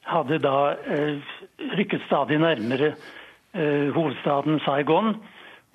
hadde 0.05 0.39
da 0.43 0.75
rykket 1.77 2.03
stadig 2.07 2.39
nærmere 2.39 2.95
hovedstaden 3.95 4.59
Saigon. 4.65 5.15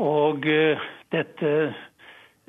Og 0.01 0.45
dette 1.13 1.53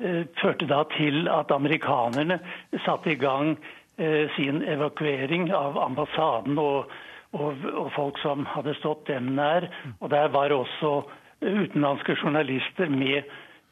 Eh, 0.02 0.24
førte 0.40 0.66
da 0.66 0.82
til 0.96 1.28
at 1.30 1.52
amerikanerne 1.54 2.40
satte 2.84 3.12
i 3.12 3.20
gang 3.20 3.52
eh, 3.98 4.30
sin 4.34 4.62
evakuering 4.66 5.52
av 5.54 5.78
ambassaden 5.78 6.58
og, 6.58 6.90
og, 7.32 7.54
og, 7.74 7.92
folk 7.94 8.18
som 8.18 8.46
hadde 8.50 8.74
stått 8.80 9.06
dem 9.06 9.24
nær. 9.36 9.68
Og 10.00 10.10
der 10.10 10.28
var 10.34 10.50
også 10.56 11.04
utenlandske 11.42 12.16
journalister 12.22 12.90
med 12.90 13.22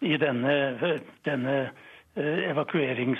i 0.00 0.16
denne, 0.22 1.00
denne 1.26 1.56
eh, 2.14 2.50
evakueringen. 2.52 3.18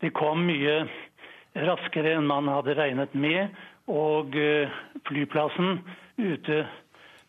Det 0.00 0.12
kom 0.14 0.46
mye 0.46 0.86
raskere 1.54 2.16
enn 2.16 2.26
man 2.26 2.48
hadde 2.50 2.74
regnet 2.78 3.14
med, 3.14 3.54
og 3.86 4.34
flyplassen 5.04 5.82
ute 6.16 6.64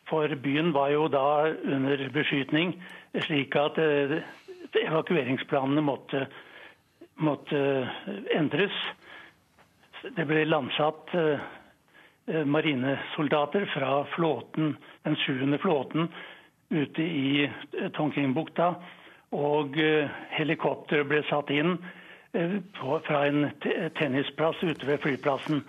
for 0.09 0.35
byen 0.41 0.73
var 0.73 0.91
jo 0.93 1.07
da 1.09 1.49
under 1.49 2.09
beskytning, 2.13 2.75
slik 3.25 3.55
at 3.57 3.79
eh, 3.81 4.19
evakueringsplanene 4.85 5.81
måtte, 5.81 6.25
måtte 7.17 7.61
endres. 8.35 8.75
Det 10.05 10.27
ble 10.29 10.43
landsatt 10.45 11.15
eh, 11.17 12.45
marinesoldater 12.45 13.65
fra 13.73 14.03
flåten, 14.13 14.75
den 15.05 15.17
sjuende 15.25 15.57
flåten 15.61 16.09
ute 16.69 17.01
i 17.01 17.49
Tonkingbukta. 17.97 18.75
Og 19.35 19.75
helikopter 20.31 21.01
ble 21.03 21.19
satt 21.27 21.49
inn 21.51 21.73
fra 22.75 23.21
en 23.27 23.49
tennisplass 23.97 24.63
ute 24.63 24.87
ved 24.87 25.01
flyplassen. 25.03 25.63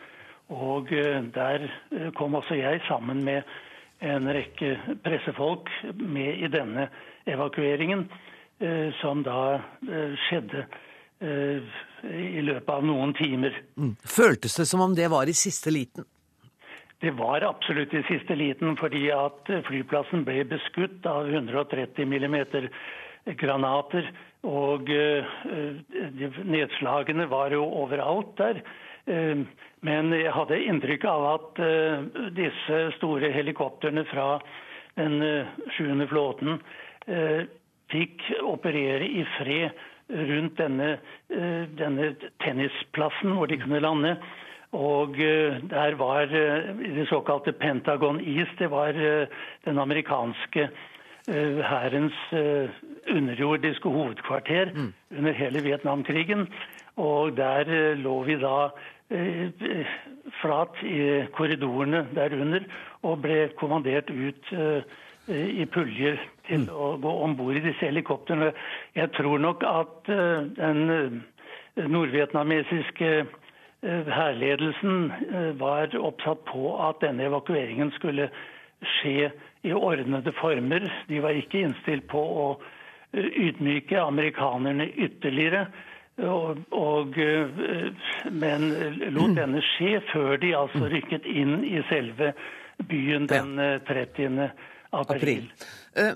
Og 0.51 0.91
der 1.35 1.67
kom 2.15 2.35
også 2.39 2.55
jeg 2.55 2.81
sammen 2.87 3.25
med 3.27 3.43
en 4.05 4.29
rekke 4.29 4.77
pressefolk 5.05 5.71
med 5.95 6.43
i 6.45 6.51
denne 6.53 6.89
evakueringen, 7.27 8.07
eh, 8.61 8.93
som 9.01 9.23
da 9.25 9.57
eh, 9.89 10.13
skjedde 10.27 10.67
eh, 11.21 11.79
i 12.07 12.43
løpet 12.45 12.73
av 12.73 12.85
noen 12.85 13.15
timer. 13.17 13.57
Mm. 13.77 13.97
Føltes 14.05 14.59
det 14.61 14.69
som 14.69 14.85
om 14.85 14.95
det 14.95 15.09
var 15.13 15.29
i 15.29 15.37
siste 15.37 15.73
liten? 15.73 16.07
Det 17.01 17.13
var 17.17 17.45
absolutt 17.45 17.93
i 17.95 18.05
siste 18.09 18.37
liten, 18.37 18.77
fordi 18.81 19.11
at 19.13 19.51
flyplassen 19.67 20.25
ble 20.25 20.47
beskutt 20.49 21.05
av 21.09 21.29
130 21.29 22.07
mm 22.09 22.37
granater. 23.37 24.09
Og 24.45 24.91
nedslagene 26.47 27.27
var 27.31 27.55
jo 27.55 27.65
overalt 27.65 28.35
der. 28.39 28.61
Men 29.87 30.13
jeg 30.15 30.33
hadde 30.35 30.63
inntrykk 30.67 31.05
av 31.11 31.27
at 31.31 31.61
uh, 31.63 32.25
disse 32.35 32.81
store 32.97 33.31
helikoptrene 33.35 34.03
fra 34.11 34.37
den 34.97 35.21
sjuende 35.77 36.07
flåten 36.09 36.57
fikk 37.93 38.23
operere 38.43 39.07
i 39.07 39.23
fred 39.37 39.85
rundt 40.09 40.57
denne, 40.59 40.89
denne, 41.29 42.09
tennisplassen 42.43 43.37
hvor 43.37 43.47
de 43.51 43.61
kunne 43.61 43.83
lande. 43.85 44.15
Og 44.75 45.15
der 45.71 45.95
var 46.01 46.33
det 46.33 47.07
såkalte 47.13 47.53
Pentagon 47.61 48.19
East, 48.25 48.57
det 48.59 48.73
var 48.73 48.97
den 48.97 49.79
amerikanske 49.79 50.71
hærens 51.27 52.19
underjordiske 53.11 53.89
hovedkvarter 53.89 54.71
mm. 54.75 54.93
under 55.19 55.33
hele 55.33 55.63
Vietnamkrigen. 55.63 56.47
Og 56.97 57.37
der 57.37 57.95
lå 57.95 58.23
vi 58.25 58.37
da 58.41 58.71
Eh, 59.11 59.51
flat 60.41 60.81
i 60.83 61.27
korridorene 61.33 62.09
der 62.15 62.33
under 62.35 62.65
og 63.07 63.21
ble 63.23 63.37
kommandert 63.55 64.09
ut 64.11 64.49
eh, 64.51 64.97
i 65.31 65.63
puljer 65.71 66.19
til 66.49 66.65
mm. 66.65 66.73
å 66.75 66.89
gå 66.99 67.13
om 67.23 67.37
bord 67.39 67.55
i 67.55 67.63
disse 67.63 67.87
helikoptrene. 67.87 68.51
Jeg 68.99 69.13
tror 69.15 69.39
nok 69.39 69.63
at 69.63 70.11
eh, 70.11 70.51
den 70.59 71.23
nordvietnamesiske 71.77 73.13
hærledelsen 73.87 75.13
var 75.61 75.93
oppsatt 75.95 76.41
på 76.49 76.73
at 76.89 76.99
denne 77.05 77.29
evakueringen 77.29 77.93
skulle 77.95 78.27
skje 78.97 79.29
i 79.67 79.75
ordnede 79.75 80.33
former. 80.39 80.87
De 81.11 81.21
var 81.25 81.37
ikke 81.37 81.65
innstilt 81.67 82.07
på 82.11 82.23
å 82.23 82.47
ydmyke 83.17 84.01
amerikanerne 84.03 84.89
ytterligere. 84.95 85.67
Og, 86.17 86.63
og, 86.73 87.19
eh, 87.21 88.07
men 88.33 88.71
lot 89.13 89.35
denne 89.37 89.61
skje 89.75 89.99
før 90.13 90.39
de 90.41 90.55
altså 90.57 90.89
rykket 90.89 91.27
inn 91.29 91.59
i 91.67 91.83
selve 91.91 92.33
byen 92.89 93.29
den 93.29 93.53
30. 93.89 94.49
Eh, 94.93 95.01
april. 95.01 95.17
april. 95.17 95.51
Uh, 95.97 96.13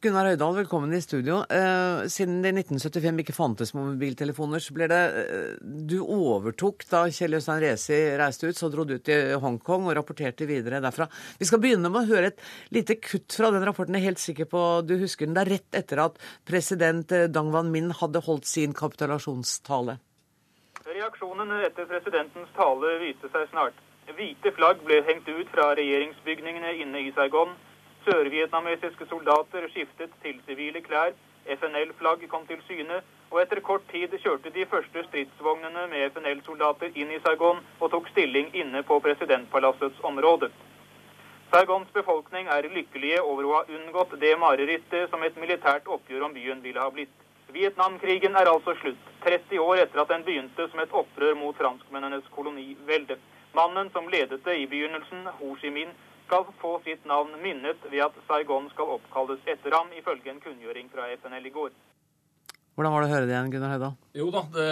Gunnar 0.00 0.28
Høydahl, 0.30 0.54
velkommen 0.56 0.92
i 0.94 1.00
studio. 1.02 1.40
Uh, 1.50 2.04
siden 2.10 2.40
det 2.44 2.52
i 2.54 2.62
1975 2.62 3.20
ikke 3.24 3.34
fantes 3.36 3.74
mobiltelefoner, 3.76 4.62
så 4.62 4.76
ble 4.76 4.88
det 4.90 5.00
uh, 5.14 5.58
Du 5.60 5.98
overtok 6.02 6.86
da 6.90 7.04
Kjell 7.12 7.36
Øystein 7.38 7.62
Resi 7.64 7.98
reiste 8.20 8.48
ut, 8.48 8.58
så 8.58 8.70
dro 8.72 8.86
du 8.88 8.96
til 9.04 9.34
Hongkong 9.42 9.88
og 9.90 9.96
rapporterte 9.98 10.48
videre 10.48 10.80
derfra. 10.84 11.08
Vi 11.40 11.48
skal 11.48 11.62
begynne 11.62 11.90
med 11.92 12.04
å 12.04 12.12
høre 12.14 12.32
et 12.32 12.46
lite 12.74 12.96
kutt 13.02 13.36
fra 13.36 13.52
den 13.54 13.66
rapporten. 13.66 13.98
Jeg 13.98 14.06
er 14.06 14.12
helt 14.12 14.22
sikker 14.22 14.48
på 14.50 14.64
du 14.86 14.96
husker 15.02 15.26
den. 15.26 15.36
Det 15.36 15.44
er 15.44 15.52
rett 15.56 15.80
etter 15.82 16.04
at 16.06 16.20
president 16.48 17.12
Dang 17.34 17.52
Wan 17.54 17.72
Min 17.74 17.92
hadde 17.98 18.24
holdt 18.24 18.48
sin 18.48 18.76
kapitulasjonstale. 18.76 19.98
Reaksjonen 20.84 21.50
etter 21.64 21.88
presidentens 21.90 22.50
tale 22.56 22.96
viste 23.02 23.28
seg 23.32 23.48
snart. 23.50 23.76
Hvite 24.14 24.50
flagg 24.52 24.82
ble 24.84 24.98
hengt 25.06 25.28
ut 25.28 25.48
fra 25.54 25.70
regjeringsbygningene 25.78 26.74
inne 26.84 27.06
i 27.06 27.12
Saigon. 27.16 27.54
Sørvietnamesiske 28.04 29.06
soldater 29.08 29.64
skiftet 29.72 30.10
til 30.22 30.40
sivile 30.46 30.80
klær, 30.84 31.14
FNL-flagg 31.60 32.26
kom 32.28 32.44
til 32.46 32.60
syne, 32.66 32.98
og 33.30 33.40
etter 33.40 33.60
kort 33.64 33.86
tid 33.92 34.12
kjørte 34.20 34.52
de 34.52 34.66
første 34.68 35.04
stridsvognene 35.06 35.86
med 35.92 36.12
FNL-soldater 36.12 36.92
inn 37.00 37.14
i 37.16 37.20
Saigon 37.24 37.62
og 37.80 37.90
tok 37.94 38.12
stilling 38.12 38.52
inne 38.60 38.84
på 38.90 39.00
presidentpalassets 39.06 40.04
område. 40.10 40.50
Saigons 41.54 41.90
befolkning 41.96 42.48
er 42.52 42.68
lykkelige 42.76 43.22
over 43.22 43.48
å 43.48 43.56
ha 43.56 43.64
unngått 43.78 44.16
det 44.20 44.36
marerittet 44.42 45.10
som 45.10 45.24
et 45.24 45.36
militært 45.40 45.88
oppgjør 45.96 46.28
om 46.28 46.36
byen 46.36 46.62
ville 46.64 46.80
ha 46.84 46.92
blitt. 46.92 47.12
Vietnamkrigen 47.56 48.36
er 48.36 48.50
altså 48.50 48.74
slutt, 48.80 49.12
30 49.24 49.60
år 49.64 49.84
etter 49.84 50.02
at 50.02 50.10
den 50.12 50.24
begynte 50.26 50.68
som 50.68 50.80
et 50.82 50.96
opprør 51.02 51.36
mot 51.40 51.56
franskmennenes 51.56 52.26
kolonivelde. 52.36 53.16
Mannen 53.54 53.92
som 53.94 54.08
ledet 54.10 54.42
det 54.44 54.56
i 54.60 54.66
begynnelsen, 54.66 55.28
Ho 55.38 55.54
Chi 55.60 55.70
Minh, 55.70 55.92
skal 56.26 56.46
få 56.60 56.76
sitt 56.84 57.04
navn 57.08 57.34
minnet 57.42 57.82
ved 57.90 58.04
at 58.06 58.16
Saigon 58.28 58.70
skal 58.72 58.96
oppkalles 58.96 59.42
etter 59.46 59.76
ham, 59.76 59.92
ifølge 59.96 60.32
en 60.32 60.40
kunngjøring 60.44 60.90
fra 60.92 61.08
FNL 61.20 61.46
i 61.46 61.54
går. 61.54 61.74
Hvordan 62.74 62.92
var 62.92 63.04
det 63.04 63.08
å 63.08 63.14
høre 63.14 63.26
det 63.28 63.34
igjen, 63.36 63.52
Gunnar 63.52 63.74
Høydahl? 63.76 63.94
Jo 64.18 64.30
da, 64.34 64.42
det, 64.54 64.68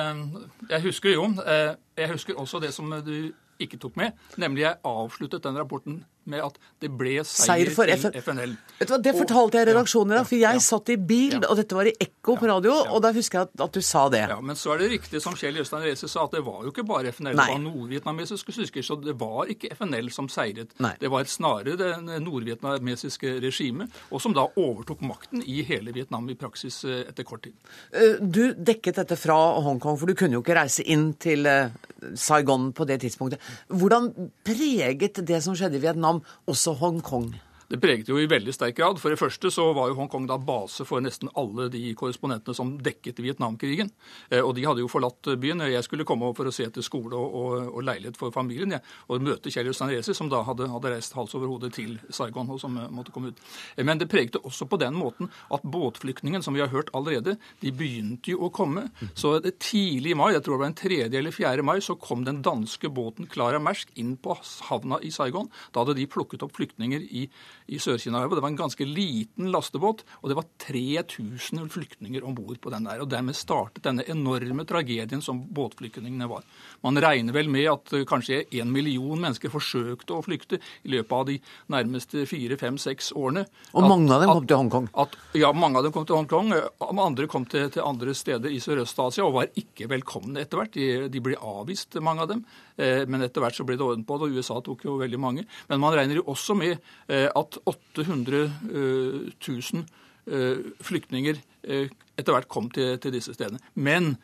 jeg 0.72 0.84
husker 0.88 1.14
jo. 1.14 1.28
Eh, 1.46 1.74
jeg 2.00 2.10
husker 2.10 2.40
også 2.40 2.58
det 2.62 2.72
som 2.74 2.90
du 3.06 3.16
ikke 3.62 3.78
tok 3.78 3.98
med, 4.00 4.16
nemlig 4.42 4.64
jeg 4.64 4.80
avsluttet 4.88 5.44
den 5.44 5.60
rapporten 5.60 6.00
med 6.30 6.42
at 6.44 6.58
det 6.82 6.90
ble 6.94 7.18
seier, 7.24 7.68
seier 7.68 7.72
for 7.74 7.90
til 7.90 8.22
FNL. 8.22 8.54
Vet 8.78 8.88
du 8.88 8.94
hva, 8.94 9.00
Det 9.02 9.14
fortalte 9.16 9.60
jeg 9.60 9.68
redaksjonen 9.70 10.14
i 10.14 10.18
dag, 10.18 10.28
for 10.28 10.38
jeg 10.38 10.58
ja, 10.58 10.62
satt 10.66 10.92
i 10.92 10.96
bil, 10.96 11.36
ja, 11.36 11.42
og 11.48 11.58
dette 11.58 11.78
var 11.78 11.90
i 11.90 11.94
ekko 12.06 12.36
på 12.40 12.50
radio, 12.50 12.74
og 12.94 13.02
da 13.04 13.12
husker 13.14 13.40
jeg 13.40 13.50
at, 13.50 13.54
at, 13.66 13.76
du 13.76 13.86
sa 13.86 14.04
det. 14.12 14.22
Ja, 14.30 14.38
Men 14.40 14.58
så 14.58 14.74
er 14.74 14.82
det 14.82 14.90
riktig 14.94 15.22
som 15.24 15.36
Kjell 15.38 15.60
Jøstein 15.60 15.84
Reise 15.86 16.10
sa, 16.10 16.26
at 16.26 16.36
det 16.36 16.44
var 16.46 16.62
jo 16.66 16.72
ikke 16.72 16.86
bare 16.88 17.12
FNL, 17.14 17.36
Nei. 17.38 17.46
det 17.48 17.56
var 17.56 17.62
nordvietnamesiske 17.66 18.56
styrker. 18.58 18.86
Så 18.86 18.98
det 19.02 19.16
var 19.20 19.50
ikke 19.52 19.72
FNL 19.76 20.10
som 20.14 20.28
seiret. 20.32 20.74
Nei. 20.82 20.94
Det 21.00 21.10
var 21.12 21.28
snarere 21.30 21.76
det 21.78 22.20
nordvietnamesiske 22.22 23.36
regimet, 23.42 24.02
og 24.10 24.22
som 24.22 24.34
da 24.36 24.46
overtok 24.60 25.02
makten 25.06 25.42
i 25.46 25.62
hele 25.66 25.94
Vietnam 25.94 26.28
i 26.30 26.38
praksis 26.38 26.82
eh, 26.88 27.04
etter 27.08 27.26
kort 27.28 27.44
tid. 27.46 27.56
Eh, 27.92 28.18
du 28.20 28.52
dekket 28.56 29.00
dette 29.00 29.18
fra 29.20 29.38
Hongkong, 29.62 29.98
for 30.00 30.10
du 30.10 30.16
kunne 30.18 30.38
jo 30.38 30.42
ikke 30.44 30.58
reise 30.58 30.84
inn 30.90 31.12
til 31.22 31.46
eh, 31.48 31.72
Saigon 32.18 32.70
på 32.76 32.86
det 32.88 33.00
tidspunktet. 33.04 33.42
Hvordan 33.68 34.10
preget 34.44 35.20
det 35.26 35.40
som 35.44 35.56
skjedde 35.58 35.78
i 35.78 35.82
Vietnam, 35.84 36.11
Vietnam, 36.12 36.22
også 36.46 36.72
Hongkong. 36.72 37.34
Det 37.72 37.78
preget 37.80 38.10
jo 38.10 38.18
i 38.20 38.26
veldig 38.28 38.52
sterk 38.52 38.76
grad. 38.76 38.98
For 39.00 39.14
det 39.14 39.16
første 39.16 39.48
så 39.48 39.64
var 39.72 39.88
jo 39.88 39.96
Hongkong 39.96 40.26
da 40.28 40.36
base 40.36 40.84
for 40.84 41.00
nesten 41.00 41.30
alle 41.40 41.70
de 41.72 41.94
korrespondentene 41.96 42.52
som 42.52 42.74
dekket 42.84 43.22
Vietnamkrigen. 43.24 43.88
Eh, 44.28 44.42
og 44.44 44.52
de 44.58 44.66
hadde 44.66 44.82
jo 44.82 44.90
forlatt 44.92 45.30
byen. 45.40 45.64
Jeg 45.72 45.86
skulle 45.86 46.04
komme 46.04 46.26
over 46.28 46.36
for 46.36 46.50
å 46.50 46.52
se 46.52 46.66
etter 46.68 46.84
skole 46.84 47.16
og, 47.16 47.38
og, 47.38 47.70
og 47.72 47.86
leilighet 47.88 48.18
for 48.20 48.34
familien 48.34 48.74
ja, 48.76 48.82
og 49.08 49.24
møte 49.24 49.48
Kjell 49.48 49.70
Jostein 49.70 49.88
Resi, 49.94 50.12
som 50.12 50.28
da 50.28 50.42
hadde, 50.44 50.66
hadde, 50.68 50.90
reist 50.92 51.16
hals 51.16 51.32
over 51.38 51.48
hode 51.48 51.70
til 51.72 51.94
Saigon 52.12 52.50
og 52.52 52.60
som 52.60 52.76
eh, 52.76 52.90
måtte 52.92 53.14
komme 53.14 53.32
ut. 53.32 53.40
Eh, 53.78 53.86
men 53.88 54.02
det 54.02 54.10
pregte 54.12 54.42
også 54.44 54.68
på 54.68 54.76
den 54.82 54.92
måten 54.98 55.32
at 55.48 55.64
båtflyktningen, 55.64 56.44
som 56.44 56.52
vi 56.52 56.60
har 56.60 56.68
hørt 56.74 56.92
allerede, 56.92 57.38
de 57.64 57.72
begynte 57.72 58.34
jo 58.34 58.50
å 58.50 58.52
komme. 58.52 58.90
Så 59.16 59.38
tidlig 59.48 60.12
i 60.12 60.18
mai, 60.20 60.34
jeg 60.34 60.44
tror 60.44 60.58
det 60.58 60.64
var 60.66 60.72
en 60.74 60.78
3. 60.82 61.00
eller 61.08 61.38
4. 61.38 61.64
mai, 61.64 61.78
så 61.80 61.96
kom 61.96 62.28
den 62.28 62.44
danske 62.44 62.92
båten 62.92 63.32
Clara 63.32 63.62
Mersk 63.64 63.96
inn 63.96 64.18
på 64.20 64.36
havna 64.68 65.00
i 65.00 65.08
Saigon. 65.14 65.48
Da 65.72 65.86
hadde 65.86 65.96
de 65.96 66.08
plukket 66.12 66.44
opp 66.44 66.52
flyktninger 66.60 67.08
i 67.08 67.24
i 67.72 67.80
Sør-Kina-elva. 67.80 68.36
Det 68.36 68.44
var 68.44 68.52
en 68.52 68.58
ganske 68.60 68.86
liten 68.86 69.50
lastebåt, 69.52 70.04
og 70.20 70.30
det 70.30 70.36
var 70.38 70.48
3000 70.66 71.70
flyktninger 71.72 72.24
om 72.26 72.34
bord 72.36 72.60
på 72.60 72.72
den 72.72 72.86
der. 72.88 73.00
og 73.02 73.10
Dermed 73.10 73.36
startet 73.38 73.86
denne 73.86 74.04
enorme 74.12 74.66
tragedien 74.68 75.22
som 75.24 75.40
båtflyktningene 75.54 76.28
var. 76.30 76.44
Man 76.84 77.00
regner 77.00 77.34
vel 77.36 77.50
med 77.52 77.68
at 77.72 77.94
eh, 77.96 78.06
kanskje 78.08 78.42
en 78.60 78.72
million 78.74 79.20
mennesker 79.20 79.52
forsøkte 79.52 80.16
å 80.16 80.24
flykte 80.24 80.60
i 80.82 80.92
løpet 80.94 81.16
av 81.16 81.28
de 81.30 81.38
nærmeste 81.72 82.26
fire, 82.30 82.58
fem, 82.60 82.78
seks 82.80 83.12
årene. 83.16 83.46
Og 83.72 83.88
mange 83.88 84.12
av 84.12 84.24
dem 84.24 84.32
kom 84.32 84.48
til 84.48 84.60
Hongkong? 84.62 84.90
At, 85.04 85.16
ja, 85.38 85.52
mange 85.56 85.80
av 85.80 85.86
dem 85.86 85.94
kom 85.94 86.06
til 86.08 86.18
Hongkong. 86.18 86.52
Andre 86.92 87.28
kom 87.30 87.46
til, 87.48 87.70
til 87.72 87.86
andre 87.86 88.14
steder 88.16 88.52
i 88.52 88.60
Sørøst-Asia 88.62 89.24
og 89.26 89.38
var 89.38 89.52
ikke 89.58 89.88
velkomne 89.90 90.44
etter 90.44 90.60
hvert. 90.60 90.76
De, 90.76 91.08
de 91.12 91.24
ble 91.24 91.38
avvist, 91.38 91.96
mange 92.04 92.26
av 92.26 92.32
dem. 92.34 92.44
Eh, 92.76 93.02
men 93.08 93.24
etter 93.24 93.44
hvert 93.44 93.58
så 93.58 93.66
ble 93.68 93.76
det 93.78 93.86
orden 93.86 94.06
på 94.08 94.18
det, 94.18 94.28
og 94.28 94.38
USA 94.38 94.60
tok 94.64 94.86
jo 94.86 94.98
veldig 95.00 95.20
mange. 95.20 95.46
Men 95.70 95.82
man 95.82 95.96
regner 95.96 96.20
jo 96.20 96.26
også 96.32 96.56
med 96.58 96.76
eh, 97.08 97.28
at 97.28 97.58
800 97.68 98.42
000 98.72 99.84
eh, 100.32 100.64
flyktninger 100.82 101.40
etter 101.62 102.34
hvert 102.34 102.50
kom 102.50 102.68
til, 102.74 102.96
til 103.02 103.14
disse 103.14 103.34
stedene. 103.36 103.62
Men 103.74 104.16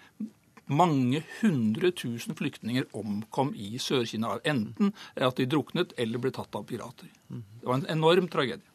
mange 0.68 1.22
hundre 1.38 1.90
tusen 1.96 2.36
flyktninger 2.36 2.88
omkom 2.98 3.54
i 3.56 3.78
Sør-Kina. 3.80 4.36
Enten 4.48 4.92
at 5.14 5.38
de 5.38 5.46
druknet 5.48 5.94
eller 5.96 6.20
ble 6.20 6.32
tatt 6.34 6.58
av 6.58 6.66
pirater. 6.68 7.08
Det 7.28 7.64
var 7.64 7.80
en 7.80 7.88
enorm 7.94 8.28
tragedie. 8.32 8.66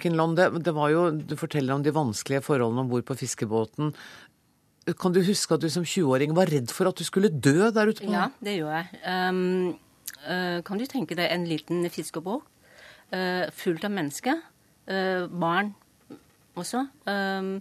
Kinland, 0.00 0.36
det, 0.38 0.48
det 0.64 0.72
var 0.72 0.90
jo, 0.92 1.10
Du 1.10 1.34
forteller 1.36 1.74
om 1.74 1.82
de 1.84 1.92
vanskelige 1.94 2.44
forholdene 2.46 2.84
om 2.84 2.90
bord 2.92 3.04
på 3.08 3.16
fiskebåten. 3.18 3.92
Kan 4.98 5.12
du 5.14 5.20
huske 5.24 5.54
at 5.54 5.62
du 5.62 5.68
som 5.72 5.84
20-åring 5.84 6.32
var 6.36 6.50
redd 6.50 6.72
for 6.74 6.90
at 6.90 6.98
du 6.98 7.04
skulle 7.06 7.30
dø 7.30 7.70
der 7.70 7.90
ute? 7.90 8.04
på 8.04 8.12
Ja, 8.12 8.28
det 8.40 8.56
gjør 8.58 8.72
jeg. 8.78 9.00
Um, 9.04 9.78
uh, 10.24 10.60
kan 10.66 10.80
du 10.80 10.86
tenke 10.88 11.16
deg 11.18 11.30
en 11.30 11.46
liten 11.48 11.84
fiskebåt 11.92 12.46
uh, 13.12 13.46
fullt 13.52 13.84
av 13.84 13.94
mennesker? 13.94 14.40
Uh, 14.90 15.28
barn 15.28 15.74
også. 16.58 16.86
Um, 17.06 17.58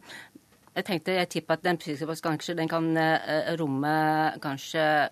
jeg 0.75 0.85
tenkte, 0.87 1.17
jeg 1.17 1.29
tipper 1.29 1.57
at 1.57 1.65
den 1.65 1.81
fiskebåten 1.81 2.29
kanskje 2.29 2.55
den 2.55 2.69
kan 2.71 2.93
romme 3.59 3.91
kanskje 4.39 5.09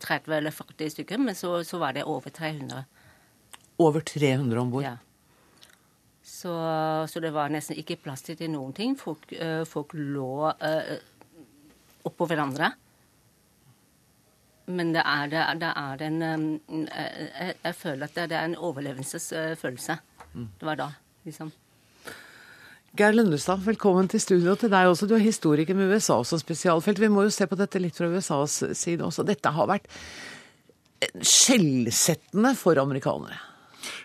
30 0.00 0.36
eller 0.38 0.54
40 0.54 0.90
stykker, 0.94 1.20
men 1.20 1.36
så, 1.36 1.58
så 1.66 1.80
var 1.82 1.92
det 1.92 2.06
over 2.08 2.30
300. 2.30 2.84
Over 3.78 4.00
300 4.00 4.60
om 4.60 4.70
bord? 4.70 4.86
Ja. 4.86 4.96
Så, 6.24 6.54
så, 7.10 7.20
det 7.20 7.34
var 7.34 7.50
nesten 7.52 7.76
ikke 7.76 7.98
plass 8.00 8.22
til 8.24 8.38
noen 8.48 8.72
ting. 8.72 8.94
Folk, 8.96 9.26
folk 9.68 9.92
lå 9.98 10.46
oppå 12.08 12.28
hverandre. 12.30 12.72
Men 14.70 14.92
det 14.94 15.02
er, 15.02 15.30
det, 15.32 15.42
det 15.60 15.70
er 15.70 16.04
en 16.06 16.20
jeg, 16.20 17.54
jeg, 17.64 17.74
føler 17.74 18.06
at 18.06 18.18
det, 18.20 18.36
er 18.36 18.46
en 18.46 18.58
overlevelsesfølelse. 18.58 19.96
Det 20.32 20.68
var 20.68 20.78
da, 20.78 20.92
liksom. 21.26 21.50
Geir 22.98 23.14
Lundestad, 23.14 23.62
velkommen 23.62 24.08
til 24.10 24.22
studio 24.22 24.56
til 24.58 24.70
deg 24.72 24.90
også. 24.90 25.06
Du 25.06 25.14
er 25.14 25.22
historiker 25.22 25.76
med 25.78 25.92
USA 25.94 26.18
som 26.26 26.40
spesialfelt. 26.42 26.98
Vi 26.98 27.10
må 27.10 27.26
jo 27.26 27.34
se 27.34 27.46
på 27.46 27.58
dette 27.58 27.82
litt 27.82 27.98
fra 27.98 28.10
USAs 28.10 28.56
side 28.78 29.06
også. 29.06 29.26
Dette 29.26 29.52
har 29.54 29.70
vært 29.70 29.86
skjellsettende 31.22 32.54
for 32.58 32.78
amerikanere. 32.82 33.38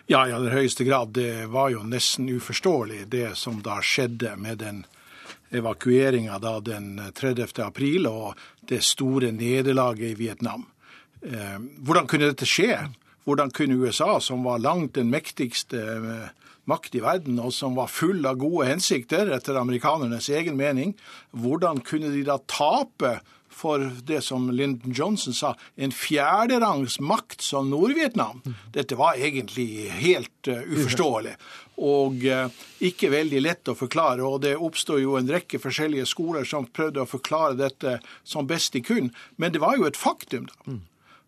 Ja, 0.06 0.22
i 0.22 0.32
aller 0.32 0.54
høyeste 0.54 0.86
grad. 0.86 1.12
Det 1.18 1.48
var 1.52 1.72
jo 1.74 1.82
nesten 1.86 2.30
uforståelig, 2.30 3.08
det 3.12 3.32
som 3.38 3.58
da 3.64 3.80
skjedde 3.82 4.36
med 4.40 4.62
den 4.62 4.84
evakueringa 5.60 6.38
den 6.64 6.94
30. 7.14 7.62
april 7.64 8.08
og 8.10 8.40
det 8.68 8.82
store 8.84 9.32
nederlaget 9.32 10.12
i 10.12 10.18
Vietnam. 10.18 10.66
Eh, 11.22 11.58
hvordan 11.82 12.06
kunne 12.06 12.30
dette 12.30 12.48
skje? 12.48 12.78
Hvordan 13.26 13.50
kunne 13.50 13.78
USA, 13.82 14.20
som 14.20 14.44
var 14.46 14.62
langt 14.62 14.94
den 14.94 15.10
mektigste 15.10 15.80
eh, 15.80 16.28
makt 16.66 16.94
i 16.98 17.02
verden, 17.02 17.38
og 17.42 17.54
som 17.54 17.76
var 17.78 17.90
full 17.90 18.26
av 18.26 18.38
gode 18.40 18.68
hensikter, 18.68 19.30
etter 19.34 19.58
amerikanernes 19.58 20.28
egen 20.34 20.58
mening, 20.58 20.94
hvordan 21.30 21.82
kunne 21.86 22.10
de 22.14 22.24
da 22.26 22.38
tape 22.50 23.18
for 23.56 23.90
det 24.04 24.20
som 24.24 24.50
Lyndon 24.50 24.92
Johnson 24.92 25.34
sa, 25.34 25.54
en 25.76 25.92
fjerderangs 25.92 26.98
makt 27.00 27.40
som 27.40 27.70
Nord-Vietnam. 27.70 28.42
Dette 28.74 28.98
var 29.00 29.16
egentlig 29.16 29.88
helt 29.96 30.50
uh, 30.50 30.60
uforståelig 30.60 31.32
og 31.76 32.24
uh, 32.28 32.52
ikke 32.84 33.10
veldig 33.12 33.40
lett 33.40 33.72
å 33.72 33.76
forklare. 33.76 34.24
Og 34.24 34.42
det 34.44 34.54
oppsto 34.60 34.98
jo 35.00 35.16
en 35.16 35.28
rekke 35.32 35.60
forskjellige 35.62 36.08
skoler 36.12 36.44
som 36.48 36.68
prøvde 36.68 37.04
å 37.04 37.08
forklare 37.08 37.56
dette 37.56 37.98
som 38.24 38.48
best 38.48 38.76
de 38.76 38.84
kunne. 38.84 39.12
Men 39.40 39.56
det 39.56 39.64
var 39.64 39.80
jo 39.80 39.88
et 39.88 39.96
faktum, 40.00 40.50
da. 40.52 40.60
Mm. 40.68 40.84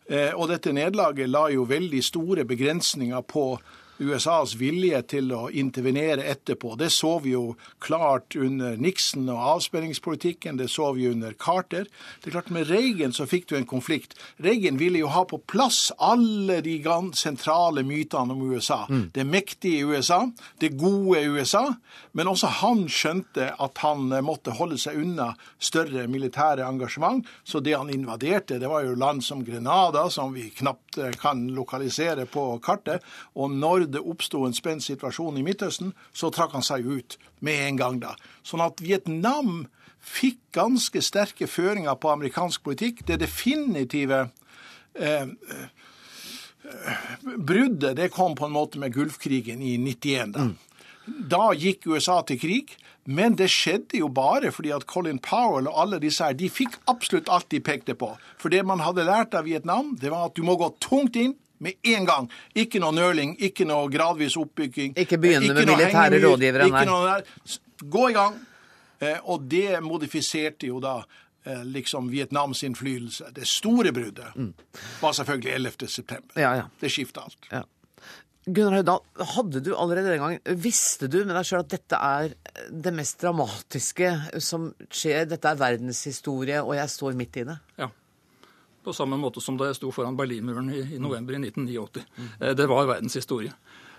Uh, 0.08 0.32
og 0.40 0.48
dette 0.52 0.72
nederlaget 0.72 1.28
la 1.28 1.48
jo 1.52 1.66
veldig 1.68 2.00
store 2.04 2.44
begrensninger 2.48 3.24
på 3.28 3.50
USAs 3.98 4.54
vilje 4.58 5.00
til 5.10 5.32
å 5.34 5.48
intervenere 5.50 6.26
etterpå. 6.30 6.74
Det 6.78 6.90
så 6.94 7.16
vi 7.24 7.34
jo 7.34 7.56
klart 7.82 8.36
under 8.38 8.76
Nixon 8.78 9.28
og 9.32 9.42
avspenningspolitikken, 9.56 10.58
det 10.60 10.68
så 10.72 10.92
vi 10.96 11.08
under 11.10 11.34
Carter. 11.38 11.88
Det 12.22 12.30
er 12.30 12.36
klart 12.38 12.52
Med 12.54 12.70
Reagan 12.70 13.12
så 13.12 13.26
fikk 13.28 13.48
du 13.50 13.56
en 13.58 13.66
konflikt. 13.68 14.14
Reagan 14.38 14.78
ville 14.80 15.02
jo 15.02 15.10
ha 15.12 15.24
på 15.28 15.40
plass 15.50 15.90
alle 15.98 16.60
de 16.64 16.78
sentrale 17.18 17.82
mytene 17.84 18.32
om 18.32 18.44
USA. 18.52 18.86
Mm. 18.88 19.10
Det 19.14 19.24
mektige 19.26 19.84
USA, 19.84 20.30
det 20.58 20.76
gode 20.78 21.24
USA. 21.26 21.74
Men 22.12 22.30
også 22.30 22.50
han 22.62 22.86
skjønte 22.88 23.50
at 23.58 23.82
han 23.82 24.08
måtte 24.24 24.54
holde 24.56 24.78
seg 24.80 24.96
unna 25.02 25.32
større 25.58 26.06
militære 26.08 26.66
engasjement. 26.66 27.26
Så 27.44 27.60
det 27.60 27.76
han 27.76 27.90
invaderte, 27.92 28.58
det 28.58 28.70
var 28.70 28.86
jo 28.86 28.96
land 28.98 29.24
som 29.24 29.44
Grenada, 29.44 30.08
som 30.10 30.32
vi 30.34 30.48
knapt 30.50 30.98
kan 31.20 31.46
lokalisere 31.54 32.26
på 32.30 32.46
kartet. 32.64 33.04
Og 33.38 33.52
når 33.52 33.87
det 33.92 34.02
oppsto 34.04 34.44
en 34.46 34.56
spent 34.56 34.84
situasjon 34.84 35.38
i 35.38 35.44
Midtøsten, 35.46 35.94
så 36.12 36.30
trakk 36.34 36.54
han 36.56 36.66
seg 36.66 36.86
ut 36.86 37.18
med 37.44 37.64
en 37.66 37.80
gang 37.80 37.98
da. 38.02 38.14
Sånn 38.46 38.64
at 38.64 38.82
Vietnam 38.84 39.66
fikk 39.98 40.40
ganske 40.56 41.02
sterke 41.04 41.48
føringer 41.50 41.98
på 42.00 42.12
amerikansk 42.12 42.64
politikk. 42.64 43.04
Det 43.06 43.20
definitive 43.20 44.28
eh, 44.94 45.26
eh 45.26 45.66
bruddet 47.22 47.96
det 47.96 48.10
kom 48.12 48.34
på 48.36 48.44
en 48.44 48.52
måte 48.52 48.78
med 48.78 48.92
Gulfkrigen 48.92 49.62
i 49.64 49.78
91. 49.80 50.34
Da. 50.34 50.48
Da 51.06 51.52
gikk 51.56 51.86
USA 51.88 52.20
til 52.26 52.40
krig. 52.40 52.74
Men 53.08 53.38
det 53.40 53.46
skjedde 53.48 54.02
jo 54.02 54.10
bare 54.12 54.50
fordi 54.52 54.68
at 54.76 54.84
Colin 54.90 55.20
Powell 55.24 55.70
og 55.70 55.78
alle 55.80 55.98
disse 56.02 56.26
her, 56.26 56.34
de 56.36 56.50
fikk 56.52 56.76
absolutt 56.92 57.30
alt 57.32 57.48
de 57.48 57.60
pekte 57.64 57.94
på. 57.96 58.10
For 58.36 58.52
det 58.52 58.66
man 58.68 58.82
hadde 58.84 59.06
lært 59.08 59.36
av 59.38 59.48
Vietnam, 59.48 59.94
det 59.96 60.12
var 60.12 60.28
at 60.28 60.36
du 60.36 60.42
må 60.44 60.58
gå 60.60 60.68
tungt 60.84 61.16
inn, 61.16 61.32
med 61.64 61.78
en 61.92 62.08
gang. 62.08 62.28
Ikke 62.58 62.80
noe 62.82 62.94
nøling, 62.96 63.36
ikke 63.44 63.66
noe 63.68 63.88
gradvis 63.92 64.36
oppbygging. 64.40 64.96
Ikke 64.98 65.18
begynne 65.20 65.54
med 65.54 65.68
militære 65.68 66.20
rådgivere, 66.24 66.68
nei. 66.72 67.56
Gå 67.78 68.10
i 68.10 68.16
gang. 68.16 68.36
Eh, 68.98 69.18
og 69.30 69.46
det 69.50 69.78
modifiserte 69.84 70.66
jo 70.66 70.80
da 70.82 70.96
eh, 71.46 71.64
liksom 71.66 72.10
Vietnams 72.10 72.64
innflytelse. 72.66 73.30
Det 73.34 73.46
store 73.46 73.92
bruddet 73.94 74.34
mm. 74.34 74.52
var 75.00 75.14
selvfølgelig 75.14 75.52
11. 75.54 75.88
september. 75.88 76.40
Ja, 76.40 76.54
ja. 76.58 76.70
Det 76.80 76.90
skifta 76.92 77.26
alt. 77.28 77.50
Ja. 77.52 77.62
Gunnar 78.48 78.78
Høydahl, 78.78 79.02
hadde 79.34 79.60
du 79.60 79.74
allerede 79.76 80.08
den 80.08 80.22
gangen 80.22 80.60
Visste 80.62 81.04
du 81.12 81.18
med 81.18 81.34
deg 81.36 81.44
sjøl 81.44 81.66
at 81.66 81.72
dette 81.74 81.98
er 82.00 82.30
det 82.72 82.94
mest 82.96 83.18
dramatiske 83.20 84.12
som 84.40 84.70
skjer? 84.88 85.26
Dette 85.28 85.50
er 85.52 85.58
verdenshistorie, 85.60 86.62
og 86.62 86.72
jeg 86.78 86.94
står 86.94 87.18
midt 87.18 87.42
i 87.42 87.44
det? 87.50 87.58
Ja 87.76 87.90
på 88.88 88.96
samme 88.96 89.18
måte 89.20 89.42
som 89.44 89.58
da 89.60 89.70
jeg 89.70 89.78
sto 89.78 89.92
foran 89.94 90.16
Berlinmuren 90.18 90.72
i, 90.72 90.82
i 90.96 91.02
november 91.02 91.36
i 91.36 91.42
1989. 91.44 92.06
Mm. 92.16 92.32
Det 92.58 92.68
var 92.70 92.88
verdenshistorie. 92.88 93.54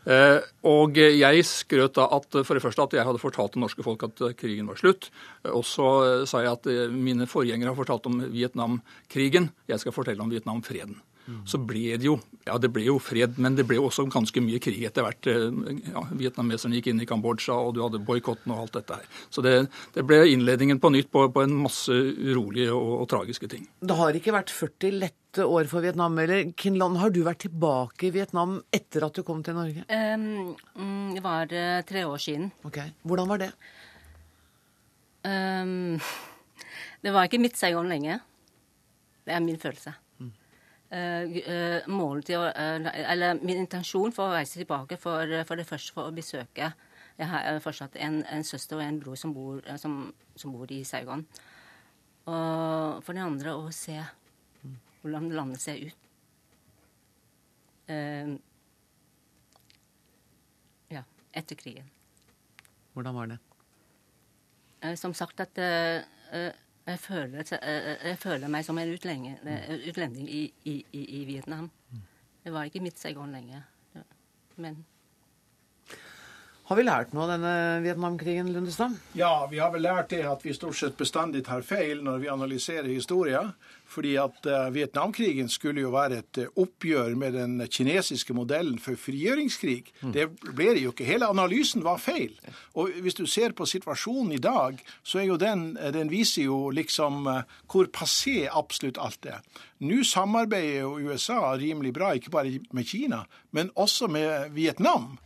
Eh, 0.09 0.39
og 0.69 0.95
jeg 0.97 1.43
skrøt 1.45 1.97
da 1.99 2.07
at 2.15 2.39
for 2.39 2.55
det 2.55 2.63
første 2.63 2.85
at 2.87 2.95
jeg 2.97 3.07
hadde 3.07 3.21
fortalt 3.21 3.57
det 3.57 3.63
norske 3.65 3.85
folk 3.85 4.05
at 4.07 4.23
krigen 4.39 4.71
var 4.71 4.79
slutt. 4.79 5.11
Og 5.51 5.65
så 5.67 5.89
sa 6.29 6.43
jeg 6.45 6.55
at 6.55 6.71
mine 6.93 7.29
forgjengere 7.29 7.73
har 7.73 7.79
fortalt 7.79 8.09
om 8.09 8.23
Vietnamkrigen. 8.33 9.51
Jeg 9.69 9.83
skal 9.83 9.95
fortelle 9.95 10.25
om 10.25 10.31
Vietnamfreden 10.33 10.97
så 11.49 11.59
ble 11.61 11.97
det 11.97 12.07
jo 12.07 12.19
ja, 12.49 12.57
det 12.61 12.71
ble 12.73 12.85
jo 12.87 12.97
fred, 13.01 13.37
men 13.41 13.55
det 13.57 13.65
ble 13.69 13.79
også 13.81 14.05
ganske 14.11 14.41
mye 14.43 14.59
krig 14.63 14.81
etter 14.87 15.05
hvert. 15.05 15.29
Eh, 15.29 15.73
ja, 15.91 16.03
Vietnameserne 16.21 16.79
gikk 16.79 16.89
inn 16.91 17.03
i 17.03 17.07
Kambodsja, 17.09 17.55
og 17.55 17.75
du 17.75 17.83
hadde 17.83 18.01
boikotten 18.05 18.53
og 18.55 18.63
alt 18.63 18.77
dette 18.79 18.99
her. 18.99 19.19
Så 19.33 19.43
det, 19.45 19.55
det 19.95 20.05
ble 20.07 20.21
innledningen 20.31 20.81
på 20.81 20.91
nytt 20.93 21.11
på, 21.13 21.27
på 21.33 21.43
en 21.45 21.55
masse 21.65 21.93
urolige 21.93 22.71
og, 22.75 22.93
og, 23.01 23.07
tragiske 23.11 23.51
ting. 23.51 23.67
Det 23.81 23.97
har 23.99 24.17
ikke 24.17 24.35
vært 24.35 24.53
40 24.53 24.97
lette 25.03 25.45
år 25.45 25.69
for 25.71 25.85
Vietnam. 25.85 26.17
eller 26.23 26.53
Kinland, 26.57 26.99
har 27.03 27.13
du 27.13 27.21
vært 27.27 27.43
tilbake 27.45 28.09
i 28.09 28.13
Vietnam 28.15 28.59
etter 28.73 29.05
at 29.05 29.19
du 29.19 29.25
kom 29.27 29.43
til 29.45 29.57
Norge? 29.59 29.85
Um, 29.89 31.13
det 31.13 31.23
var 31.25 31.53
uh, 31.53 31.79
tre 31.85 32.05
år 32.07 32.23
siden. 32.23 32.49
Ok. 32.65 32.81
Hvordan 33.05 33.29
var 33.29 33.45
det? 33.45 33.53
Um, 35.27 35.99
det 37.03 37.13
var 37.13 37.29
ikke 37.29 37.41
mitt 37.41 37.59
Saigon 37.59 37.91
lenge. 37.91 38.21
Det 39.27 39.35
er 39.35 39.43
min 39.45 39.59
følelse. 39.61 39.93
Målet 40.89 42.25
til 42.25 42.39
å, 42.41 42.47
uh, 42.49 42.87
eller 43.11 43.37
Min 43.45 43.59
intensjon 43.61 44.13
for 44.15 44.25
å 44.25 44.37
reise 44.39 44.57
tilbake, 44.57 44.97
for, 44.97 45.29
for 45.45 45.59
det 45.59 45.67
første 45.69 45.93
for 45.93 46.09
å 46.09 46.15
besøke 46.15 46.71
Jeg 47.19 47.27
har 47.29 47.59
fortsatt 47.61 47.97
en, 48.01 48.23
en 48.25 48.45
søster 48.47 48.79
og 48.79 48.85
en 48.87 48.97
bror 49.03 49.19
som 49.19 49.33
bor, 49.35 49.61
som, 49.77 49.99
som 50.39 50.55
bor 50.55 50.71
i 50.71 50.79
Saigon. 50.87 51.25
Og 52.25 53.03
for 53.03 53.13
det 53.13 53.25
andre 53.25 53.53
å 53.59 53.67
se 53.75 53.97
hvordan 55.01 55.27
landet 55.35 55.61
ser 55.61 55.81
ut. 55.83 56.07
Ja, 60.95 61.03
etter 61.35 61.59
krigen. 61.59 61.91
Hvordan 62.95 63.19
var 63.19 63.31
det? 63.33 63.39
som 64.95 65.13
sagt 65.13 65.41
at 65.43 65.59
jeg 66.89 66.99
føler, 66.99 67.43
jeg 68.09 68.17
føler, 68.17 68.51
meg 68.51 68.65
som 68.65 68.79
en 68.81 68.93
utlending, 68.93 69.37
utlending 69.89 70.29
i, 70.29 70.43
i, 70.65 70.75
i, 70.91 71.23
Vietnam. 71.27 71.69
Det 72.43 72.53
var 72.53 72.69
ikke 72.69 72.81
mitt 72.81 72.99
Saigon 72.99 73.33
lenger. 73.35 73.67
Men 74.59 74.81
Har 76.69 76.77
vi 76.77 76.83
lært 76.85 77.15
noe 77.17 77.23
av 77.25 77.31
denne 77.31 77.51
Vietnamkrigen, 77.81 78.51
Lundestad? 78.53 78.93
Ja, 79.17 79.47
vi 79.49 79.57
har 79.57 79.71
vel 79.73 79.81
lært 79.87 80.11
det 80.11 80.19
at 80.29 80.43
vi 80.45 80.51
stort 80.53 80.77
sett 80.77 80.99
bestandig 80.99 81.41
tar 81.47 81.63
feil 81.65 82.03
når 82.05 82.19
vi 82.21 82.27
analyserer 82.29 82.85
historien. 82.91 83.55
Fordi 83.89 84.11
at 84.21 84.45
uh, 84.45 84.67
Vietnamkrigen 84.69 85.47
skulle 85.49 85.81
jo 85.81 85.89
være 85.95 86.19
et 86.21 86.39
uh, 86.43 86.51
oppgjør 86.61 87.15
med 87.17 87.33
den 87.33 87.55
kinesiske 87.73 88.35
modellen 88.37 88.77
for 88.77 88.99
frigjøringskrig. 89.01 89.89
Mm. 90.03 90.11
Det 90.13 90.27
ble 90.45 90.67
det 90.77 90.83
jo 90.83 90.91
ikke. 90.93 91.07
Hele 91.07 91.31
analysen 91.33 91.81
var 91.81 91.97
feil. 91.97 92.35
Og 92.77 92.93
hvis 93.01 93.17
du 93.17 93.23
ser 93.25 93.55
på 93.57 93.65
situasjonen 93.65 94.35
i 94.37 94.43
dag, 94.43 94.77
så 95.01 95.23
er 95.23 95.25
jo 95.31 95.39
den, 95.41 95.71
eh, 95.79 95.89
den 95.95 96.11
viser 96.13 96.45
jo 96.45 96.59
liksom 96.69 97.25
hvor 97.65 97.89
passé 97.89 98.43
absolutt 98.45 99.01
alt 99.01 99.25
er. 99.25 99.41
Nå 99.81 100.03
samarbeider 100.05 100.83
jo 100.83 101.09
USA 101.09 101.39
rimelig 101.57 101.95
bra, 101.97 102.11
ikke 102.13 102.35
bare 102.37 102.61
med 102.69 102.85
Kina, 102.85 103.23
men 103.57 103.73
også 103.73 104.11
med 104.11 104.53
Vietnam. 104.53 105.17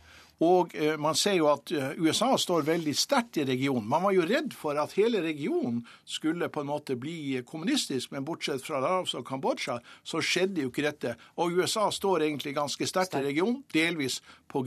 Og 0.42 0.74
eh, 0.74 0.96
man 0.98 1.14
ser 1.18 1.36
jo 1.38 1.48
at 1.52 1.70
eh, 1.70 1.94
USA 2.02 2.32
står 2.40 2.66
veldig 2.66 2.94
sterkt 2.98 3.38
i 3.38 3.46
regionen. 3.46 3.86
Man 3.88 4.02
var 4.02 4.14
jo 4.16 4.26
redd 4.26 4.54
for 4.58 4.78
at 4.80 4.96
hele 4.98 5.22
regionen 5.22 5.84
skulle 6.04 6.50
på 6.50 6.64
en 6.64 6.70
måte 6.72 6.96
bli 6.98 7.42
kommunistisk, 7.46 8.10
men 8.10 8.26
bortsett 8.26 8.64
fra 8.66 8.80
Laos 8.82 9.14
og 9.14 9.26
Kambodsja, 9.28 9.78
så 10.02 10.22
skjedde 10.24 10.64
jo 10.64 10.72
ikke 10.72 10.86
dette. 10.88 11.14
Og 11.38 11.54
USA 11.60 11.86
står 11.94 12.26
egentlig 12.26 12.56
ganske 12.56 12.88
sterkt 12.88 13.18
i 13.20 13.24
regionen, 13.28 13.62
delvis 13.74 14.20
pga. 14.50 14.64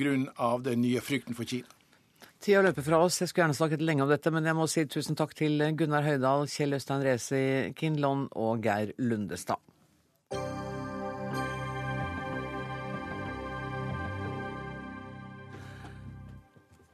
den 0.63 0.81
nye 0.81 1.01
frykten 1.01 1.35
for 1.35 1.43
Kina. 1.43 1.67
Tida 2.39 2.61
løper 2.61 2.85
fra 2.85 2.99
oss. 3.01 3.17
Jeg 3.21 3.31
skulle 3.31 3.47
gjerne 3.47 3.57
snakket 3.57 3.81
lenge 3.81 4.05
om 4.05 4.11
dette, 4.11 4.31
men 4.31 4.45
jeg 4.45 4.55
må 4.55 4.67
si 4.69 4.85
tusen 4.85 5.17
takk 5.17 5.33
til 5.37 5.63
Gunnar 5.77 6.05
Høydahl, 6.05 6.45
Kjell 6.51 6.77
Øystein 6.77 7.05
Resi 7.05 7.41
Kinlon 7.77 8.27
og 8.37 8.61
Geir 8.63 8.93
Lundestad. 9.01 9.57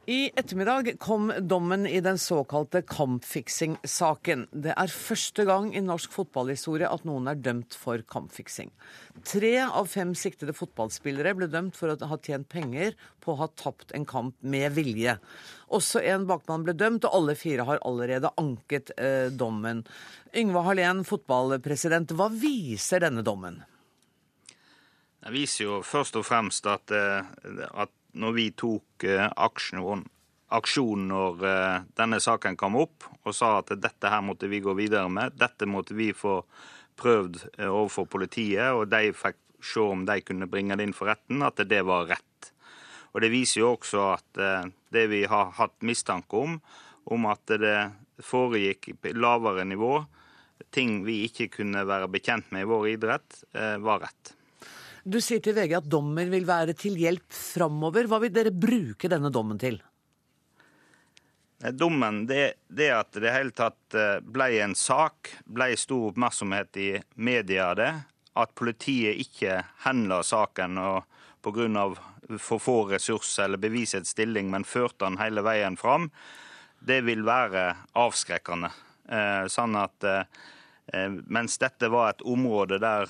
I 0.06 0.30
ettermiddag 0.36 0.98
kom 1.00 1.32
dommen 1.40 1.86
i 1.86 2.00
den 2.00 2.18
såkalte 2.18 2.82
kampfiksing-saken. 2.84 4.42
Det 4.52 4.74
er 4.76 4.92
første 4.92 5.46
gang 5.48 5.70
i 5.72 5.80
norsk 5.80 6.12
fotballhistorie 6.12 6.90
at 6.92 7.06
noen 7.08 7.30
er 7.30 7.40
dømt 7.40 7.72
for 7.80 8.04
kampfiksing. 8.12 8.68
Tre 9.24 9.54
av 9.64 9.88
fem 9.88 10.12
siktede 10.12 10.52
fotballspillere 10.52 11.32
ble 11.38 11.48
dømt 11.48 11.80
for 11.80 11.94
å 11.94 12.10
ha 12.10 12.20
tjent 12.20 12.50
penger 12.52 12.92
på 13.24 13.32
å 13.32 13.38
ha 13.40 13.48
tapt 13.56 13.96
en 13.96 14.04
kamp 14.04 14.36
med 14.44 14.76
vilje. 14.76 15.16
Også 15.72 16.04
en 16.04 16.28
bakmann 16.28 16.68
ble 16.68 16.76
dømt, 16.76 17.08
og 17.08 17.16
alle 17.22 17.38
fire 17.40 17.64
har 17.64 17.80
allerede 17.80 18.34
anket 18.36 18.92
eh, 19.00 19.32
dommen. 19.32 19.86
Yngve 20.36 20.68
Hallén, 20.68 21.00
fotballpresident, 21.08 22.12
hva 22.12 22.28
viser 22.28 23.06
denne 23.08 23.24
dommen? 23.24 23.62
Det 25.24 25.32
viser 25.32 25.64
jo 25.64 25.80
først 25.80 26.20
og 26.20 26.28
fremst 26.28 26.68
at, 26.68 26.92
eh, 26.92 27.24
at 27.72 28.00
når 28.20 28.34
vi 28.36 28.48
tok 28.56 29.06
eh, 29.08 29.26
aksjon, 29.26 30.04
aksjon 30.54 31.08
når 31.10 31.46
eh, 31.48 31.86
denne 31.98 32.20
saken 32.22 32.58
kom 32.60 32.78
opp, 32.80 33.08
og 33.24 33.34
sa 33.36 33.58
at 33.60 33.74
dette 33.80 34.10
her 34.10 34.22
måtte 34.24 34.50
vi 34.50 34.62
gå 34.64 34.74
videre 34.78 35.10
med. 35.10 35.36
Dette 35.40 35.68
måtte 35.70 35.96
vi 35.98 36.12
få 36.16 36.40
prøvd 37.00 37.40
eh, 37.58 37.70
overfor 37.70 38.08
politiet, 38.10 38.70
og 38.74 38.88
de 38.92 39.14
fikk 39.16 39.40
se 39.64 39.80
om 39.80 40.04
de 40.06 40.18
kunne 40.20 40.48
bringe 40.50 40.76
det 40.76 40.86
inn 40.86 40.96
for 40.96 41.10
retten, 41.10 41.42
at 41.46 41.62
det 41.68 41.82
var 41.88 42.08
rett. 42.10 42.50
Og 43.14 43.22
Det 43.22 43.30
viser 43.30 43.62
jo 43.62 43.74
også 43.76 44.08
at 44.10 44.40
det 44.92 45.04
vi 45.08 45.20
har 45.30 45.52
hatt 45.54 45.76
mistanke 45.86 46.36
om, 46.36 46.56
om 47.14 47.28
at 47.30 47.52
det 47.62 47.76
foregikk 48.26 48.90
lavere 49.14 49.62
nivå, 49.64 50.02
ting 50.74 50.98
vi 51.06 51.20
ikke 51.28 51.46
kunne 51.60 51.86
være 51.86 52.10
bekjent 52.10 52.50
med 52.52 52.66
i 52.66 52.68
vår 52.68 52.88
idrett, 52.96 53.38
var 53.54 54.02
rett. 54.02 54.34
Du 55.04 55.18
sier 55.20 55.42
til 55.44 55.52
VG 55.52 55.74
at 55.76 55.88
dommer 55.90 56.30
vil 56.32 56.46
være 56.48 56.72
til 56.80 56.96
hjelp 56.96 57.26
framover. 57.36 58.06
Hva 58.08 58.22
vil 58.22 58.32
dere 58.32 58.54
bruke 58.56 59.10
denne 59.12 59.28
dommen 59.32 59.60
til? 59.60 59.76
Dommen, 61.76 62.24
det, 62.28 62.54
det 62.68 62.88
at 62.92 63.16
det 63.20 63.32
hele 63.32 63.52
tatt 63.56 63.96
eh, 63.96 64.18
ble 64.20 64.48
en 64.64 64.74
sak, 64.76 65.30
ble 65.44 65.70
stor 65.80 66.10
oppmerksomhet 66.10 66.80
i 66.80 66.88
media 67.16 67.70
av 67.70 67.76
det. 67.80 67.90
At 68.40 68.54
politiet 68.56 69.20
ikke 69.22 69.60
henla 69.84 70.22
saken 70.24 70.80
pga. 71.44 71.84
for 72.38 72.58
få 72.58 72.76
ressurser 72.88 73.44
eller 73.44 73.60
bevisets 73.60 74.10
stilling, 74.10 74.50
men 74.50 74.64
førte 74.64 75.04
han 75.04 75.20
hele 75.20 75.44
veien 75.44 75.76
fram, 75.76 76.10
det 76.80 77.02
vil 77.04 77.22
være 77.24 77.74
avskrekkende. 77.92 78.72
Eh, 79.08 79.44
sånn 79.52 79.76
at 79.76 80.04
eh, 80.04 80.24
mens 81.28 81.60
dette 81.60 81.88
var 81.92 82.10
et 82.10 82.24
område 82.24 82.80
der 82.80 83.08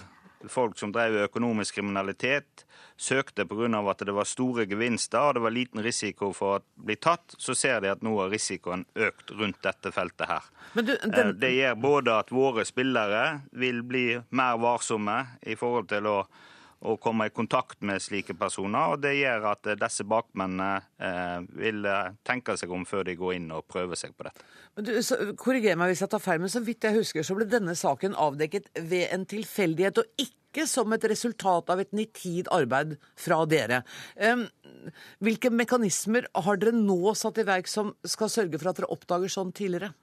folk 0.49 0.79
som 0.79 0.93
drev 0.93 1.17
økonomisk 1.25 1.79
kriminalitet, 1.79 2.65
søkte 2.97 3.47
pga. 3.49 3.81
at 3.91 3.99
det 4.07 4.15
var 4.15 4.25
store 4.25 4.67
gevinster 4.67 5.21
og 5.21 5.35
det 5.35 5.43
var 5.43 5.55
liten 5.55 5.83
risiko 5.83 6.33
for 6.33 6.59
å 6.59 6.63
bli 6.75 6.97
tatt, 6.97 7.35
så 7.39 7.55
ser 7.55 7.81
de 7.81 7.91
at 7.93 8.03
nå 8.03 8.15
har 8.21 8.31
risikoen 8.31 8.85
økt 8.95 9.31
rundt 9.31 9.63
dette 9.63 9.93
feltet 9.93 10.29
her. 10.29 10.43
Du, 10.75 10.97
den... 11.03 11.39
Det 11.41 11.51
gjør 11.55 11.75
både 11.75 12.19
at 12.19 12.33
våre 12.33 12.65
spillere 12.65 13.41
vil 13.53 13.83
bli 13.83 14.07
mer 14.31 14.59
varsomme 14.63 15.21
i 15.43 15.57
forhold 15.57 15.89
til 15.93 16.07
å 16.07 16.19
å 16.85 16.97
komme 17.01 17.28
i 17.28 17.32
kontakt 17.32 17.80
med 17.87 18.03
slike 18.03 18.37
personer. 18.39 18.95
og 18.95 19.03
Det 19.03 19.14
gjør 19.16 19.49
at 19.55 19.70
disse 19.80 20.05
bakmennene 20.09 20.85
eh, 21.01 21.39
vil 21.57 21.87
eh, 21.89 22.12
tenke 22.26 22.57
seg 22.61 22.72
om 22.74 22.85
før 22.89 23.07
de 23.09 23.16
går 23.18 23.39
inn 23.39 23.51
og 23.57 23.66
prøver 23.70 23.99
seg 23.99 24.14
på 24.16 24.26
dette. 24.28 24.45
Men 24.76 24.89
du, 24.89 24.93
så, 25.07 25.18
korriger 25.41 25.78
meg 25.80 25.93
hvis 25.93 26.05
jeg 26.05 26.12
tar 26.12 26.22
feil, 26.22 26.43
men 26.43 26.53
så 26.53 26.62
vidt 26.64 26.85
jeg 26.85 26.99
husker 26.99 27.26
så 27.26 27.37
ble 27.39 27.49
denne 27.49 27.76
saken 27.78 28.16
avdekket 28.20 28.68
ved 28.91 29.09
en 29.14 29.24
tilfeldighet, 29.30 30.03
og 30.03 30.26
ikke 30.26 30.66
som 30.70 30.93
et 30.95 31.07
resultat 31.11 31.72
av 31.72 31.80
et 31.82 31.97
nitid 31.97 32.51
arbeid 32.55 32.95
fra 33.18 33.41
dere. 33.51 33.80
Um, 34.20 34.45
hvilke 35.24 35.51
mekanismer 35.51 36.28
har 36.47 36.61
dere 36.61 36.76
nå 36.76 37.16
satt 37.18 37.41
i 37.41 37.49
verk 37.49 37.70
som 37.70 37.95
skal 38.07 38.30
sørge 38.30 38.61
for 38.61 38.70
at 38.70 38.82
dere 38.82 38.93
oppdager 38.95 39.32
sånn 39.32 39.55
tidligere? 39.57 39.95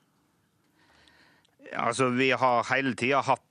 Altså, 1.71 2.09
Vi 2.11 2.33
har 2.35 2.65
hele 2.67 2.97
tida 2.99 3.21
hatt 3.23 3.45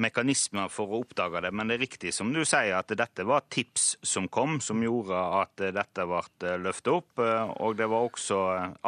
mekanismer 0.00 0.70
for 0.72 0.92
å 0.92 1.00
oppdage 1.02 1.42
det. 1.44 1.52
Men 1.54 1.70
det 1.70 1.78
er 1.78 1.82
riktig 1.84 2.12
som 2.14 2.30
du 2.34 2.40
sier, 2.44 2.74
at 2.78 2.92
dette 2.98 3.26
var 3.28 3.46
tips 3.50 3.96
som 4.06 4.28
kom, 4.32 4.58
som 4.64 4.82
gjorde 4.82 5.18
at 5.40 5.64
eh, 5.64 5.74
dette 5.74 6.06
ble 6.08 6.22
eh, 6.46 6.58
løftet 6.62 6.92
opp. 6.92 7.22
Og 7.64 7.76
det 7.78 7.88
var 7.90 8.06
også 8.06 8.38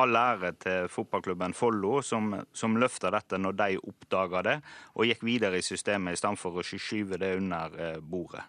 all 0.01 0.21
ære 0.21 0.55
til 0.63 0.89
fotballklubben 0.93 1.57
Follo, 1.57 1.99
som, 2.07 2.33
som 2.53 2.79
løfta 2.81 3.13
dette 3.15 3.41
når 3.41 3.59
de 3.59 3.81
oppdaga 3.81 4.45
det, 4.47 4.57
og 4.97 5.11
gikk 5.11 5.27
videre 5.27 5.61
i 5.61 5.67
systemet 5.67 6.17
i 6.17 6.21
stedet 6.21 6.41
for 6.41 6.61
å 6.61 6.65
skyve 6.65 7.19
det 7.21 7.35
under 7.41 8.01
bordet. 8.01 8.45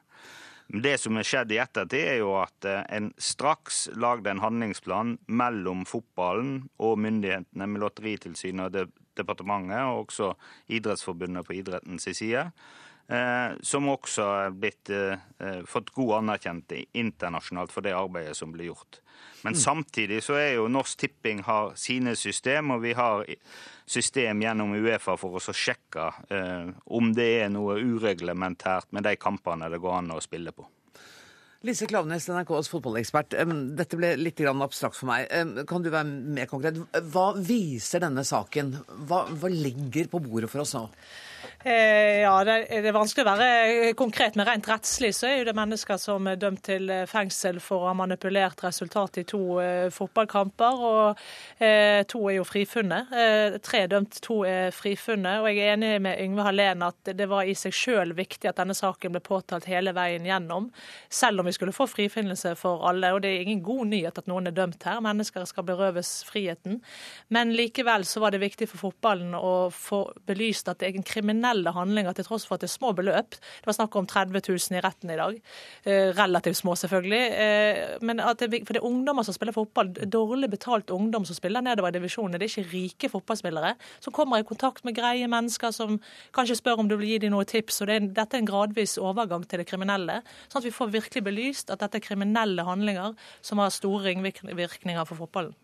Det 0.72 0.94
som 1.02 1.18
er 1.20 1.28
skjedd 1.28 1.52
i 1.52 1.58
ettertid, 1.60 2.06
er 2.14 2.20
jo 2.22 2.36
at 2.40 2.64
en 2.70 3.10
straks 3.20 3.90
lagde 4.00 4.32
en 4.32 4.40
handlingsplan 4.40 5.18
mellom 5.28 5.84
fotballen 5.90 6.70
og 6.80 7.00
myndighetene 7.04 7.68
med 7.68 7.84
Lotteritilsynet 7.84 8.80
og 8.80 8.94
departementet 9.18 9.84
og 9.84 10.06
også 10.06 10.32
Idrettsforbundet 10.72 11.48
på 11.48 11.58
idrettens 11.60 12.08
side. 12.12 12.50
Eh, 13.12 13.58
som 13.62 13.90
også 13.92 14.26
er 14.46 14.54
blitt 14.56 14.90
eh, 14.94 15.64
fått 15.68 15.90
god 15.92 16.22
anerkjent 16.22 16.72
internasjonalt 16.96 17.74
for 17.74 17.84
det 17.84 17.92
arbeidet 17.98 18.38
som 18.38 18.54
blir 18.54 18.70
gjort. 18.70 19.02
Men 19.44 19.58
mm. 19.58 19.60
samtidig 19.60 20.22
så 20.24 20.38
er 20.40 20.54
jo 20.56 20.70
Norsk 20.72 21.02
Tipping 21.02 21.42
har 21.44 21.74
sine 21.76 22.16
system, 22.16 22.72
og 22.72 22.86
vi 22.86 22.94
har 22.96 23.26
system 23.84 24.46
gjennom 24.46 24.76
Uefa 24.78 25.18
for 25.20 25.36
å 25.36 25.44
sjekke 25.44 26.08
eh, 26.32 26.70
om 26.86 27.12
det 27.18 27.30
er 27.42 27.52
noe 27.52 27.82
ureglementært 27.82 28.94
med 28.96 29.10
de 29.10 29.18
kampene 29.20 29.68
det 29.74 29.82
går 29.84 29.98
an 29.98 30.16
å 30.16 30.22
spille 30.24 30.56
på. 30.56 30.70
Lise 31.62 31.86
Klaveness, 31.86 32.26
NRKs 32.26 32.72
fotballekspert. 32.72 33.36
Dette 33.78 33.98
ble 34.00 34.16
litt 34.18 34.40
abstrakt 34.50 34.98
for 34.98 35.12
meg. 35.12 35.28
Kan 35.70 35.84
du 35.86 35.92
være 35.94 36.10
mer 36.10 36.48
konkret? 36.50 36.80
Hva 37.14 37.28
viser 37.38 38.02
denne 38.02 38.24
saken? 38.26 38.72
Hva, 39.06 39.28
hva 39.30 39.52
ligger 39.54 40.10
på 40.10 40.24
bordet 40.26 40.50
for 40.50 40.64
oss 40.64 40.74
nå? 40.74 40.88
Eh, 41.64 42.22
ja, 42.24 42.34
det 42.44 42.80
er 42.80 42.96
vanskelig 42.96 43.22
å 43.22 43.34
være 43.36 43.94
konkret, 43.98 44.38
men 44.38 44.48
rent 44.48 44.66
rettslig 44.70 45.12
så 45.14 45.28
er 45.30 45.36
jo 45.40 45.48
det 45.52 45.56
mennesker 45.58 46.00
som 46.02 46.26
er 46.30 46.40
dømt 46.42 46.64
til 46.66 46.90
eh, 46.90 47.04
fengsel 47.10 47.60
for 47.62 47.84
å 47.84 47.92
ha 47.92 47.98
manipulert 47.98 48.64
resultatet 48.66 49.22
i 49.22 49.28
to 49.30 49.42
eh, 49.62 49.90
fotballkamper. 49.94 50.86
og 50.92 51.22
To 52.12 52.20
er 52.30 52.36
jo 52.40 52.46
frifunnet. 52.48 53.12
Tre 53.62 53.82
er 53.84 53.90
dømt, 53.92 54.18
to 54.24 54.40
er 54.48 54.72
frifunnet. 54.74 55.42
Og 55.44 55.50
jeg 55.52 55.62
er 55.62 55.76
enig 55.76 55.92
med 56.02 56.20
Yngve 56.24 56.46
Hallén 56.48 56.82
at 56.86 57.12
det 57.18 57.28
var 57.30 57.46
i 57.46 57.54
seg 57.58 57.76
sjøl 57.76 58.16
viktig 58.18 58.50
at 58.50 58.58
denne 58.58 58.74
saken 58.78 59.14
ble 59.14 59.22
påtalt 59.24 59.68
hele 59.70 59.94
veien 59.94 60.26
gjennom, 60.26 60.72
selv 61.14 61.44
om 61.44 61.50
vi 61.50 61.54
skulle 61.54 61.76
få 61.76 61.86
frifinnelse 61.92 62.56
for 62.60 62.82
alle. 62.90 63.12
Og 63.14 63.22
det 63.22 63.34
er 63.36 63.46
ingen 63.46 63.62
god 63.66 63.92
nyhet 63.92 64.22
at 64.24 64.30
noen 64.32 64.50
er 64.50 64.58
dømt 64.58 64.82
her. 64.88 65.04
Mennesker 65.06 65.46
skal 65.50 65.68
berøves 65.68 66.14
friheten. 66.28 66.80
Men 67.30 67.54
likevel 67.58 68.08
så 68.10 68.24
var 68.24 68.34
det 68.34 68.42
viktig 68.42 68.70
for 68.72 68.88
fotballen 68.88 69.38
å 69.38 69.70
få 69.76 70.04
belyst 70.30 70.72
at 70.72 70.82
det 70.82 70.90
er 70.90 71.00
en 71.02 71.08
kriminell 71.08 71.31
kriminelle 71.32 71.72
handlinger 71.74 72.16
til 72.16 72.28
tross 72.28 72.46
for 72.48 72.56
at 72.56 72.64
det 72.64 72.70
er 72.70 72.76
små 72.76 72.92
beløp. 72.96 73.36
Det 73.36 73.68
var 73.68 73.78
snakk 73.78 73.96
om 73.96 74.08
30 74.08 74.42
000 74.48 74.78
i 74.78 74.82
retten 74.84 75.12
i 75.12 75.18
dag. 75.20 75.38
Eh, 75.86 76.12
relativt 76.18 76.58
små, 76.58 76.76
selvfølgelig. 76.76 77.22
Eh, 77.32 77.98
men 78.02 78.18
det, 78.18 78.50
for 78.66 78.74
det 78.74 78.82
er 78.82 78.88
ungdommer 78.88 79.24
som 79.24 79.34
spiller 79.34 79.56
fotball. 79.56 79.94
Dårlig 80.12 80.50
betalt 80.52 80.92
ungdom 80.92 81.26
som 81.26 81.36
spiller 81.36 81.62
nedover 81.62 81.90
i 81.90 81.98
divisjonene. 81.98 82.40
Det 82.40 82.50
er 82.50 82.54
ikke 82.54 82.74
rike 82.74 83.10
fotballspillere 83.10 83.76
som 84.00 84.14
kommer 84.14 84.42
i 84.42 84.48
kontakt 84.48 84.86
med 84.86 84.96
greie 84.96 85.28
mennesker 85.28 85.72
som 85.72 86.00
kanskje 86.36 86.60
spør 86.60 86.84
om 86.84 86.92
du 86.92 86.98
vil 86.98 87.14
gi 87.14 87.22
dem 87.26 87.36
noen 87.36 87.48
tips. 87.48 87.82
og 87.82 87.88
det 87.88 87.96
er, 87.96 88.12
Dette 88.22 88.38
er 88.38 88.44
en 88.44 88.52
gradvis 88.52 88.98
overgang 88.98 89.48
til 89.48 89.62
det 89.62 89.70
kriminelle. 89.70 90.22
Sånn 90.50 90.62
at 90.62 90.70
vi 90.70 90.76
får 90.76 90.96
virkelig 90.98 91.26
belyst 91.26 91.72
at 91.72 91.82
dette 91.82 92.02
er 92.02 92.08
kriminelle 92.08 92.66
handlinger 92.68 93.16
som 93.42 93.62
har 93.62 93.74
store 93.74 94.12
ringvirkninger 94.12 95.06
for 95.06 95.16
fotballen. 95.16 95.56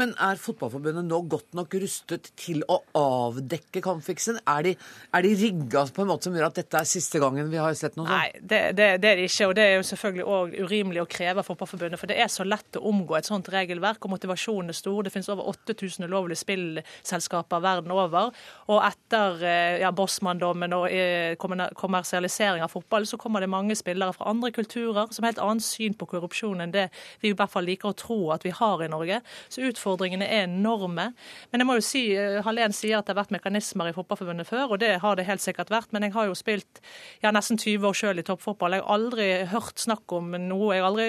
Men 0.00 0.14
er 0.20 0.40
Fotballforbundet 0.40 1.06
nå 1.06 1.20
godt 1.30 1.56
nok 1.56 1.74
rustet 1.82 2.30
til 2.38 2.62
å 2.70 2.80
avdekke 2.98 3.82
kampfiksen? 3.84 4.40
Er 4.48 4.66
de, 4.66 4.74
er 5.12 5.26
de 5.26 5.32
rigga 5.38 5.84
på 5.92 6.04
en 6.04 6.10
måte 6.12 6.28
som 6.28 6.36
gjør 6.36 6.48
at 6.48 6.60
dette 6.60 6.80
er 6.80 6.88
siste 6.88 7.20
gangen 7.22 7.50
vi 7.52 7.60
har 7.60 7.74
sett 7.78 7.98
noe 7.98 8.06
sånt? 8.06 8.16
Nei, 8.16 8.40
det, 8.40 8.62
det, 8.78 8.88
det 9.02 9.12
er 9.12 9.20
de 9.20 9.28
ikke. 9.28 9.48
Og 9.50 9.56
det 9.58 9.66
er 9.66 9.74
jo 9.76 9.86
selvfølgelig 9.92 10.26
òg 10.36 10.56
urimelig 10.66 11.04
å 11.04 11.08
kreve 11.16 11.42
av 11.42 11.48
Fotballforbundet. 11.48 12.00
For 12.00 12.10
det 12.10 12.18
er 12.22 12.32
så 12.32 12.46
lett 12.46 12.78
å 12.78 12.84
omgå 12.92 13.18
et 13.18 13.28
sånt 13.28 13.50
regelverk, 13.52 14.02
og 14.04 14.14
motivasjonen 14.16 14.72
er 14.72 14.78
stor. 14.78 15.02
Det 15.04 15.14
finnes 15.14 15.30
over 15.32 15.50
8000 15.52 16.08
ulovlige 16.08 16.42
spillselskaper 16.42 17.62
verden 17.64 17.94
over. 17.94 18.32
Og 18.72 18.82
etter 18.86 19.46
eh, 19.46 19.80
ja, 19.82 19.92
Bossmann-dommen 19.96 20.76
og 20.76 20.88
eh, 20.90 21.36
kommersialisering 21.38 22.64
av 22.64 22.72
fotball, 22.72 23.06
så 23.08 23.20
kommer 23.20 23.42
det 23.42 23.50
mange 23.52 23.76
spillere 23.78 24.14
fra 24.16 24.30
andre 24.32 24.52
kulturer 24.54 25.12
som 25.12 25.24
har 25.24 25.32
helt 25.34 25.42
annet 25.42 25.66
syn 25.66 25.96
på 25.98 26.08
korrupsjon 26.10 26.62
enn 26.62 26.74
det 26.74 26.88
vi 27.22 27.32
i 27.32 27.36
hvert 27.36 27.52
fall 27.52 27.66
liker 27.68 27.92
å 27.92 27.98
tro 27.98 28.18
at 28.34 28.44
vi 28.46 28.54
har 28.54 28.82
i 28.84 28.90
Norge. 28.92 29.20
Så 29.48 29.61
utfordringene 29.68 30.26
er 30.26 30.46
enorme. 30.46 31.10
Men 31.52 31.62
jeg 31.62 31.68
må 31.68 31.76
jo 31.78 31.84
si, 31.86 32.02
eh, 32.16 32.40
Hallén 32.46 32.74
sier 32.76 32.98
at 32.98 33.06
det 33.06 33.14
har 33.14 33.22
vært 33.22 33.34
mekanismer 33.36 33.90
i 33.90 33.94
Fotballforbundet 33.96 34.48
før, 34.48 34.74
og 34.74 34.82
det 34.82 35.00
har 35.02 35.16
det 35.16 35.26
helt 35.28 35.44
sikkert 35.44 35.72
vært. 35.72 35.92
Men 35.92 36.06
jeg 36.06 36.14
har 36.16 36.28
jo 36.28 36.36
spilt 36.38 36.82
ja, 37.22 37.32
nesten 37.34 37.58
20 37.60 37.88
år 37.88 37.98
sjøl 37.98 38.22
i 38.22 38.26
toppfotball. 38.26 38.76
Jeg 38.76 38.84
har 38.84 38.94
aldri 38.96 39.28
hørt 39.52 39.82
snakk 39.82 40.12
om 40.16 40.32
noe. 40.36 40.72
Jeg 40.74 40.84
har 40.84 40.90
aldri 40.90 41.08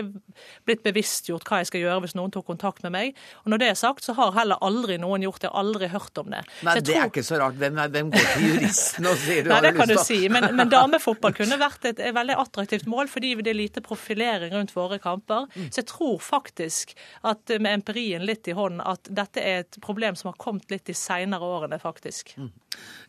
blitt 0.67 0.83
bevisstgjort 0.85 1.47
hva 1.49 1.61
jeg 1.61 1.71
skal 1.71 1.85
gjøre 1.85 2.03
hvis 2.05 2.17
noen 2.19 2.33
tok 2.33 2.47
kontakt 2.51 2.83
med 2.85 2.95
meg. 2.95 3.19
Og 3.43 3.53
når 3.53 3.63
det 3.63 3.69
er 3.71 3.79
sagt, 3.79 4.05
så 4.05 4.15
har 4.17 4.35
heller 4.37 4.61
aldri 4.63 4.97
noen 5.01 5.25
gjort 5.25 5.41
det. 5.41 5.49
Jeg 5.49 5.55
har 5.55 5.65
aldri 5.65 5.89
hørt 5.93 6.21
om 6.21 6.31
det. 6.33 6.43
Nei, 6.63 6.75
det 6.79 6.85
tror... 6.87 6.99
er 7.01 7.11
ikke 7.11 7.25
så 7.25 7.39
rart. 7.41 7.59
Hvem, 7.63 7.81
hvem 7.95 8.11
går 8.13 8.27
til 8.33 8.47
juristen 8.49 9.09
og 9.09 9.17
sier 9.21 9.45
du 9.45 9.51
Nei, 9.51 9.59
har 9.59 9.67
det 9.67 9.73
kan 9.77 9.91
du 9.91 9.97
si. 10.01 10.19
Men, 10.33 10.49
men 10.57 10.71
damefotball 10.71 11.35
kunne 11.37 11.59
vært 11.61 11.89
et, 11.89 12.01
et 12.01 12.15
veldig 12.15 12.37
attraktivt 12.43 12.87
mål, 12.89 13.09
fordi 13.11 13.33
det 13.41 13.53
er 13.53 13.59
lite 13.59 13.83
profilering 13.85 14.53
rundt 14.55 14.73
våre 14.75 14.99
kamper. 15.03 15.47
Mm. 15.53 15.69
Så 15.69 15.81
jeg 15.81 15.89
tror 15.91 16.17
faktisk 16.23 16.95
at 17.29 17.55
med 17.59 17.79
empirien 17.79 18.25
litt 18.25 18.42
i 18.49 18.55
hånden 18.57 18.81
at 18.85 19.09
dette 19.09 19.41
er 19.41 19.63
et 19.63 19.79
problem 19.83 20.17
som 20.19 20.31
har 20.31 20.37
kommet 20.41 20.71
litt 20.73 20.85
de 20.89 20.95
seinere 20.97 21.47
årene, 21.47 21.79
faktisk. 21.81 22.35
Mm. 22.37 22.51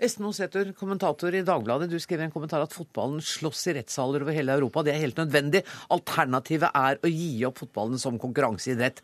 Espen 0.05 0.29
Oseter, 0.29 0.73
kommentator 0.79 1.35
i 1.35 1.45
Dagbladet, 1.47 1.91
du 1.91 1.99
skrev 2.03 2.23
i 2.23 2.29
en 2.29 2.35
kommentar 2.35 2.65
at 2.65 2.75
fotballen 2.75 3.23
slåss 3.25 3.69
i 3.71 3.79
rettssaler 3.79 4.25
over 4.25 4.37
hele 4.37 4.57
Europa. 4.59 4.85
Det 4.85 4.95
er 4.95 5.03
helt 5.05 5.21
nødvendig. 5.21 5.65
Alternativet 5.95 6.71
er 6.75 7.01
å 7.01 7.11
gi 7.11 7.33
opp 7.49 7.65
fotballen 7.65 8.01
som 8.01 8.21
konkurranseidrett. 8.21 9.03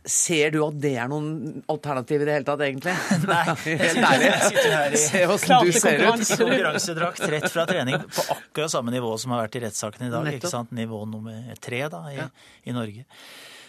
Ser 0.00 0.48
du 0.54 0.62
at 0.64 0.78
det 0.80 0.94
er 0.96 1.10
noen 1.12 1.60
alternativ 1.68 2.22
i 2.22 2.26
det 2.26 2.36
hele 2.38 2.46
tatt, 2.48 2.62
egentlig? 2.64 2.94
Nei. 3.28 3.42
Helt 3.82 3.98
ærlig. 4.00 4.30
Jeg 4.30 4.46
sitter 4.46 4.72
her 4.72 4.94
i, 4.96 5.00
Se 5.02 5.20
åssen 5.28 5.66
du 5.66 5.72
ser 5.76 6.04
ut. 6.06 6.24
Konkurransedrakt 6.40 7.24
rett 7.34 7.48
fra 7.52 7.66
trening 7.68 8.00
på 8.06 8.24
akkurat 8.32 8.72
samme 8.72 8.94
nivå 8.94 9.12
som 9.20 9.34
har 9.36 9.44
vært 9.44 9.60
i 9.60 9.64
rettssaken 9.66 10.06
i 10.06 10.08
dag. 10.08 10.24
Nettopp. 10.24 10.40
ikke 10.40 10.52
sant? 10.54 10.72
Nivå 10.76 11.02
nummer 11.10 11.52
tre 11.60 11.82
da, 11.92 12.00
i, 12.08 12.16
ja. 12.16 12.30
i 12.64 12.76
Norge. 12.76 13.04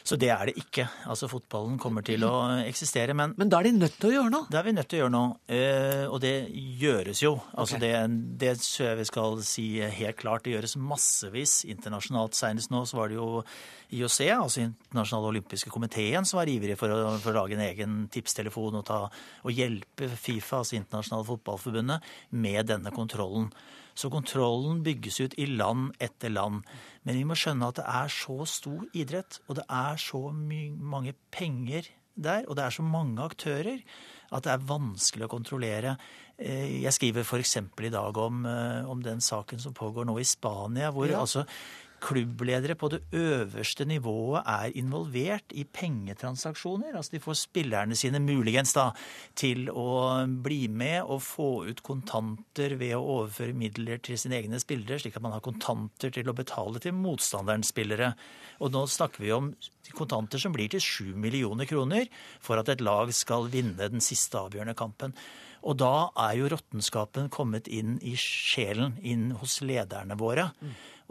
Så 0.04 0.18
det 0.20 0.32
er 0.34 0.50
det 0.50 0.56
ikke. 0.60 0.88
Altså 1.10 1.30
Fotballen 1.32 1.78
kommer 1.82 2.06
til 2.06 2.24
å 2.26 2.34
eksistere. 2.66 3.16
Men, 3.18 3.36
men 3.40 3.52
da 3.52 3.60
er 3.60 3.70
de 3.70 3.74
nødt 3.78 3.98
til 4.02 4.12
å 4.12 4.14
gjøre 4.16 4.34
noe? 4.34 4.50
Det 4.52 4.60
er 4.60 4.68
vi 4.68 4.76
nødt 4.76 4.90
til 4.92 5.00
å 5.00 5.04
gjøre 5.04 5.14
noe. 5.16 5.36
Eh, 5.58 6.06
og 6.08 6.22
det 6.24 6.34
gjøres 6.82 7.24
jo. 7.24 7.36
Altså 7.54 7.78
okay. 7.78 7.86
det, 7.86 8.22
det 8.42 8.56
tror 8.64 8.88
jeg 8.88 9.02
vi 9.02 9.10
skal 9.12 9.44
si 9.48 9.68
helt 10.02 10.20
klart. 10.22 10.46
Det 10.46 10.56
gjøres 10.56 10.78
massevis 10.80 11.60
internasjonalt. 11.70 12.38
Senest 12.38 12.74
nå 12.74 12.84
så 12.90 13.02
var 13.02 13.12
det 13.12 13.20
jo 13.20 13.44
IOC, 13.92 14.20
altså 14.32 14.64
Internasjonale 14.64 15.34
olympiske 15.34 15.72
komiteen, 15.74 16.26
som 16.28 16.40
var 16.40 16.50
ivrig 16.50 16.78
for 16.80 16.94
å, 16.94 17.18
for 17.22 17.34
å 17.34 17.42
lage 17.42 17.58
en 17.58 17.66
egen 17.66 18.00
tipstelefon 18.12 18.80
og, 18.80 18.86
ta, 18.88 19.04
og 19.44 19.54
hjelpe 19.56 20.08
Fifa, 20.16 20.62
altså 20.62 20.78
Internasjonale 20.80 21.28
fotballforbundet, 21.28 22.12
med 22.32 22.72
denne 22.72 22.94
kontrollen. 22.96 23.52
Så 23.96 24.12
kontrollen 24.14 24.84
bygges 24.86 25.20
ut 25.22 25.38
i 25.38 25.48
land 25.50 25.92
etter 26.00 26.32
land. 26.32 26.64
Men 27.04 27.18
vi 27.18 27.26
må 27.28 27.38
skjønne 27.38 27.72
at 27.72 27.82
det 27.82 27.88
er 27.88 28.14
så 28.14 28.46
stor 28.50 28.86
idrett, 28.94 29.42
og 29.48 29.60
det 29.60 29.66
er 29.68 30.00
så 30.02 30.30
mange 30.32 31.16
penger 31.34 31.90
der, 32.16 32.46
og 32.48 32.58
det 32.58 32.66
er 32.66 32.76
så 32.76 32.84
mange 32.86 33.24
aktører, 33.24 33.80
at 34.32 34.46
det 34.46 34.52
er 34.54 34.66
vanskelig 34.68 35.28
å 35.28 35.32
kontrollere. 35.32 35.96
Eh, 36.40 36.82
jeg 36.84 36.96
skriver 36.96 37.26
f.eks. 37.26 37.58
i 37.60 37.94
dag 37.94 38.18
om, 38.18 38.46
eh, 38.46 38.90
om, 38.90 39.02
den 39.04 39.22
saken 39.22 39.60
som 39.60 39.76
pågår 39.76 40.08
nå 40.08 40.18
i 40.20 40.28
Spania, 40.28 40.92
hvor 40.92 41.10
ja. 41.10 41.20
altså 41.20 41.46
klubbledere 42.02 42.76
på 42.80 42.90
det 42.92 43.02
øverste 43.14 43.86
nivået 43.86 44.44
er 44.50 44.74
involvert 44.80 45.54
i 45.54 45.64
pengetransaksjoner. 45.64 46.96
Altså 46.98 47.16
de 47.16 47.22
får 47.24 47.38
spillerne 47.44 47.98
sine 47.98 48.20
muligens 48.24 48.74
da 48.78 48.90
til 49.38 49.70
å 49.70 50.26
bli 50.44 50.66
med 50.68 51.04
og 51.04 51.22
få 51.26 51.50
ut 51.70 51.84
kontanter 51.86 52.76
ved 52.82 52.96
å 52.98 53.04
overføre 53.18 53.58
midler 53.58 54.02
til 54.04 54.20
sine 54.20 54.40
egne 54.42 54.60
spillere, 54.62 55.00
slik 55.02 55.20
at 55.20 55.26
man 55.26 55.36
har 55.36 55.46
kontanter 55.46 56.14
til 56.14 56.32
å 56.32 56.38
betale 56.38 56.82
til 56.82 56.98
motstanderens 56.98 57.72
spillere. 57.74 58.14
Og 58.62 58.74
nå 58.74 58.86
snakker 58.90 59.24
vi 59.24 59.36
om 59.36 59.54
kontanter 59.98 60.42
som 60.42 60.54
blir 60.56 60.72
til 60.72 60.82
7 60.82 61.16
millioner 61.20 61.70
kroner 61.70 62.10
for 62.42 62.62
at 62.62 62.70
et 62.72 62.84
lag 62.84 63.12
skal 63.16 63.50
vinne 63.52 63.92
den 63.92 64.04
siste 64.04 64.40
avgjørende 64.40 64.78
kampen. 64.78 65.16
Og 65.62 65.78
da 65.78 66.10
er 66.18 66.40
jo 66.40 66.50
råttenskapen 66.50 67.30
kommet 67.34 67.68
inn 67.70 68.00
i 68.02 68.16
sjelen, 68.18 68.96
inn 69.06 69.30
hos 69.38 69.60
lederne 69.62 70.18
våre. 70.18 70.50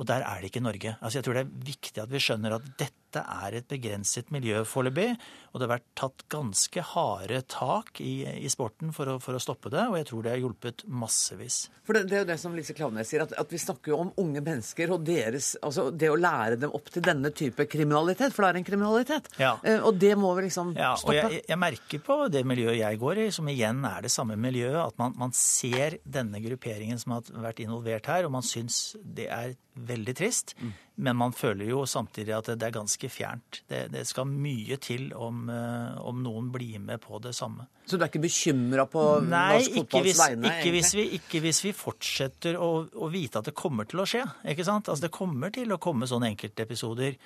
Og 0.01 0.09
der 0.09 0.25
er 0.25 0.41
det 0.41 0.49
ikke 0.49 0.65
Norge. 0.65 0.97
Altså 1.01 1.19
Jeg 1.21 1.27
tror 1.27 1.37
det 1.37 1.45
er 1.45 1.67
viktig 1.69 2.03
at 2.03 2.13
vi 2.13 2.23
skjønner 2.25 2.57
at 2.57 2.73
dette 2.81 3.00
er 3.19 3.57
et 3.59 3.67
begrenset 3.71 4.31
miljø 4.31 4.63
foreløpig. 4.69 5.17
Og 5.51 5.59
det 5.59 5.67
har 5.67 5.73
vært 5.73 5.87
tatt 5.99 6.23
ganske 6.31 6.83
harde 6.93 7.41
tak 7.51 7.99
i, 8.05 8.23
i 8.23 8.51
sporten 8.53 8.93
for 8.95 9.11
å, 9.11 9.17
for 9.23 9.35
å, 9.35 9.41
stoppe 9.43 9.73
det. 9.73 9.83
Og 9.91 9.97
jeg 9.99 10.07
tror 10.11 10.23
det 10.23 10.33
har 10.35 10.43
hjulpet 10.45 10.85
massevis. 10.87 11.65
For 11.87 11.99
det, 11.99 12.05
det 12.11 12.19
er 12.19 12.23
jo 12.23 12.29
det 12.29 12.37
som 12.43 12.55
Lise 12.55 12.77
Klaveness 12.77 13.11
sier, 13.11 13.25
at, 13.25 13.35
at, 13.41 13.51
vi 13.51 13.59
snakker 13.59 13.91
jo 13.91 13.99
om 14.05 14.13
unge 14.23 14.43
mennesker 14.47 14.93
og 14.95 15.03
deres 15.07 15.57
Altså 15.67 15.89
det 15.91 16.11
å 16.13 16.19
lære 16.19 16.61
dem 16.61 16.75
opp 16.77 16.93
til 16.93 17.03
denne 17.03 17.33
type 17.35 17.67
kriminalitet, 17.71 18.35
for 18.35 18.47
det 18.47 18.53
er 18.53 18.61
en 18.61 18.69
kriminalitet. 18.69 19.31
Ja. 19.41 19.57
Eh, 19.67 19.83
og 19.83 19.99
det 19.99 20.13
må 20.21 20.31
vi 20.39 20.47
liksom 20.47 20.75
ja, 20.79 20.93
stoppe. 21.01 21.17
Og 21.17 21.35
jeg, 21.35 21.43
jeg, 21.51 21.61
merker 21.61 22.05
på 22.07 22.21
det 22.33 22.45
miljøet 22.47 22.79
jeg 22.79 23.01
går 23.01 23.25
i, 23.25 23.27
som 23.35 23.51
igjen 23.51 23.83
er 23.89 24.07
det 24.07 24.13
samme 24.15 24.39
miljøet, 24.41 24.79
at 24.85 25.01
man, 25.03 25.17
man 25.19 25.35
ser 25.37 25.99
denne 26.05 26.39
grupperingen 26.45 27.01
som 27.01 27.17
har 27.17 27.27
vært 27.49 27.65
involvert 27.65 28.07
her, 28.13 28.29
og 28.29 28.37
man 28.39 28.47
syns 28.47 28.95
det 29.03 29.27
er 29.35 29.59
veldig 29.75 30.15
trist. 30.19 30.55
Mm. 30.61 30.73
Men 31.01 31.17
man 31.17 31.33
føler 31.33 31.71
jo 31.71 31.85
samtidig 31.89 32.35
at 32.37 32.51
det 32.61 32.67
er 32.67 32.75
ganske 32.75 33.09
fjernt. 33.09 33.63
Det, 33.71 33.87
det 33.93 34.03
skal 34.09 34.29
mye 34.29 34.77
til 34.83 35.09
om, 35.17 35.47
eh, 35.49 35.97
om, 36.05 36.19
noen 36.21 36.51
blir 36.53 36.77
med 36.83 37.01
på 37.01 37.19
det 37.25 37.33
samme. 37.37 37.65
Så 37.89 37.97
du 37.97 38.05
er 38.05 38.11
ikke 38.11 38.23
bekymra 38.27 38.85
på 38.91 39.05
Nei, 39.25 39.47
norsk 39.57 39.79
fotballs 39.79 40.21
vegne? 40.21 40.45
Nei, 40.45 40.57
ikke 40.61 41.07
ikke 41.17 41.43
hvis 41.47 41.63
vi 41.65 41.73
fortsetter 41.77 42.61
å, 42.61 42.71
å, 42.85 43.09
vite 43.13 43.41
at 43.41 43.49
det 43.49 43.57
kommer 43.57 43.89
til 43.89 44.05
å 44.05 44.09
skje. 44.09 44.27
ikke 44.53 44.67
sant? 44.69 44.93
Altså 44.93 45.09
Det 45.09 45.15
kommer 45.17 45.55
til 45.55 45.73
å 45.73 45.81
komme 45.81 46.09
sånne 46.11 46.35
enkeltepisoder. 46.35 47.17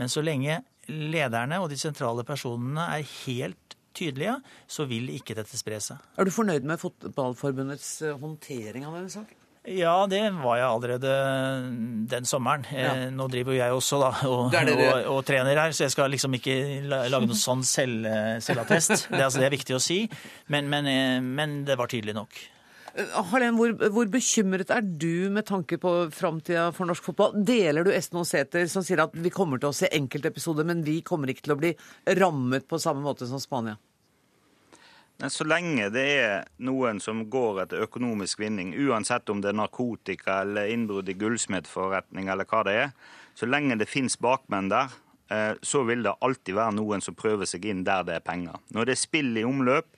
Men 0.00 0.10
så 0.10 0.24
lenge 0.26 0.60
lederne 0.90 1.60
og 1.62 1.70
de 1.70 1.78
sentrale 1.78 2.26
personene 2.26 2.90
er 2.96 3.06
helt 3.24 3.78
tydelige, 3.94 4.36
så 4.70 4.86
vil 4.90 5.10
ikke 5.14 5.36
dette 5.38 5.58
spre 5.58 5.78
seg. 5.82 6.02
Er 6.18 6.26
du 6.26 6.34
fornøyd 6.34 6.66
med 6.66 6.82
Fotballforbundets 6.82 7.90
eh, 8.06 8.18
håndtering 8.18 8.86
av 8.86 8.98
denne 8.98 9.12
saken? 9.12 9.39
Ja, 9.68 10.06
det 10.08 10.22
var 10.40 10.56
jeg 10.56 10.64
allerede 10.66 11.10
den 12.08 12.24
sommeren. 12.24 12.62
Ja. 12.72 12.94
Eh, 12.94 13.10
nå 13.12 13.26
driver 13.28 13.52
jo 13.52 13.58
jeg 13.58 13.74
også 13.76 13.98
da, 14.00 14.08
og, 14.24 14.54
og, 14.56 14.94
og, 15.12 15.18
trener 15.28 15.58
her, 15.60 15.74
så 15.76 15.84
jeg 15.84 15.92
skal 15.92 16.08
liksom 16.14 16.38
ikke 16.38 16.54
lage 16.88 17.10
noen 17.12 17.36
sånn 17.36 17.64
selv, 17.68 18.08
selvattest. 18.40 19.10
Det, 19.10 19.20
altså, 19.20 19.42
det, 19.42 19.50
er 19.50 19.52
viktig 19.52 19.76
å 19.76 19.82
si, 19.82 20.00
men, 20.48 20.70
men, 20.72 20.88
eh, 20.88 21.18
men 21.20 21.60
det 21.68 21.76
var 21.76 21.92
tydelig 21.92 22.16
nok. 22.16 22.40
Eh, 22.94 23.12
Harlem, 23.30 23.60
hvor, 23.60 23.76
hvor, 23.92 24.08
bekymret 24.10 24.72
er 24.72 24.80
du 24.80 25.28
med 25.34 25.44
tanke 25.50 25.76
på 25.82 25.92
framtida 26.14 26.70
for 26.72 26.88
norsk 26.88 27.10
fotball? 27.10 27.36
Deler 27.44 27.84
du 27.84 27.92
Esten 27.92 28.24
Sæther 28.24 28.64
som 28.72 28.86
sier 28.86 29.04
at 29.04 29.12
vi 29.12 29.34
kommer 29.34 29.60
til 29.60 29.74
å 29.74 29.76
se 29.76 29.92
enkeltepisoder, 29.92 30.64
men 30.72 30.80
vi 30.88 31.02
kommer 31.04 31.30
ikke 31.30 31.50
til 31.50 31.56
å 31.58 31.60
bli 31.60 31.76
rammet 32.16 32.64
på 32.64 32.80
samme 32.80 33.04
måte 33.04 33.28
som 33.28 33.42
Spania? 33.42 33.76
Men 35.20 35.30
så 35.30 35.44
lenge 35.44 35.90
det 35.92 36.04
er 36.16 36.46
noen 36.64 36.96
som 37.04 37.26
går 37.28 37.66
etter 37.66 37.82
økonomisk 37.84 38.40
vinning, 38.40 38.70
uansett 38.72 39.28
om 39.28 39.42
det 39.44 39.50
er 39.50 39.58
narkotika 39.58 40.38
eller 40.46 40.70
innbrudd 40.72 41.10
i 41.12 41.16
gullsmedforretning 41.20 42.30
eller 42.32 42.48
hva 42.48 42.62
det 42.64 42.76
er, 42.86 42.94
så 43.36 43.44
lenge 43.44 43.76
det 43.76 43.90
fins 43.90 44.16
bakmenn 44.16 44.70
der, 44.72 44.94
eh, 45.28 45.52
så 45.60 45.82
vil 45.84 46.06
det 46.06 46.16
alltid 46.24 46.56
være 46.56 46.78
noen 46.78 47.04
som 47.04 47.18
prøver 47.18 47.44
seg 47.44 47.68
inn 47.68 47.82
der 47.84 48.06
det 48.08 48.16
er 48.16 48.24
penger. 48.24 48.62
Når 48.72 48.88
det 48.88 48.94
er 48.96 49.02
spill 49.02 49.36
i 49.36 49.44
omløp, 49.44 49.90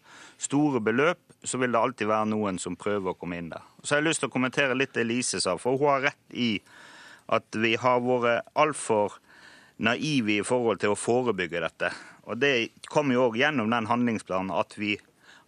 store 0.43 0.83
beløp, 0.83 1.23
så 1.47 1.63
vil 1.63 1.71
det 1.71 1.85
alltid 1.85 2.11
være 2.11 2.31
noen 2.33 2.59
som 2.59 2.75
prøver 2.75 3.15
å 3.15 3.19
komme 3.19 3.39
inn 3.39 3.53
der. 3.55 3.63
Så 3.85 3.95
har 3.95 4.03
jeg 4.03 4.09
lyst 4.09 4.25
til 4.25 4.33
å 4.33 4.35
kommentere 4.35 4.75
litt 4.75 4.95
det 4.97 5.07
Elise 5.07 5.39
sa, 5.43 5.55
for 5.55 5.79
hun 5.79 5.93
har 5.93 6.09
rett 6.09 6.35
i 6.35 6.57
at 7.31 7.63
vi 7.63 7.77
har 7.79 8.03
vært 8.03 8.51
altfor 8.59 9.21
naive 9.79 10.41
i 10.41 10.43
forhold 10.47 10.83
til 10.83 10.97
å 10.97 10.99
forebygge 10.99 11.63
dette. 11.63 11.95
Og 12.27 12.43
Det 12.43 12.73
kom 12.91 13.15
jo 13.15 13.29
òg 13.29 13.39
gjennom 13.39 13.71
den 13.71 13.87
handlingsplanen 13.87 14.51
at 14.59 14.75
vi 14.79 14.97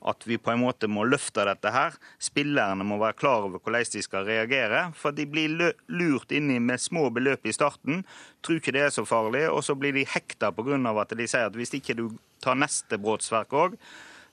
at 0.05 0.26
vi 0.28 0.36
på 0.38 0.52
en 0.52 0.61
måte 0.61 0.88
må 0.90 1.07
løfte 1.09 1.46
dette 1.48 1.72
her. 1.72 1.96
Spillerne 2.22 2.84
må 2.86 2.98
være 3.00 3.16
klar 3.16 3.46
over 3.46 3.59
hvordan 3.59 3.88
de 3.94 4.02
skal 4.05 4.26
reagere. 4.28 4.86
For 4.98 5.16
de 5.16 5.26
blir 5.28 5.72
lurt 5.88 6.34
inni 6.34 6.59
med 6.61 6.82
små 6.82 7.09
beløp 7.14 7.46
i 7.48 7.55
starten, 7.57 8.05
tror 8.44 8.61
ikke 8.61 8.74
det 8.76 8.86
er 8.86 8.94
så 8.94 9.07
farlig, 9.09 9.46
og 9.48 9.64
så 9.64 9.76
blir 9.78 9.96
de 9.96 10.07
hekta 10.09 10.52
pga. 10.52 10.76
at 11.00 11.16
de 11.16 11.26
sier 11.26 11.48
at 11.48 11.57
hvis 11.57 11.74
ikke 11.74 11.96
du 11.96 12.09
tar 12.40 12.55
neste 12.55 12.98
brotsverk 12.98 13.52
òg, 13.52 13.76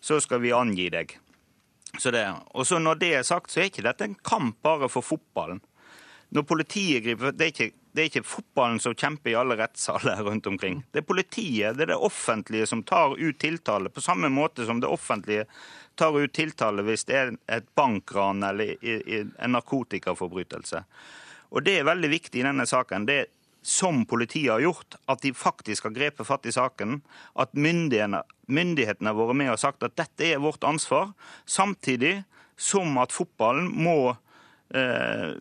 så 0.02 0.20
skal 0.20 0.42
vi 0.42 0.52
angi 0.52 0.90
deg. 0.90 1.18
Så 2.00 2.12
det. 2.12 2.26
Og 2.56 2.66
så 2.68 2.80
når 2.80 3.00
det 3.00 3.14
er 3.16 3.24
sagt, 3.24 3.52
så 3.52 3.62
er 3.62 3.70
ikke 3.72 3.86
dette 3.86 4.04
en 4.04 4.16
kamp 4.16 4.58
bare 4.64 4.90
for 4.90 5.02
fotballen. 5.02 5.62
Når 6.32 6.48
politiet 6.48 7.04
griper 7.04 7.32
Det 7.36 7.44
er 7.44 7.52
ikke 7.52 7.81
det 7.92 8.02
er 8.02 8.10
ikke 8.10 8.24
fotballen 8.28 8.80
som 8.80 8.96
kjemper 8.96 9.34
i 9.34 9.38
alle 9.40 9.58
rettssaler 9.60 10.24
rundt 10.28 10.48
omkring. 10.48 10.82
Det 10.92 11.04
er 11.04 11.08
politiet, 11.08 11.78
det 11.78 11.88
er 11.88 11.94
det 11.94 12.00
offentlige 12.00 12.70
som 12.70 12.84
tar 12.88 13.18
ut 13.18 13.40
tiltale, 13.40 13.92
på 13.92 14.04
samme 14.04 14.32
måte 14.32 14.66
som 14.68 14.80
det 14.82 14.92
offentlige 14.92 15.48
tar 16.00 16.16
ut 16.16 16.34
tiltale 16.34 16.86
hvis 16.88 17.04
det 17.10 17.18
er 17.20 17.36
et 17.52 17.68
bankran 17.76 18.44
eller 18.48 18.78
en 18.82 19.56
narkotikaforbrytelse. 19.58 20.84
Og 21.52 21.64
Det 21.64 21.80
er 21.80 21.88
veldig 21.88 22.10
viktig 22.10 22.40
i 22.40 22.48
denne 22.48 22.66
saken. 22.66 23.06
Det 23.06 23.26
som 23.62 24.06
politiet 24.06 24.52
har 24.52 24.64
gjort, 24.64 24.96
at 25.06 25.22
de 25.22 25.34
faktisk 25.36 25.84
har 25.86 25.94
grepet 25.94 26.26
fatt 26.26 26.48
i 26.50 26.54
saken. 26.56 27.02
At 27.36 27.54
myndighetene, 27.54 28.24
myndighetene 28.48 29.12
har 29.12 29.20
vært 29.20 29.38
med 29.38 29.52
og 29.54 29.60
sagt 29.62 29.84
at 29.86 29.98
dette 30.00 30.32
er 30.32 30.42
vårt 30.42 30.64
ansvar. 30.64 31.12
Samtidig 31.46 32.24
som 32.58 32.98
at 33.02 33.14
fotballen 33.14 33.70
må 33.70 34.16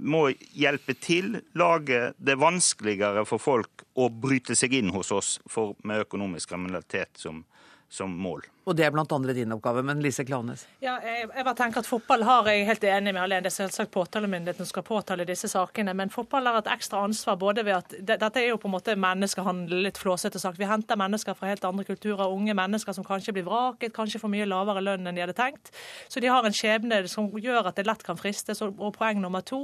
må 0.01 0.25
hjelpe 0.59 0.97
til, 0.99 1.37
lage 1.55 2.01
det 2.19 2.35
vanskeligere 2.41 3.23
for 3.29 3.43
folk 3.43 3.85
å 3.95 4.09
bryte 4.11 4.57
seg 4.59 4.75
inn 4.81 4.91
hos 4.95 5.13
oss 5.15 5.37
for, 5.47 5.77
med 5.87 6.03
økonomisk 6.03 6.51
kriminalitet 6.51 7.21
som, 7.21 7.45
som 7.87 8.11
mål. 8.11 8.43
Og 8.69 8.77
det 8.77 8.85
er 8.85 8.93
bl.a. 8.93 9.05
din 9.33 9.53
oppgave. 9.55 9.83
Men 9.83 10.03
Lise 10.05 10.25
Klanes? 10.25 10.67
Ja, 10.85 10.99
jeg, 11.05 11.29
jeg 11.33 11.45
bare 11.47 11.57
tenker 11.57 11.81
at 11.81 11.89
Fotball 11.89 12.25
har 12.29 12.49
jeg 12.51 12.67
helt 12.69 12.85
enig 12.85 13.15
med 13.17 13.23
Alene. 13.23 13.47
Det 13.47 13.53
er 13.53 13.57
selvsagt 13.57 13.93
påtalemyndigheten 13.95 14.69
skal 14.69 14.85
påtale 14.85 15.25
disse 15.29 15.49
sakene. 15.49 15.95
Men 15.97 16.13
fotball 16.13 16.51
har 16.51 16.61
et 16.61 16.69
ekstra 16.75 17.01
ansvar 17.07 17.39
både 17.41 17.65
ved 17.65 17.79
at 17.79 17.95
det, 17.97 18.19
Dette 18.21 18.43
er 18.43 18.51
jo 18.51 18.59
på 18.61 18.69
en 18.69 18.75
måte 18.77 18.97
menneskehandel, 19.01 19.81
litt 19.87 20.01
flåsete 20.01 20.43
sagt. 20.43 20.61
Vi 20.61 20.69
henter 20.69 21.01
mennesker 21.01 21.37
fra 21.39 21.49
helt 21.49 21.65
andre 21.65 21.87
kulturer. 21.89 22.29
Unge 22.29 22.55
mennesker 22.57 22.97
som 22.97 23.07
kanskje 23.07 23.35
blir 23.39 23.47
vraket, 23.49 23.95
kanskje 23.97 24.21
får 24.21 24.33
mye 24.37 24.49
lavere 24.51 24.85
lønn 24.85 25.09
enn 25.09 25.17
de 25.17 25.25
hadde 25.25 25.39
tenkt. 25.41 25.73
Så 26.13 26.21
de 26.21 26.29
har 26.29 26.45
en 26.45 26.57
skjebne 26.57 27.01
som 27.09 27.33
gjør 27.41 27.73
at 27.73 27.81
det 27.81 27.87
lett 27.89 28.05
kan 28.05 28.21
fristes. 28.21 28.61
Og 28.61 28.93
poeng 28.99 29.23
nummer 29.25 29.45
to, 29.47 29.63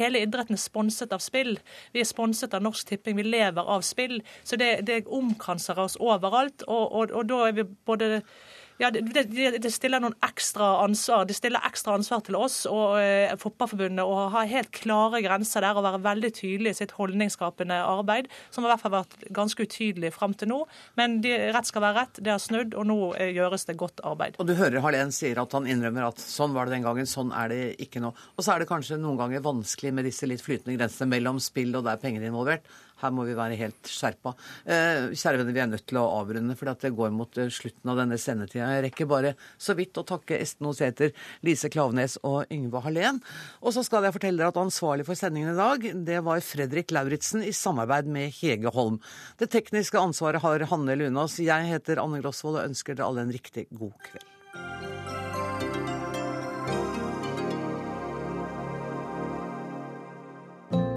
hele 0.00 0.24
idretten 0.24 0.56
er 0.56 0.64
sponset 0.64 1.12
av 1.12 1.20
spill. 1.24 1.58
Vi 1.92 2.00
er 2.00 2.08
sponset 2.08 2.56
av 2.56 2.64
Norsk 2.64 2.88
Tipping, 2.94 3.20
vi 3.20 3.28
lever 3.28 3.74
av 3.76 3.84
spill. 3.84 4.22
Så 4.40 4.56
det, 4.56 4.72
det 4.88 5.02
omkranser 5.04 5.78
oss 5.84 6.00
overalt. 6.00 6.64
og, 6.66 6.84
og, 6.88 7.12
og 7.12 7.28
da 7.28 7.44
er 7.46 7.60
vi 7.60 7.68
både 7.68 8.22
ja, 8.78 8.90
det, 8.94 9.24
det, 9.26 9.58
det, 9.58 9.70
stiller 9.74 9.98
noen 10.02 10.14
ekstra 10.22 10.68
ansvar. 10.84 11.24
Det 11.26 11.34
stiller 11.34 11.64
ekstra 11.66 11.96
ansvar 11.98 12.22
til 12.26 12.36
oss 12.38 12.60
og 12.70 12.98
eh, 13.00 13.34
Fotballforbundet 13.38 14.06
å 14.06 14.28
ha 14.34 14.44
helt 14.46 14.70
klare 14.74 15.18
grenser 15.24 15.66
der 15.66 15.78
og 15.78 15.86
være 15.86 16.00
veldig 16.04 16.30
tydelig 16.36 16.76
i 16.76 16.78
sitt 16.78 16.94
holdningsskapende 16.94 17.80
arbeid, 17.82 18.28
som 18.54 18.62
har 18.62 18.70
i 18.70 18.74
hvert 18.76 18.84
fall 18.84 18.94
vært 18.94 19.16
ganske 19.34 19.66
utydelig 19.66 20.12
fram 20.14 20.36
til 20.38 20.52
nå. 20.52 20.60
Men 21.00 21.18
de, 21.24 21.34
rett 21.54 21.70
skal 21.70 21.82
være 21.88 22.04
rett. 22.04 22.22
Det 22.22 22.34
har 22.34 22.42
snudd, 22.42 22.76
og 22.78 22.86
nå 22.86 22.98
eh, 23.18 23.32
gjøres 23.34 23.66
det 23.66 23.78
godt 23.82 24.02
arbeid. 24.06 24.38
Og 24.38 24.46
du 24.46 24.54
hører 24.58 24.84
Hallén 24.84 25.10
sier 25.14 25.42
at 25.42 25.58
han 25.58 25.66
innrømmer 25.66 26.12
at 26.12 26.22
sånn 26.22 26.54
var 26.54 26.68
det 26.68 26.78
den 26.78 26.86
gangen, 26.86 27.10
sånn 27.10 27.34
er 27.34 27.50
det 27.50 27.62
ikke 27.82 28.02
nå. 28.04 28.14
Og 28.36 28.46
så 28.46 28.54
er 28.54 28.62
det 28.62 28.70
kanskje 28.70 29.00
noen 29.02 29.18
ganger 29.18 29.42
vanskelig 29.42 29.94
med 29.98 30.06
disse 30.06 30.28
litt 30.30 30.44
flytende 30.44 30.78
grensene 30.78 31.10
mellom 31.10 31.42
spill 31.42 31.74
og 31.80 31.88
der 31.88 31.98
penger 31.98 32.30
involvert. 32.30 32.62
Her 33.02 33.12
må 33.14 33.24
vi 33.28 33.36
være 33.38 33.58
helt 33.58 33.90
skjerpa. 33.90 34.34
Eh, 34.66 35.10
kjære 35.14 35.40
venner, 35.40 35.54
vi 35.54 35.62
er 35.62 35.70
nødt 35.70 35.86
til 35.88 36.00
å 36.00 36.06
avrunde, 36.18 36.56
for 36.58 36.70
det 36.70 36.92
går 36.96 37.12
mot 37.14 37.38
eh, 37.38 37.50
slutten 37.52 37.92
av 37.92 38.00
denne 38.00 38.18
sendetida. 38.20 38.70
Jeg 38.74 38.86
rekker 38.88 39.10
bare 39.10 39.34
så 39.60 39.76
vidt 39.78 39.98
å 40.00 40.06
takke 40.08 40.38
Esten 40.38 40.68
Oseter, 40.70 41.14
Lise 41.46 41.70
Klaveness 41.72 42.18
og 42.26 42.50
Yngve 42.54 42.82
Hallén. 42.86 43.22
Og 43.62 43.74
så 43.76 43.84
skal 43.86 44.06
jeg 44.06 44.16
fortelle 44.16 44.42
dere 44.42 44.52
at 44.52 44.60
ansvarlig 44.60 45.06
for 45.08 45.18
sendingen 45.18 45.54
i 45.54 45.58
dag, 45.58 45.86
det 46.08 46.22
var 46.26 46.44
Fredrik 46.44 46.94
Lauritzen 46.94 47.44
i 47.46 47.54
samarbeid 47.54 48.10
med 48.10 48.34
Hege 48.40 48.72
Holm. 48.74 48.98
Det 49.38 49.50
tekniske 49.54 50.00
ansvaret 50.00 50.42
har 50.44 50.66
Hanne 50.72 50.98
Lunås. 50.98 51.38
Jeg 51.44 51.70
heter 51.70 52.02
Anne 52.02 52.22
Grosvold 52.24 52.60
og 52.60 52.68
ønsker 52.72 52.98
dere 52.98 53.10
alle 53.10 53.26
en 53.26 53.34
riktig 53.34 53.68
god 53.70 53.94
kveld. 54.10 55.27